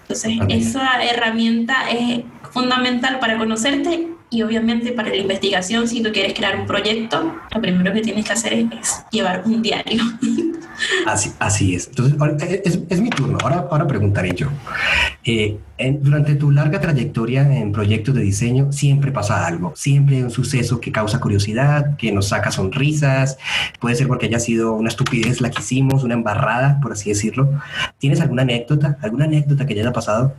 Entonces, 0.03 0.39
esa 0.51 1.03
herramienta 1.03 1.89
es 1.89 2.23
fundamental 2.51 3.19
para 3.19 3.39
conocerte 3.39 4.11
y 4.31 4.43
obviamente 4.43 4.93
para 4.93 5.11
la 5.11 5.17
investigación, 5.17 5.89
si 5.89 6.03
tú 6.03 6.13
quieres 6.13 6.35
crear 6.35 6.59
un 6.59 6.67
proyecto, 6.67 7.35
lo 7.53 7.61
primero 7.61 7.93
que 7.93 8.01
tienes 8.01 8.25
que 8.25 8.33
hacer 8.33 8.53
es, 8.53 9.05
llevar 9.11 9.43
un 9.45 9.61
diario. 9.61 10.03
Así, 11.07 11.31
así 11.39 11.75
es. 11.75 11.89
Entonces, 11.89 12.17
eh, 12.49 12.63
es, 12.65 12.81
es, 12.89 13.01
mi 13.03 13.11
turno. 13.11 13.37
Ahora, 13.43 13.67
ahora 13.71 13.87
preguntaré 13.87 14.35
yo. 14.35 14.49
Eh, 15.25 15.59
durante 16.01 16.37
tu 16.37 16.51
larga 16.51 16.81
trayectoria 16.81 17.43
en 17.55 17.71
proyectos 17.73 18.15
de 18.15 18.23
diseño, 18.23 18.73
siempre 18.73 19.13
pasa 19.13 19.47
algo. 19.47 19.75
Siempre 19.77 20.17
hay 20.17 20.23
un 20.23 20.31
suceso 20.31 20.81
que 20.81 20.91
causa 20.91 21.21
curiosidad, 21.21 21.97
que 21.99 22.13
nos 22.13 22.29
saca 22.29 22.51
sonrisas. 22.51 23.37
Puede 23.79 23.95
ser 23.95 24.09
porque 24.09 24.27
haya 24.27 24.39
sido 24.39 24.73
una 24.73 24.89
estupidez 24.89 25.43
la 25.43 25.51
que 25.51 25.61
hicimos, 25.61 26.03
una 26.03 26.15
embarrada, 26.15 26.79
por 26.81 26.93
así 26.93 27.11
decirlo. 27.11 27.51
¿Tienes 27.99 28.23
alguna 28.23 28.43
anécdota? 28.43 28.97
¿Alguna 29.03 29.27
anécdota 29.27 29.67
que 29.67 29.75
haya 29.75 29.93
pasado? 29.93 30.35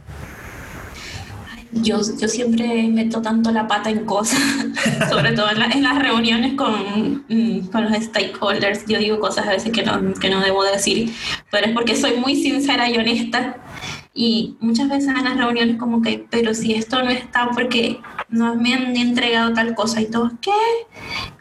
Yo, 1.74 1.99
yo 2.19 2.28
siempre 2.28 2.88
meto 2.89 3.22
tanto 3.22 3.51
la 3.51 3.67
pata 3.67 3.89
en 3.89 4.05
cosas, 4.05 4.39
sobre 5.09 5.34
todo 5.34 5.49
en, 5.51 5.84
las 5.84 5.99
reuniones 5.99 6.53
con, 6.55 7.24
mm, 7.30 7.67
con, 7.72 7.86
los 7.86 8.03
stakeholders. 8.03 8.86
Yo 8.88 8.99
digo 8.99 9.19
cosas 9.19 9.47
a 9.47 9.51
veces 9.51 9.72
que 9.72 9.84
no, 9.84 10.13
que 10.13 10.30
no 10.30 10.41
debo 10.41 10.63
decir, 10.63 11.13
pero 11.49 11.67
es 11.67 11.74
porque 11.74 11.95
soy 11.95 12.17
muy 12.17 12.36
sincera 12.36 12.89
y 12.89 12.97
honesta. 12.97 13.57
Y 14.13 14.57
muchas 14.59 14.89
veces 14.89 15.07
en 15.07 15.24
las 15.24 15.38
reuniones 15.38 15.78
como 15.78 16.01
que, 16.01 16.26
pero 16.30 16.53
si 16.53 16.74
esto 16.74 17.01
no 17.01 17.09
está 17.09 17.49
porque 17.51 18.01
no 18.28 18.55
me 18.55 18.74
han 18.74 18.97
entregado 18.97 19.53
tal 19.53 19.74
cosa 19.74 20.01
y 20.01 20.07
todo, 20.07 20.32
¿qué? 20.41 20.51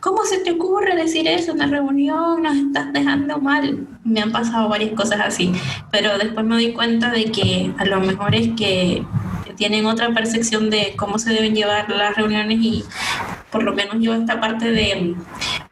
¿Cómo 0.01 0.25
se 0.25 0.39
te 0.39 0.53
ocurre 0.53 0.95
decir 0.95 1.27
eso 1.27 1.51
en 1.51 1.59
la 1.59 1.67
reunión? 1.67 2.45
Nos 2.45 2.57
estás 2.57 2.93
dejando 2.93 3.39
mal. 3.39 3.89
Me 4.05 4.21
han 4.21 4.31
pasado 4.31 4.69
varias 4.69 4.93
cosas 4.93 5.21
así, 5.21 5.53
pero 5.91 6.17
después 6.17 6.47
me 6.47 6.55
doy 6.55 6.73
cuenta 6.73 7.11
de 7.11 7.25
que 7.25 7.73
a 7.77 7.85
lo 7.87 8.01
mejor 8.01 8.37
es 8.37 8.51
que 8.57 9.05
tienen 9.61 9.85
otra 9.85 10.15
percepción 10.15 10.71
de 10.71 10.95
cómo 10.97 11.19
se 11.19 11.35
deben 11.35 11.55
llevar 11.55 11.91
las 11.91 12.17
reuniones 12.17 12.59
y 12.63 12.83
por 13.53 13.63
lo 13.63 13.75
menos 13.75 13.97
yo 14.01 14.15
esta 14.15 14.41
parte 14.41 14.71
de, 14.71 15.15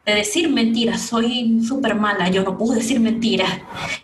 decir 0.05 0.47
mentiras, 0.47 1.01
soy 1.01 1.59
súper 1.67 1.95
mala, 1.95 2.29
yo 2.29 2.43
no 2.43 2.55
puedo 2.55 2.73
decir 2.73 2.99
mentiras. 2.99 3.49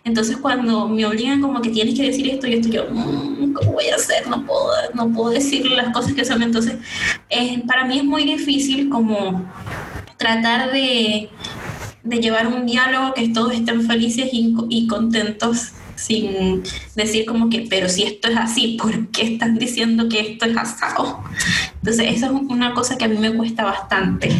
Entonces 0.02 0.38
cuando 0.38 0.88
me 0.88 1.06
obligan 1.06 1.40
como 1.40 1.62
que 1.62 1.70
tienes 1.70 1.94
que 1.94 2.02
decir 2.02 2.28
esto, 2.28 2.48
yo 2.48 2.56
estoy 2.56 2.72
yo, 2.72 2.86
mm, 2.90 3.52
¿cómo 3.52 3.74
voy 3.74 3.86
a 3.86 3.94
hacer? 3.94 4.26
No 4.26 4.44
puedo, 4.44 4.72
no 4.94 5.08
puedo 5.10 5.30
decir 5.30 5.70
las 5.70 5.92
cosas 5.92 6.14
que 6.14 6.24
son. 6.24 6.42
Entonces 6.42 6.78
para 7.68 7.84
mí 7.84 7.98
es 7.98 8.04
muy 8.04 8.24
difícil 8.24 8.88
como 8.88 9.44
tratar 10.16 10.72
de, 10.72 11.28
de 12.02 12.16
llevar 12.18 12.48
un 12.48 12.66
diálogo 12.66 13.14
que 13.14 13.28
todos 13.28 13.52
estén 13.52 13.82
felices 13.82 14.30
y, 14.32 14.52
y 14.68 14.88
contentos 14.88 15.75
sin 15.96 16.62
decir 16.94 17.26
como 17.26 17.50
que, 17.50 17.66
pero 17.68 17.88
si 17.88 18.04
esto 18.04 18.28
es 18.28 18.36
así, 18.36 18.78
¿por 18.80 19.08
qué 19.08 19.34
están 19.34 19.58
diciendo 19.58 20.08
que 20.08 20.20
esto 20.20 20.46
es 20.46 20.56
asado? 20.56 21.22
Entonces, 21.76 22.14
eso 22.14 22.26
es 22.26 22.32
una 22.32 22.74
cosa 22.74 22.96
que 22.96 23.06
a 23.06 23.08
mí 23.08 23.18
me 23.18 23.34
cuesta 23.34 23.64
bastante. 23.64 24.30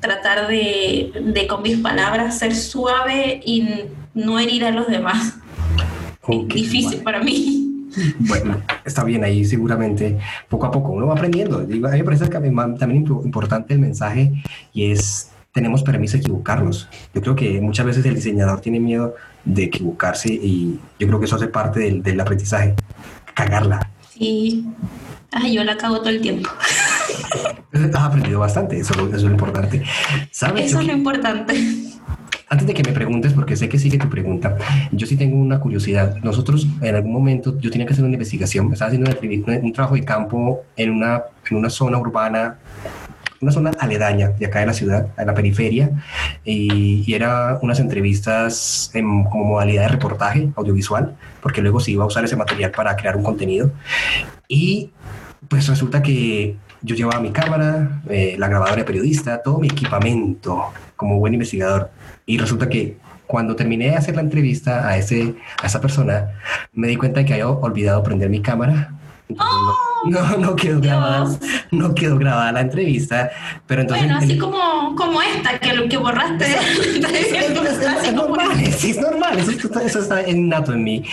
Tratar 0.00 0.48
de, 0.48 1.12
de 1.24 1.46
con 1.46 1.62
mis 1.62 1.78
palabras 1.78 2.38
ser 2.38 2.54
suave 2.54 3.40
y 3.44 3.66
no 4.12 4.38
herir 4.38 4.64
a 4.64 4.70
los 4.70 4.86
demás. 4.88 5.36
es 6.28 6.48
difícil 6.48 7.00
para 7.02 7.22
mí. 7.22 7.60
Bueno, 8.18 8.60
está 8.84 9.04
bien 9.04 9.22
ahí 9.22 9.44
seguramente 9.44 10.18
poco 10.48 10.66
a 10.66 10.70
poco 10.70 10.92
uno 10.92 11.06
va 11.06 11.14
aprendiendo. 11.14 11.60
Digo, 11.60 11.86
a 11.86 11.92
mí 11.92 11.98
me 11.98 12.04
parece 12.04 12.24
que 12.24 12.30
también 12.30 13.06
importante 13.24 13.74
el 13.74 13.80
mensaje 13.80 14.32
y 14.72 14.90
es 14.90 15.30
tenemos 15.54 15.82
permiso 15.84 16.18
de 16.18 16.22
equivocarnos. 16.24 16.88
Yo 17.14 17.22
creo 17.22 17.36
que 17.36 17.60
muchas 17.60 17.86
veces 17.86 18.04
el 18.04 18.16
diseñador 18.16 18.60
tiene 18.60 18.80
miedo 18.80 19.14
de 19.44 19.64
equivocarse 19.64 20.28
y 20.28 20.80
yo 20.98 21.06
creo 21.06 21.20
que 21.20 21.26
eso 21.26 21.36
hace 21.36 21.46
parte 21.46 21.80
del, 21.80 22.02
del 22.02 22.20
aprendizaje, 22.20 22.74
cagarla. 23.34 23.88
Sí, 24.10 24.66
Ay, 25.36 25.54
yo 25.54 25.64
la 25.64 25.76
cago 25.76 25.98
todo 25.98 26.10
el 26.10 26.20
tiempo. 26.20 26.48
Has 27.72 27.96
aprendido 27.96 28.38
bastante, 28.38 28.78
eso, 28.78 28.94
eso 28.94 29.16
es 29.16 29.22
lo 29.24 29.30
importante. 29.30 29.82
¿Sabes? 30.30 30.66
Eso 30.66 30.80
es 30.80 30.86
lo 30.86 30.92
importante. 30.92 31.54
Antes 32.48 32.68
de 32.68 32.74
que 32.74 32.84
me 32.84 32.92
preguntes, 32.92 33.32
porque 33.32 33.56
sé 33.56 33.68
que 33.68 33.78
sigue 33.78 33.98
tu 33.98 34.08
pregunta, 34.08 34.56
yo 34.92 35.08
sí 35.08 35.16
tengo 35.16 35.36
una 35.36 35.58
curiosidad. 35.58 36.18
Nosotros, 36.22 36.68
en 36.80 36.94
algún 36.94 37.12
momento, 37.12 37.58
yo 37.58 37.70
tenía 37.70 37.84
que 37.84 37.94
hacer 37.94 38.04
una 38.04 38.14
investigación, 38.14 38.72
estaba 38.72 38.90
haciendo 38.90 39.10
un 39.60 39.72
trabajo 39.72 39.96
de 39.96 40.04
campo 40.04 40.62
en 40.76 40.90
una, 40.90 41.22
en 41.50 41.56
una 41.56 41.68
zona 41.68 41.98
urbana 41.98 42.58
una 43.40 43.52
zona 43.52 43.70
aledaña 43.78 44.30
de 44.30 44.46
acá 44.46 44.60
de 44.60 44.66
la 44.66 44.72
ciudad, 44.72 45.08
en 45.16 45.26
la 45.26 45.34
periferia, 45.34 45.90
y, 46.44 47.04
y 47.06 47.14
era 47.14 47.58
unas 47.62 47.80
entrevistas 47.80 48.90
en, 48.94 49.24
como 49.24 49.44
modalidad 49.44 49.82
de 49.82 49.88
reportaje 49.88 50.50
audiovisual, 50.56 51.16
porque 51.42 51.60
luego 51.60 51.80
se 51.80 51.90
iba 51.90 52.04
a 52.04 52.06
usar 52.06 52.24
ese 52.24 52.36
material 52.36 52.70
para 52.70 52.96
crear 52.96 53.16
un 53.16 53.22
contenido. 53.22 53.70
Y 54.48 54.90
pues 55.48 55.66
resulta 55.68 56.02
que 56.02 56.56
yo 56.82 56.94
llevaba 56.94 57.20
mi 57.20 57.30
cámara, 57.30 58.02
eh, 58.08 58.36
la 58.38 58.48
grabadora 58.48 58.84
periodista, 58.84 59.42
todo 59.42 59.58
mi 59.58 59.68
equipamiento 59.68 60.72
como 60.96 61.18
buen 61.18 61.34
investigador. 61.34 61.90
Y 62.26 62.38
resulta 62.38 62.68
que 62.68 62.96
cuando 63.26 63.56
terminé 63.56 63.90
de 63.90 63.96
hacer 63.96 64.14
la 64.14 64.22
entrevista 64.22 64.86
a, 64.86 64.96
ese, 64.96 65.34
a 65.62 65.66
esa 65.66 65.80
persona, 65.80 66.40
me 66.72 66.88
di 66.88 66.96
cuenta 66.96 67.20
de 67.20 67.26
que 67.26 67.32
había 67.34 67.48
olvidado 67.48 68.02
prender 68.02 68.28
mi 68.28 68.40
cámara 68.40 68.94
¡Oh! 69.38 69.93
No, 70.06 70.36
no 70.38 70.56
quedó 70.56 70.80
grabada, 70.80 71.38
no 71.70 71.94
quedó 71.94 72.18
grabada 72.18 72.52
la 72.52 72.60
entrevista, 72.60 73.30
pero 73.66 73.82
entonces... 73.82 74.06
Bueno, 74.06 74.20
así 74.20 74.38
como, 74.38 74.94
como 74.96 75.22
esta, 75.22 75.58
que 75.58 75.74
lo 75.74 75.88
que 75.88 75.96
borraste. 75.96 76.44
es, 78.04 78.12
normal, 78.12 78.60
es 78.60 79.00
normal, 79.00 79.38
eso, 79.38 80.00
está 80.00 80.28
innato 80.28 80.72
en 80.72 80.84
mí. 80.84 81.04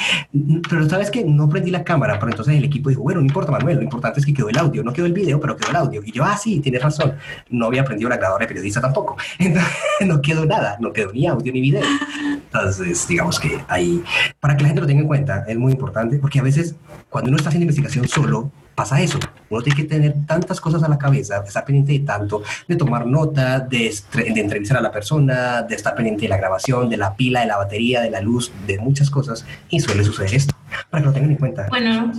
Pero 0.70 0.88
sabes 0.90 1.10
que 1.12 1.24
no 1.24 1.50
prendí 1.50 1.72
la 1.72 1.84
cámara, 1.84 2.20
pero 2.20 2.32
entonces 2.32 2.56
el 2.56 2.64
equipo 2.64 2.90
dijo, 2.90 3.02
bueno, 3.02 3.20
no 3.20 3.26
importa 3.26 3.52
Manuel, 3.52 3.78
lo 3.78 3.84
importante 3.84 4.20
es 4.20 4.26
que 4.26 4.34
quedó 4.34 4.50
el 4.50 4.58
audio, 4.58 4.84
no 4.84 4.94
quedó 4.94 5.06
el 5.06 5.14
video, 5.14 5.40
pero 5.40 5.56
quedó 5.56 5.70
el 5.70 5.76
audio. 5.76 6.02
Y 6.04 6.12
yo, 6.12 6.24
ah, 6.24 6.38
sí, 6.38 6.60
tienes 6.60 6.82
razón, 6.82 7.16
no 7.50 7.68
había 7.68 7.82
aprendido 7.82 8.10
la 8.10 8.18
grabadora 8.18 8.44
de 8.44 8.48
periodista 8.48 8.82
tampoco. 8.82 9.18
Entonces, 9.40 9.72
no 10.06 10.22
quedó 10.22 10.46
nada, 10.46 10.78
no 10.80 10.92
quedó 10.94 11.12
ni 11.14 11.28
audio 11.28 11.52
ni 11.52 11.62
video. 11.62 11.84
Entonces, 12.54 13.08
digamos 13.08 13.40
que 13.40 13.64
ahí, 13.68 14.04
para 14.40 14.58
que 14.58 14.64
la 14.64 14.70
gente 14.70 14.82
lo 14.82 14.88
tenga 14.88 15.02
en 15.02 15.08
cuenta, 15.08 15.46
es 15.48 15.58
muy 15.58 15.72
importante, 15.72 16.18
porque 16.18 16.40
a 16.40 16.44
veces 16.44 16.76
cuando 17.10 17.30
uno 17.30 17.38
está 17.38 17.50
haciendo 17.50 17.64
investigación 17.64 18.08
solo, 18.08 18.52
pasa 18.82 19.00
eso. 19.00 19.20
Uno 19.52 19.62
tiene 19.62 19.80
que 19.80 19.88
tener 19.88 20.16
tantas 20.26 20.60
cosas 20.60 20.82
a 20.82 20.88
la 20.88 20.98
cabeza, 20.98 21.44
estar 21.46 21.64
pendiente 21.64 21.92
de 21.92 22.00
tanto, 22.00 22.42
de 22.68 22.76
tomar 22.76 23.06
nota, 23.06 23.60
de, 23.60 23.94
de, 24.14 24.42
entrevistar 24.42 24.78
a 24.78 24.82
la 24.82 24.92
persona, 24.92 25.62
de 25.62 25.76
estar 25.76 25.94
pendiente 25.94 26.24
de 26.24 26.30
la 26.30 26.38
grabación, 26.38 26.90
de 26.90 26.98
la 26.98 27.16
pila, 27.16 27.42
de 27.42 27.46
la 27.46 27.58
batería, 27.58 28.02
de 28.02 28.10
la 28.10 28.22
luz, 28.22 28.52
de 28.66 28.80
muchas 28.80 29.12
cosas, 29.12 29.46
y 29.70 29.80
suele 29.80 30.04
suceder 30.04 30.34
esto 30.34 30.61
para 30.90 31.02
que 31.02 31.08
lo 31.08 31.14
tengan 31.14 31.32
en 31.32 31.38
cuenta. 31.38 31.68
Bueno, 31.70 32.12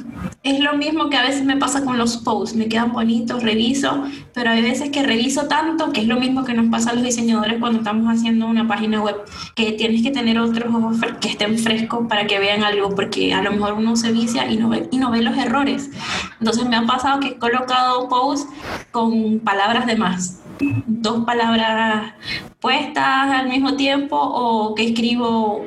es 0.42 0.60
lo 0.60 0.74
mismo 0.74 1.08
que 1.10 1.16
a 1.16 1.22
veces 1.22 1.44
me 1.44 1.56
pasa 1.56 1.84
con 1.84 1.98
los 1.98 2.18
posts, 2.18 2.56
me 2.56 2.68
quedan 2.68 2.92
bonitos, 2.92 3.42
reviso, 3.42 4.04
pero 4.34 4.50
hay 4.50 4.62
veces 4.62 4.90
que 4.90 5.02
reviso 5.02 5.46
tanto, 5.46 5.92
que 5.92 6.02
es 6.02 6.06
lo 6.06 6.18
mismo 6.18 6.44
que 6.44 6.54
nos 6.54 6.66
pasa 6.70 6.90
a 6.90 6.94
los 6.94 7.02
diseñadores 7.02 7.58
cuando 7.60 7.78
estamos 7.78 8.06
haciendo 8.12 8.46
una 8.46 8.66
página 8.66 9.00
web, 9.00 9.16
que 9.54 9.72
tienes 9.72 10.02
que 10.02 10.10
tener 10.10 10.38
otros 10.38 10.72
que 11.20 11.28
estén 11.28 11.58
frescos 11.58 12.06
para 12.08 12.26
que 12.26 12.38
vean 12.38 12.62
algo, 12.64 12.94
porque 12.94 13.34
a 13.34 13.42
lo 13.42 13.52
mejor 13.52 13.74
uno 13.74 13.96
se 13.96 14.12
vicia 14.12 14.50
y 14.50 14.56
no 14.56 14.68
ve, 14.68 14.88
y 14.90 14.98
no 14.98 15.10
ve 15.10 15.22
los 15.22 15.36
errores. 15.36 15.90
Entonces 16.38 16.68
me 16.68 16.76
ha 16.76 16.86
pasado 16.86 17.20
que 17.20 17.28
he 17.28 17.38
colocado 17.38 18.08
posts 18.08 18.48
con 18.90 19.40
palabras 19.40 19.86
de 19.86 19.96
más 19.96 20.38
dos 20.86 21.24
palabras 21.24 22.14
puestas 22.60 23.30
al 23.30 23.48
mismo 23.48 23.74
tiempo 23.74 24.16
o 24.16 24.74
que 24.74 24.84
escribo 24.88 25.66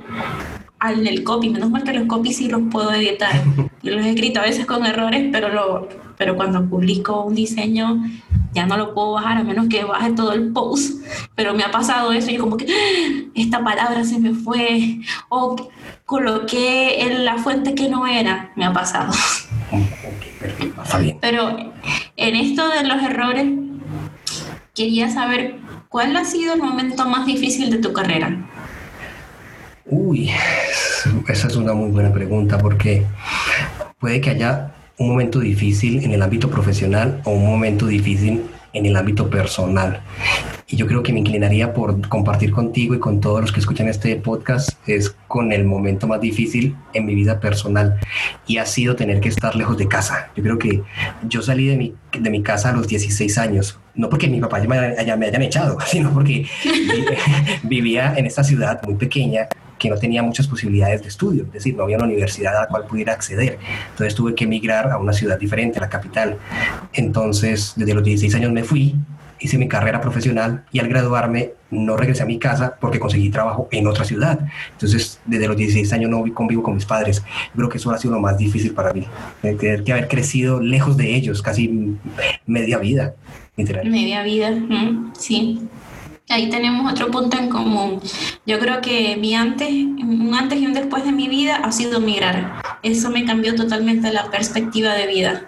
en 0.94 1.08
el 1.08 1.24
copy. 1.24 1.50
Menos 1.50 1.70
mal 1.70 1.84
que 1.84 1.94
los 1.94 2.08
copies 2.08 2.38
sí 2.38 2.48
los 2.48 2.62
puedo 2.72 2.92
editar. 2.94 3.44
Yo 3.84 3.96
los 3.96 4.06
he 4.06 4.12
escrito 4.12 4.40
a 4.40 4.44
veces 4.44 4.66
con 4.66 4.86
errores, 4.86 5.30
pero, 5.32 5.50
lo, 5.50 5.88
pero 6.18 6.36
cuando 6.36 6.68
publico 6.68 7.24
un 7.24 7.36
diseño 7.36 8.04
ya 8.54 8.66
no 8.66 8.78
lo 8.78 8.94
puedo 8.94 9.12
bajar 9.12 9.38
a 9.38 9.44
menos 9.44 9.68
que 9.68 9.84
baje 9.84 10.14
todo 10.14 10.32
el 10.32 10.54
post. 10.54 11.06
Pero 11.36 11.54
me 11.54 11.64
ha 11.64 11.72
pasado 11.72 12.14
eso 12.14 12.32
y 12.32 12.38
como 12.38 12.58
que 12.58 12.66
¡Ah! 12.66 13.30
esta 13.36 13.64
palabra 13.64 14.04
se 14.06 14.18
me 14.18 14.34
fue 14.34 15.02
o 15.30 15.56
coloqué 16.06 17.04
en 17.04 17.26
la 17.26 17.38
fuente 17.38 17.76
que 17.76 17.90
no 17.90 18.08
era. 18.08 18.52
Me 18.56 18.66
ha 18.66 18.74
pasado. 18.74 19.14
Pero 21.20 21.74
en 22.16 22.36
esto 22.36 22.70
de 22.70 22.84
los 22.84 23.04
errores, 23.04 23.46
quería 24.74 25.10
saber 25.10 25.58
cuál 25.90 26.16
ha 26.16 26.26
sido 26.26 26.54
el 26.54 26.62
momento 26.62 27.06
más 27.08 27.26
difícil 27.26 27.70
de 27.70 27.78
tu 27.78 27.94
carrera. 27.94 28.50
Uy, 29.88 30.32
esa 31.28 31.48
es 31.48 31.56
una 31.56 31.74
muy 31.74 31.92
buena 31.92 32.12
pregunta 32.12 32.58
porque 32.58 33.06
puede 34.00 34.20
que 34.20 34.32
haya 34.32 34.74
un 34.98 35.10
momento 35.10 35.40
difícil 35.40 36.04
en 36.04 36.12
el 36.12 36.24
ámbito 36.24 36.50
profesional 36.50 37.22
o 37.24 37.32
un 37.32 37.46
momento 37.46 37.86
difícil 37.86 38.46
en 38.74 38.86
el 38.88 38.96
ámbito 38.96 39.30
personal. 39.30 40.02
Y 40.68 40.76
yo 40.76 40.88
creo 40.88 41.04
que 41.04 41.14
me 41.14 41.20
inclinaría 41.20 41.72
por 41.72 42.08
compartir 42.10 42.52
contigo 42.52 42.96
y 42.96 43.00
con 43.00 43.22
todos 43.22 43.42
los 43.42 43.52
que 43.52 43.60
escuchan 43.60 43.88
este 43.88 44.16
podcast 44.16 44.72
es 44.88 45.16
con 45.28 45.52
el 45.52 45.66
momento 45.66 46.08
más 46.08 46.20
difícil 46.20 46.76
en 46.94 47.06
mi 47.06 47.14
vida 47.14 47.40
personal 47.40 48.00
y 48.48 48.58
ha 48.58 48.66
sido 48.66 48.96
tener 48.96 49.20
que 49.20 49.30
estar 49.30 49.56
lejos 49.56 49.78
de 49.78 49.88
casa. 49.88 50.32
Yo 50.36 50.42
creo 50.42 50.58
que 50.58 50.82
yo 51.28 51.44
salí 51.44 51.68
de 51.68 51.78
mi, 51.78 51.96
de 52.12 52.30
mi 52.32 52.42
casa 52.42 52.70
a 52.70 52.74
los 52.74 52.88
16 52.88 53.38
años, 53.38 53.80
no 53.94 54.10
porque 54.10 54.28
mi 54.28 54.40
papá 54.40 54.60
me, 54.62 54.68
me 54.68 55.26
hayan 55.28 55.42
echado, 55.44 55.78
sino 55.86 56.12
porque 56.12 56.48
vivía 57.64 58.16
en 58.18 58.26
esta 58.26 58.44
ciudad 58.44 58.82
muy 58.84 58.96
pequeña 58.96 59.48
que 59.78 59.90
no 59.90 59.98
tenía 59.98 60.24
muchas 60.24 60.48
posibilidades 60.48 61.02
de 61.02 61.10
estudio, 61.10 61.44
es 61.44 61.52
decir, 61.52 61.76
no 61.76 61.84
había 61.84 61.98
una 61.98 62.06
universidad 62.06 62.58
a 62.58 62.62
la 62.62 62.68
cual 62.68 62.86
pudiera 62.86 63.14
acceder. 63.14 63.60
Entonces 63.92 64.16
tuve 64.16 64.34
que 64.34 64.46
emigrar 64.46 64.92
a 64.92 64.98
una 64.98 65.14
ciudad 65.14 65.38
diferente, 65.38 65.80
a 65.80 65.82
la 65.82 65.90
capital. 65.90 66.38
Entonces, 66.94 67.74
desde 67.76 67.94
los 67.94 68.04
16 68.04 68.34
años 68.36 68.52
me 68.52 68.64
fui 68.64 68.96
hice 69.40 69.58
mi 69.58 69.68
carrera 69.68 70.02
profesional 70.02 70.64
y 70.72 70.80
al 70.80 70.88
graduarme 70.88 71.52
no 71.72 71.98
regresé 71.98 72.24
a 72.24 72.26
mi 72.26 72.40
casa 72.40 72.76
porque 72.80 73.00
conseguí 73.00 73.30
trabajo 73.30 73.68
en 73.72 73.88
otra 73.88 74.06
ciudad. 74.06 74.40
Entonces, 74.72 75.20
desde 75.26 75.48
los 75.48 75.58
16 75.58 75.92
años 75.94 76.10
no 76.10 76.24
convivo 76.34 76.64
con 76.64 76.76
mis 76.76 76.86
padres. 76.86 77.24
Creo 77.56 77.70
que 77.70 77.78
eso 77.78 77.92
ha 77.92 77.98
sido 77.98 78.14
lo 78.14 78.20
más 78.20 78.38
difícil 78.38 78.74
para 78.74 78.94
mí, 78.94 79.06
tener 79.42 79.84
que 79.84 79.92
haber 79.92 80.08
crecido 80.08 80.62
lejos 80.62 80.98
de 80.98 81.16
ellos, 81.16 81.42
casi 81.42 81.98
media 82.46 82.78
vida, 82.78 83.14
literal. 83.58 83.90
Media 83.90 84.24
vida, 84.24 84.54
sí. 85.18 85.68
Ahí 86.30 86.50
tenemos 86.50 86.92
otro 86.92 87.12
punto 87.12 87.38
en 87.38 87.50
común. 87.50 88.02
Yo 88.46 88.60
creo 88.60 88.82
que 88.82 89.16
mi 89.16 89.36
antes, 89.36 89.70
un 89.70 90.34
antes 90.34 90.60
y 90.60 90.66
un 90.66 90.74
después 90.74 91.06
de 91.06 91.12
mi 91.12 91.28
vida 91.28 91.58
ha 91.58 91.72
sido 91.72 92.00
migrar. 92.00 92.62
Eso 92.82 93.10
me 93.12 93.26
cambió 93.26 93.56
totalmente 93.56 94.12
la 94.12 94.30
perspectiva 94.32 94.94
de 94.94 95.08
vida 95.08 95.48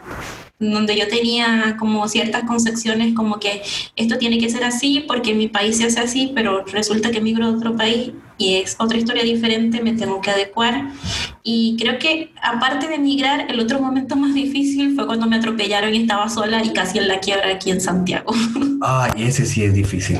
donde 0.60 0.98
yo 0.98 1.08
tenía 1.08 1.76
como 1.78 2.08
ciertas 2.08 2.44
concepciones 2.46 3.14
como 3.14 3.40
que 3.40 3.62
esto 3.96 4.18
tiene 4.18 4.40
que 4.40 4.50
ser 4.50 4.64
así 4.64 5.06
porque 5.08 5.36
mi 5.36 5.48
país 5.48 5.78
se 5.78 5.86
hace 5.86 6.00
así, 6.00 6.32
pero 6.34 6.66
resulta 6.66 7.12
que 7.12 7.22
migro 7.22 7.46
a 7.46 7.50
otro 7.52 7.76
país 7.76 8.12
y 8.40 8.56
es 8.56 8.76
otra 8.80 8.98
historia 8.98 9.24
diferente, 9.24 9.82
me 9.82 9.94
tengo 9.94 10.20
que 10.22 10.32
adecuar. 10.32 10.90
Y 11.44 11.76
creo 11.80 12.00
que 12.00 12.32
aparte 12.42 12.88
de 12.88 12.98
migrar, 12.98 13.52
el 13.52 13.60
otro 13.60 13.80
momento 13.80 14.16
más 14.16 14.34
difícil 14.34 14.96
fue 14.96 15.06
cuando 15.06 15.28
me 15.28 15.36
atropellaron 15.36 15.94
y 15.94 16.02
estaba 16.02 16.28
sola 16.30 16.64
y 16.64 16.70
casi 16.70 16.98
en 16.98 17.08
la 17.08 17.20
quiebra 17.20 17.50
aquí 17.54 17.70
en 17.72 17.82
Santiago. 17.82 18.34
Ay, 18.82 19.12
ese 19.18 19.46
sí 19.46 19.64
es 19.64 19.74
difícil. 19.74 20.20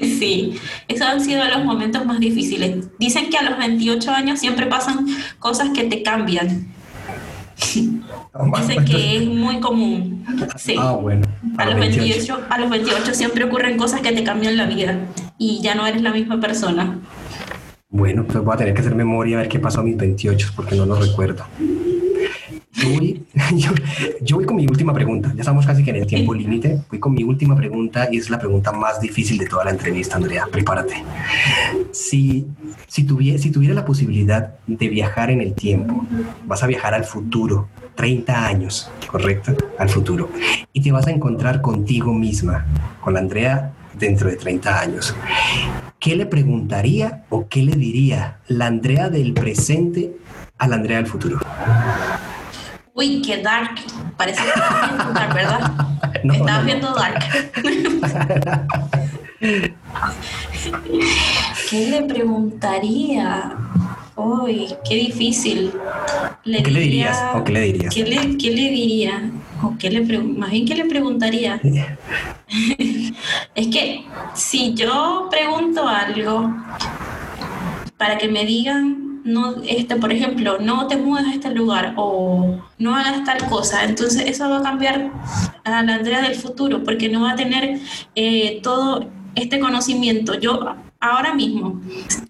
Sí, 0.00 0.58
esos 0.88 1.06
han 1.06 1.20
sido 1.20 1.44
los 1.44 1.64
momentos 1.64 2.04
más 2.04 2.20
difíciles. 2.20 2.88
Dicen 2.98 3.30
que 3.30 3.38
a 3.38 3.42
los 3.42 3.58
28 3.58 4.10
años 4.10 4.40
siempre 4.40 4.66
pasan 4.66 5.06
cosas 5.38 5.70
que 5.70 5.84
te 5.84 6.02
cambian 6.02 6.68
Dice 8.56 8.76
que 8.84 9.16
es 9.16 9.26
muy 9.26 9.60
común. 9.60 10.24
Sí. 10.56 10.76
Ah, 10.78 10.92
bueno. 10.92 11.26
A, 11.56 11.66
los 11.66 11.78
28. 11.78 12.46
a 12.48 12.58
los 12.58 12.70
28 12.70 13.14
siempre 13.14 13.44
ocurren 13.44 13.76
cosas 13.76 14.00
que 14.00 14.12
te 14.12 14.22
cambian 14.22 14.56
la 14.56 14.66
vida 14.66 14.98
y 15.38 15.60
ya 15.60 15.74
no 15.74 15.86
eres 15.86 16.02
la 16.02 16.12
misma 16.12 16.40
persona. 16.40 17.00
Bueno, 17.90 18.24
pues 18.24 18.44
voy 18.44 18.54
a 18.54 18.56
tener 18.58 18.74
que 18.74 18.80
hacer 18.80 18.94
memoria 18.94 19.38
a 19.38 19.40
ver 19.40 19.48
qué 19.48 19.58
pasó 19.58 19.80
a 19.80 19.82
mis 19.82 19.96
28 19.96 20.52
porque 20.54 20.76
no 20.76 20.86
lo 20.86 20.96
recuerdo. 21.00 21.44
Yo 24.20 24.36
voy, 24.36 24.44
con 24.44 24.56
mi 24.56 24.66
última 24.66 24.92
pregunta. 24.92 25.32
Ya 25.34 25.40
estamos 25.40 25.66
casi 25.66 25.82
que 25.82 25.90
en 25.90 25.96
el 25.96 26.06
tiempo 26.06 26.34
límite. 26.34 26.82
Voy 26.88 26.98
con 26.98 27.12
mi 27.12 27.24
última 27.24 27.56
pregunta 27.56 28.08
y 28.10 28.18
es 28.18 28.30
la 28.30 28.38
pregunta 28.38 28.72
más 28.72 29.00
difícil 29.00 29.38
de 29.38 29.46
toda 29.46 29.64
la 29.64 29.70
entrevista, 29.70 30.16
Andrea. 30.16 30.46
Prepárate. 30.50 31.02
Si, 31.90 32.46
si, 32.86 33.04
tuviera, 33.04 33.38
si 33.38 33.50
tuviera 33.50 33.74
la 33.74 33.84
posibilidad 33.84 34.54
de 34.66 34.88
viajar 34.88 35.30
en 35.30 35.40
el 35.40 35.54
tiempo, 35.54 36.04
vas 36.46 36.62
a 36.62 36.66
viajar 36.66 36.94
al 36.94 37.04
futuro, 37.04 37.68
30 37.96 38.46
años, 38.46 38.90
¿correcto? 39.10 39.54
Al 39.78 39.88
futuro. 39.88 40.30
Y 40.72 40.82
te 40.82 40.92
vas 40.92 41.06
a 41.06 41.10
encontrar 41.10 41.60
contigo 41.60 42.12
misma, 42.12 42.66
con 43.02 43.14
la 43.14 43.20
Andrea 43.20 43.72
dentro 43.98 44.28
de 44.28 44.36
30 44.36 44.80
años. 44.80 45.14
¿Qué 45.98 46.14
le 46.14 46.26
preguntaría 46.26 47.24
o 47.28 47.48
qué 47.48 47.62
le 47.62 47.72
diría 47.72 48.38
la 48.46 48.66
Andrea 48.66 49.10
del 49.10 49.32
presente 49.32 50.16
a 50.58 50.68
la 50.68 50.76
Andrea 50.76 50.98
del 50.98 51.06
futuro? 51.06 51.40
Uy, 52.98 53.22
qué 53.22 53.36
dark. 53.36 53.76
Parece 54.16 54.42
que 54.42 54.48
estás 54.48 54.88
viendo 54.96 55.12
dark, 55.12 55.32
¿verdad? 55.32 55.72
No, 56.24 56.34
Estabas 56.34 56.64
viendo 56.64 56.92
dark. 56.94 57.24
¿Qué 61.70 61.86
le 61.90 62.02
preguntaría? 62.02 63.56
Uy, 64.16 64.74
qué 64.84 64.96
difícil. 64.96 65.72
¿Qué 66.42 66.70
le 66.72 66.80
dirías? 66.80 67.22
¿O 67.36 67.44
qué 67.44 67.52
le 67.52 67.60
dirías? 67.60 67.94
¿Qué 67.94 68.02
le, 68.02 68.36
qué 68.36 68.50
le 68.50 68.68
diría? 68.68 69.30
¿O 69.62 69.76
qué 69.78 69.90
le 69.90 70.18
más 70.18 70.50
bien, 70.50 70.66
¿qué 70.66 70.74
le 70.74 70.86
preguntaría? 70.86 71.60
es 73.54 73.66
que 73.68 74.06
si 74.34 74.74
yo 74.74 75.28
pregunto 75.30 75.86
algo 75.86 76.52
para 77.96 78.18
que 78.18 78.26
me 78.26 78.44
digan 78.44 79.07
no, 79.28 79.56
este, 79.66 79.96
por 79.96 80.10
ejemplo, 80.12 80.58
no 80.58 80.86
te 80.88 80.96
mudes 80.96 81.26
a 81.26 81.34
este 81.34 81.50
lugar 81.50 81.94
o 81.96 82.58
no 82.78 82.96
hagas 82.96 83.24
tal 83.24 83.48
cosa. 83.48 83.84
Entonces 83.84 84.24
eso 84.26 84.48
va 84.48 84.58
a 84.58 84.62
cambiar 84.62 85.10
a 85.64 85.82
la 85.82 85.94
Andrea 85.94 86.22
del 86.22 86.34
futuro 86.34 86.82
porque 86.82 87.08
no 87.08 87.22
va 87.22 87.32
a 87.32 87.36
tener 87.36 87.78
eh, 88.14 88.60
todo 88.62 89.08
este 89.34 89.60
conocimiento. 89.60 90.34
Yo 90.34 90.60
ahora 91.00 91.32
mismo, 91.34 91.80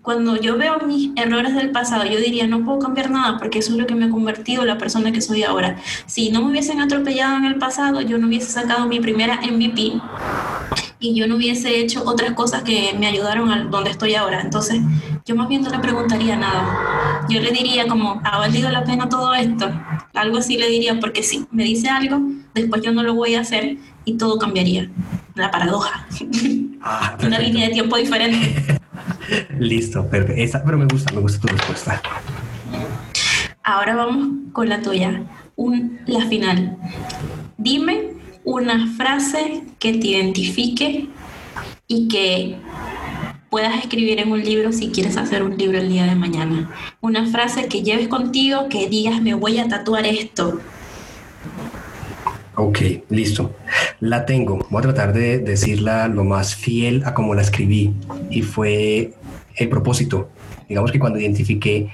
cuando 0.02 0.36
yo 0.36 0.58
veo 0.58 0.78
mis 0.86 1.10
errores 1.16 1.54
del 1.54 1.70
pasado, 1.70 2.04
yo 2.04 2.18
diría, 2.18 2.46
no 2.46 2.64
puedo 2.64 2.78
cambiar 2.78 3.10
nada 3.10 3.38
porque 3.38 3.60
eso 3.60 3.72
es 3.72 3.78
lo 3.78 3.86
que 3.86 3.94
me 3.94 4.06
ha 4.06 4.10
convertido 4.10 4.64
la 4.64 4.78
persona 4.78 5.10
que 5.12 5.20
soy 5.20 5.42
ahora. 5.42 5.76
Si 6.06 6.30
no 6.30 6.42
me 6.42 6.50
hubiesen 6.50 6.80
atropellado 6.80 7.36
en 7.36 7.46
el 7.46 7.56
pasado, 7.56 8.00
yo 8.02 8.18
no 8.18 8.26
hubiese 8.26 8.50
sacado 8.50 8.86
mi 8.86 9.00
primera 9.00 9.40
MVP 9.40 10.00
y 11.00 11.14
yo 11.14 11.26
no 11.26 11.36
hubiese 11.36 11.78
hecho 11.78 12.02
otras 12.04 12.32
cosas 12.32 12.62
que 12.62 12.94
me 12.98 13.06
ayudaron 13.06 13.50
a 13.50 13.64
donde 13.64 13.90
estoy 13.90 14.14
ahora. 14.14 14.40
Entonces, 14.40 14.80
yo 15.24 15.34
más 15.34 15.48
bien 15.48 15.62
no 15.62 15.70
le 15.70 15.78
preguntaría 15.78 16.36
nada. 16.36 17.24
Yo 17.28 17.40
le 17.40 17.50
diría 17.50 17.86
como, 17.86 18.20
¿ha 18.24 18.38
valido 18.38 18.70
la 18.70 18.84
pena 18.84 19.08
todo 19.08 19.34
esto? 19.34 19.70
Algo 20.14 20.38
así 20.38 20.58
le 20.58 20.68
diría, 20.68 20.98
porque 21.00 21.22
si 21.22 21.46
me 21.50 21.64
dice 21.64 21.88
algo, 21.88 22.20
después 22.54 22.82
yo 22.82 22.92
no 22.92 23.02
lo 23.02 23.14
voy 23.14 23.34
a 23.34 23.40
hacer 23.40 23.76
y 24.04 24.14
todo 24.14 24.38
cambiaría. 24.38 24.90
La 25.38 25.52
paradoja. 25.52 26.04
Ah, 26.82 27.16
Una 27.24 27.38
línea 27.38 27.68
de 27.68 27.72
tiempo 27.74 27.96
diferente. 27.96 28.80
Listo, 29.60 30.04
perfecto. 30.08 30.60
pero 30.64 30.76
me 30.76 30.86
gusta, 30.86 31.12
me 31.14 31.20
gusta 31.20 31.38
tu 31.40 31.46
respuesta. 31.46 32.02
Ahora 33.62 33.94
vamos 33.94 34.52
con 34.52 34.68
la 34.68 34.82
tuya. 34.82 35.22
Un, 35.54 36.00
la 36.06 36.26
final. 36.26 36.76
Dime 37.56 38.14
una 38.42 38.88
frase 38.96 39.62
que 39.78 39.92
te 39.92 40.08
identifique 40.08 41.08
y 41.86 42.08
que 42.08 42.56
puedas 43.48 43.78
escribir 43.78 44.18
en 44.18 44.32
un 44.32 44.42
libro 44.42 44.72
si 44.72 44.88
quieres 44.88 45.16
hacer 45.16 45.44
un 45.44 45.56
libro 45.56 45.78
el 45.78 45.88
día 45.88 46.04
de 46.04 46.16
mañana. 46.16 46.68
Una 47.00 47.26
frase 47.26 47.68
que 47.68 47.84
lleves 47.84 48.08
contigo, 48.08 48.68
que 48.68 48.88
digas, 48.88 49.22
me 49.22 49.34
voy 49.34 49.58
a 49.58 49.68
tatuar 49.68 50.04
esto. 50.04 50.60
Ok, 52.60 52.80
listo. 53.10 53.54
La 54.00 54.26
tengo. 54.26 54.66
Voy 54.68 54.80
a 54.80 54.82
tratar 54.82 55.12
de 55.12 55.38
decirla 55.38 56.08
lo 56.08 56.24
más 56.24 56.56
fiel 56.56 57.04
a 57.06 57.14
como 57.14 57.36
la 57.36 57.42
escribí. 57.42 57.94
Y 58.30 58.42
fue 58.42 59.14
el 59.54 59.68
propósito. 59.68 60.28
Digamos 60.68 60.90
que 60.90 60.98
cuando 60.98 61.20
identifiqué 61.20 61.88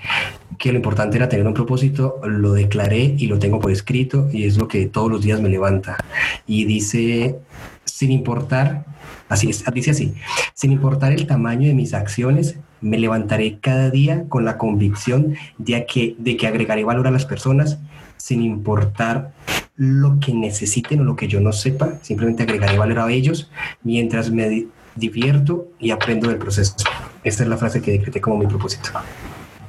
que 0.59 0.73
lo 0.73 0.77
importante 0.77 1.19
era 1.19 1.29
tener 1.29 1.47
un 1.47 1.53
propósito, 1.53 2.19
lo 2.25 2.55
declaré 2.55 3.15
y 3.19 3.27
lo 3.27 3.39
tengo 3.39 3.61
por 3.61 3.73
escrito 3.73 4.31
y 4.33 4.45
es 4.45 4.57
lo 4.57 4.67
que 4.67 4.87
todos 4.87 5.11
los 5.11 5.23
días 5.23 5.43
me 5.43 5.51
levanta. 5.51 5.99
Y 6.47 6.65
dice, 6.65 7.41
sin 7.85 8.11
importar, 8.11 8.87
así 9.29 9.51
es, 9.51 9.65
dice 9.75 9.91
así, 9.91 10.15
sin 10.55 10.73
importar 10.73 11.13
el 11.13 11.27
tamaño 11.27 11.69
de 11.69 11.75
mis 11.75 11.93
acciones, 11.93 12.57
me 12.81 12.99
levantaré 12.99 13.59
cada 13.61 13.91
día 13.91 14.25
con 14.31 14.47
la 14.47 14.57
convicción 14.57 15.35
de 15.59 15.85
que, 15.85 16.17
de 16.19 16.39
que 16.39 16.47
agregaré 16.47 16.85
valor 16.85 17.07
a 17.07 17.11
las 17.11 17.27
personas 17.27 17.79
sin 18.17 18.41
importar 18.41 19.35
lo 19.77 20.21
que 20.21 20.33
necesiten 20.33 21.01
o 21.01 21.05
lo 21.05 21.17
que 21.17 21.29
yo 21.29 21.41
no 21.41 21.53
sepa, 21.53 21.99
simplemente 22.03 22.45
agregaré 22.45 22.79
valor 22.79 23.01
a 23.01 23.11
ellos 23.11 23.51
mientras 23.83 24.31
me 24.31 24.69
divierto 24.95 25.69
y 25.79 25.91
aprendo 25.91 26.29
del 26.29 26.39
proceso. 26.39 26.77
Esta 27.25 27.43
es 27.43 27.49
la 27.49 27.57
frase 27.57 27.83
que 27.83 27.93
decreté 27.93 28.21
como 28.21 28.39
mi 28.39 28.47
propósito. 28.47 28.91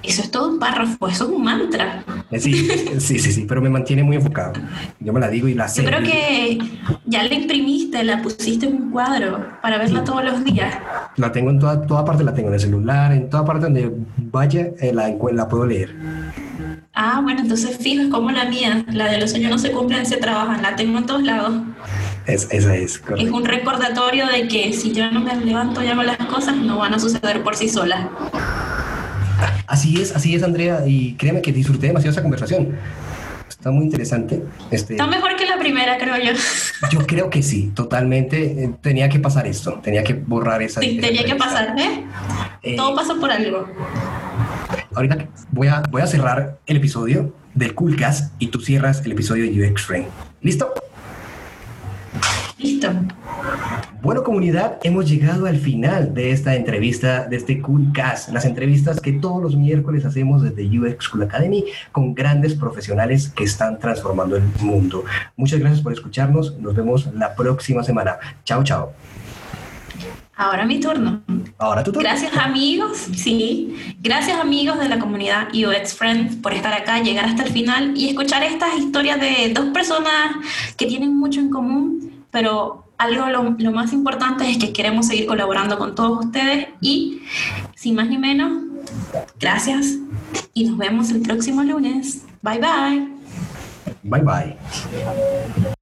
Eso 0.03 0.21
es 0.21 0.29
todo 0.29 0.49
un 0.49 0.59
párrafo, 0.59 1.07
eso 1.07 1.23
es 1.23 1.31
un 1.31 1.43
mantra. 1.43 2.03
Eh, 2.29 2.39
sí, 2.39 2.53
sí, 2.99 3.17
sí, 3.17 3.31
sí, 3.31 3.45
pero 3.47 3.59
me 3.59 3.69
mantiene 3.69 4.03
muy 4.03 4.15
enfocado. 4.17 4.53
Yo 4.99 5.11
me 5.11 5.19
la 5.19 5.29
digo 5.29 5.47
y 5.47 5.55
la 5.55 5.67
sé. 5.67 5.81
Yo 5.81 5.89
creo 5.89 6.03
que 6.03 6.59
ya 7.05 7.23
la 7.23 7.33
imprimiste, 7.33 8.03
la 8.03 8.21
pusiste 8.21 8.67
en 8.67 8.75
un 8.75 8.91
cuadro 8.91 9.43
para 9.63 9.79
verla 9.79 10.03
todos 10.03 10.23
los 10.23 10.43
días. 10.43 10.77
La 11.15 11.31
tengo 11.31 11.49
en 11.49 11.59
toda, 11.59 11.81
toda 11.87 12.05
parte, 12.05 12.23
la 12.23 12.35
tengo 12.35 12.49
en 12.49 12.55
el 12.55 12.59
celular, 12.59 13.13
en 13.13 13.29
toda 13.29 13.45
parte 13.45 13.63
donde 13.63 13.91
vaya, 14.17 14.69
eh, 14.79 14.91
la, 14.93 15.09
la 15.31 15.47
puedo 15.47 15.65
leer. 15.65 15.95
Ah, 16.97 17.19
bueno, 17.21 17.41
entonces 17.41 17.77
fijo, 17.77 18.03
es 18.03 18.09
como 18.09 18.31
la 18.31 18.45
mía, 18.45 18.85
la 18.91 19.11
de 19.11 19.19
los 19.19 19.31
sueños 19.31 19.51
no 19.51 19.57
se 19.57 19.71
cumplen, 19.71 20.05
se 20.05 20.15
trabajan, 20.15 20.61
la 20.61 20.77
tengo 20.77 20.97
en 20.97 21.05
todos 21.05 21.23
lados. 21.23 21.53
Es, 22.25 22.47
esa 22.51 22.75
es, 22.75 23.01
Es 23.17 23.29
un 23.29 23.43
recordatorio 23.43 24.25
de 24.27 24.47
que 24.47 24.71
si 24.71 24.93
yo 24.93 25.11
no 25.11 25.19
me 25.19 25.35
levanto 25.35 25.83
y 25.83 25.87
hago 25.87 26.03
las 26.03 26.17
cosas, 26.17 26.55
no 26.55 26.77
van 26.77 26.93
a 26.93 26.99
suceder 26.99 27.43
por 27.43 27.57
sí 27.57 27.67
solas. 27.67 28.07
Así 29.67 30.01
es, 30.01 30.15
así 30.15 30.35
es, 30.35 30.43
Andrea, 30.43 30.83
y 30.87 31.15
créeme 31.15 31.41
que 31.41 31.51
disfruté 31.51 31.87
demasiado 31.87 32.13
esa 32.13 32.21
conversación. 32.21 32.77
Está 33.49 33.71
muy 33.71 33.85
interesante. 33.85 34.43
Este, 34.71 34.93
Está 34.93 35.07
mejor 35.07 35.35
que 35.35 35.45
la 35.45 35.59
primera, 35.59 35.97
creo 35.97 36.15
yo. 36.17 36.31
Yo 36.91 37.05
creo 37.05 37.29
que 37.29 37.43
sí, 37.43 37.71
totalmente. 37.75 38.63
Eh, 38.63 38.71
tenía 38.79 39.09
que 39.09 39.19
pasar 39.19 39.47
esto, 39.47 39.79
tenía 39.83 40.03
que 40.03 40.13
borrar 40.13 40.61
esa. 40.61 40.79
Sí, 40.81 40.97
esa 40.97 41.07
tenía 41.07 41.25
que 41.25 41.35
pasar, 41.35 41.75
¿eh? 41.77 42.05
Eh, 42.61 42.75
Todo 42.75 42.95
pasa 42.95 43.15
por 43.15 43.31
algo. 43.31 43.67
Ahorita 44.95 45.27
voy 45.51 45.67
a, 45.67 45.81
voy 45.91 46.01
a 46.01 46.07
cerrar 46.07 46.59
el 46.65 46.77
episodio 46.77 47.33
del 47.53 47.75
Coolcast 47.75 48.33
y 48.39 48.47
tú 48.47 48.59
cierras 48.61 49.05
el 49.05 49.11
episodio 49.11 49.43
de 49.43 49.69
UX 49.69 49.83
Frame. 49.83 50.07
¿Listo? 50.41 50.73
Listo. 52.57 52.89
Bueno, 54.01 54.23
comunidad, 54.23 54.77
hemos 54.83 55.09
llegado 55.09 55.47
al 55.47 55.57
final 55.57 56.13
de 56.13 56.31
esta 56.31 56.55
entrevista, 56.55 57.27
de 57.27 57.35
este 57.35 57.61
Coolcast, 57.61 58.29
las 58.29 58.45
entrevistas 58.45 59.01
que 59.01 59.13
todos 59.13 59.41
los 59.41 59.55
miércoles 59.55 60.05
hacemos 60.05 60.43
desde 60.43 60.79
UX 60.79 61.05
School 61.05 61.23
Academy 61.23 61.65
con 61.91 62.13
grandes 62.13 62.53
profesionales 62.53 63.29
que 63.29 63.43
están 63.43 63.79
transformando 63.79 64.37
el 64.37 64.43
mundo. 64.61 65.03
Muchas 65.35 65.59
gracias 65.59 65.81
por 65.81 65.91
escucharnos. 65.91 66.57
Nos 66.59 66.75
vemos 66.75 67.09
la 67.13 67.35
próxima 67.35 67.83
semana. 67.83 68.17
Chao, 68.43 68.63
chao. 68.63 68.93
Ahora 70.35 70.65
mi 70.65 70.79
turno. 70.79 71.21
Ahora 71.57 71.83
tú. 71.83 71.91
Gracias 71.93 72.35
amigos, 72.35 72.97
sí. 73.15 73.75
Gracias 74.01 74.39
amigos 74.39 74.77
de 74.79 74.89
la 74.89 74.99
comunidad 74.99 75.47
UX 75.53 75.93
Friends 75.93 76.35
por 76.35 76.53
estar 76.53 76.73
acá, 76.73 76.99
llegar 76.99 77.25
hasta 77.25 77.43
el 77.43 77.51
final 77.51 77.93
y 77.95 78.09
escuchar 78.09 78.43
estas 78.43 78.77
historias 78.77 79.19
de 79.19 79.53
dos 79.53 79.65
personas 79.67 80.35
que 80.75 80.85
tienen 80.85 81.15
mucho 81.15 81.39
en 81.39 81.49
común, 81.49 82.25
pero 82.31 82.85
algo 82.97 83.27
lo, 83.27 83.55
lo 83.57 83.71
más 83.71 83.93
importante 83.93 84.49
es 84.49 84.57
que 84.57 84.73
queremos 84.73 85.07
seguir 85.07 85.25
colaborando 85.25 85.77
con 85.77 85.95
todos 85.95 86.25
ustedes 86.25 86.67
y 86.81 87.21
sin 87.75 87.95
más 87.95 88.07
ni 88.07 88.17
menos, 88.17 88.63
gracias 89.39 89.97
y 90.53 90.65
nos 90.65 90.77
vemos 90.77 91.09
el 91.11 91.21
próximo 91.21 91.63
lunes. 91.63 92.25
Bye 92.41 92.59
bye. 92.59 93.07
Bye, 94.03 94.21
bye. 94.21 95.74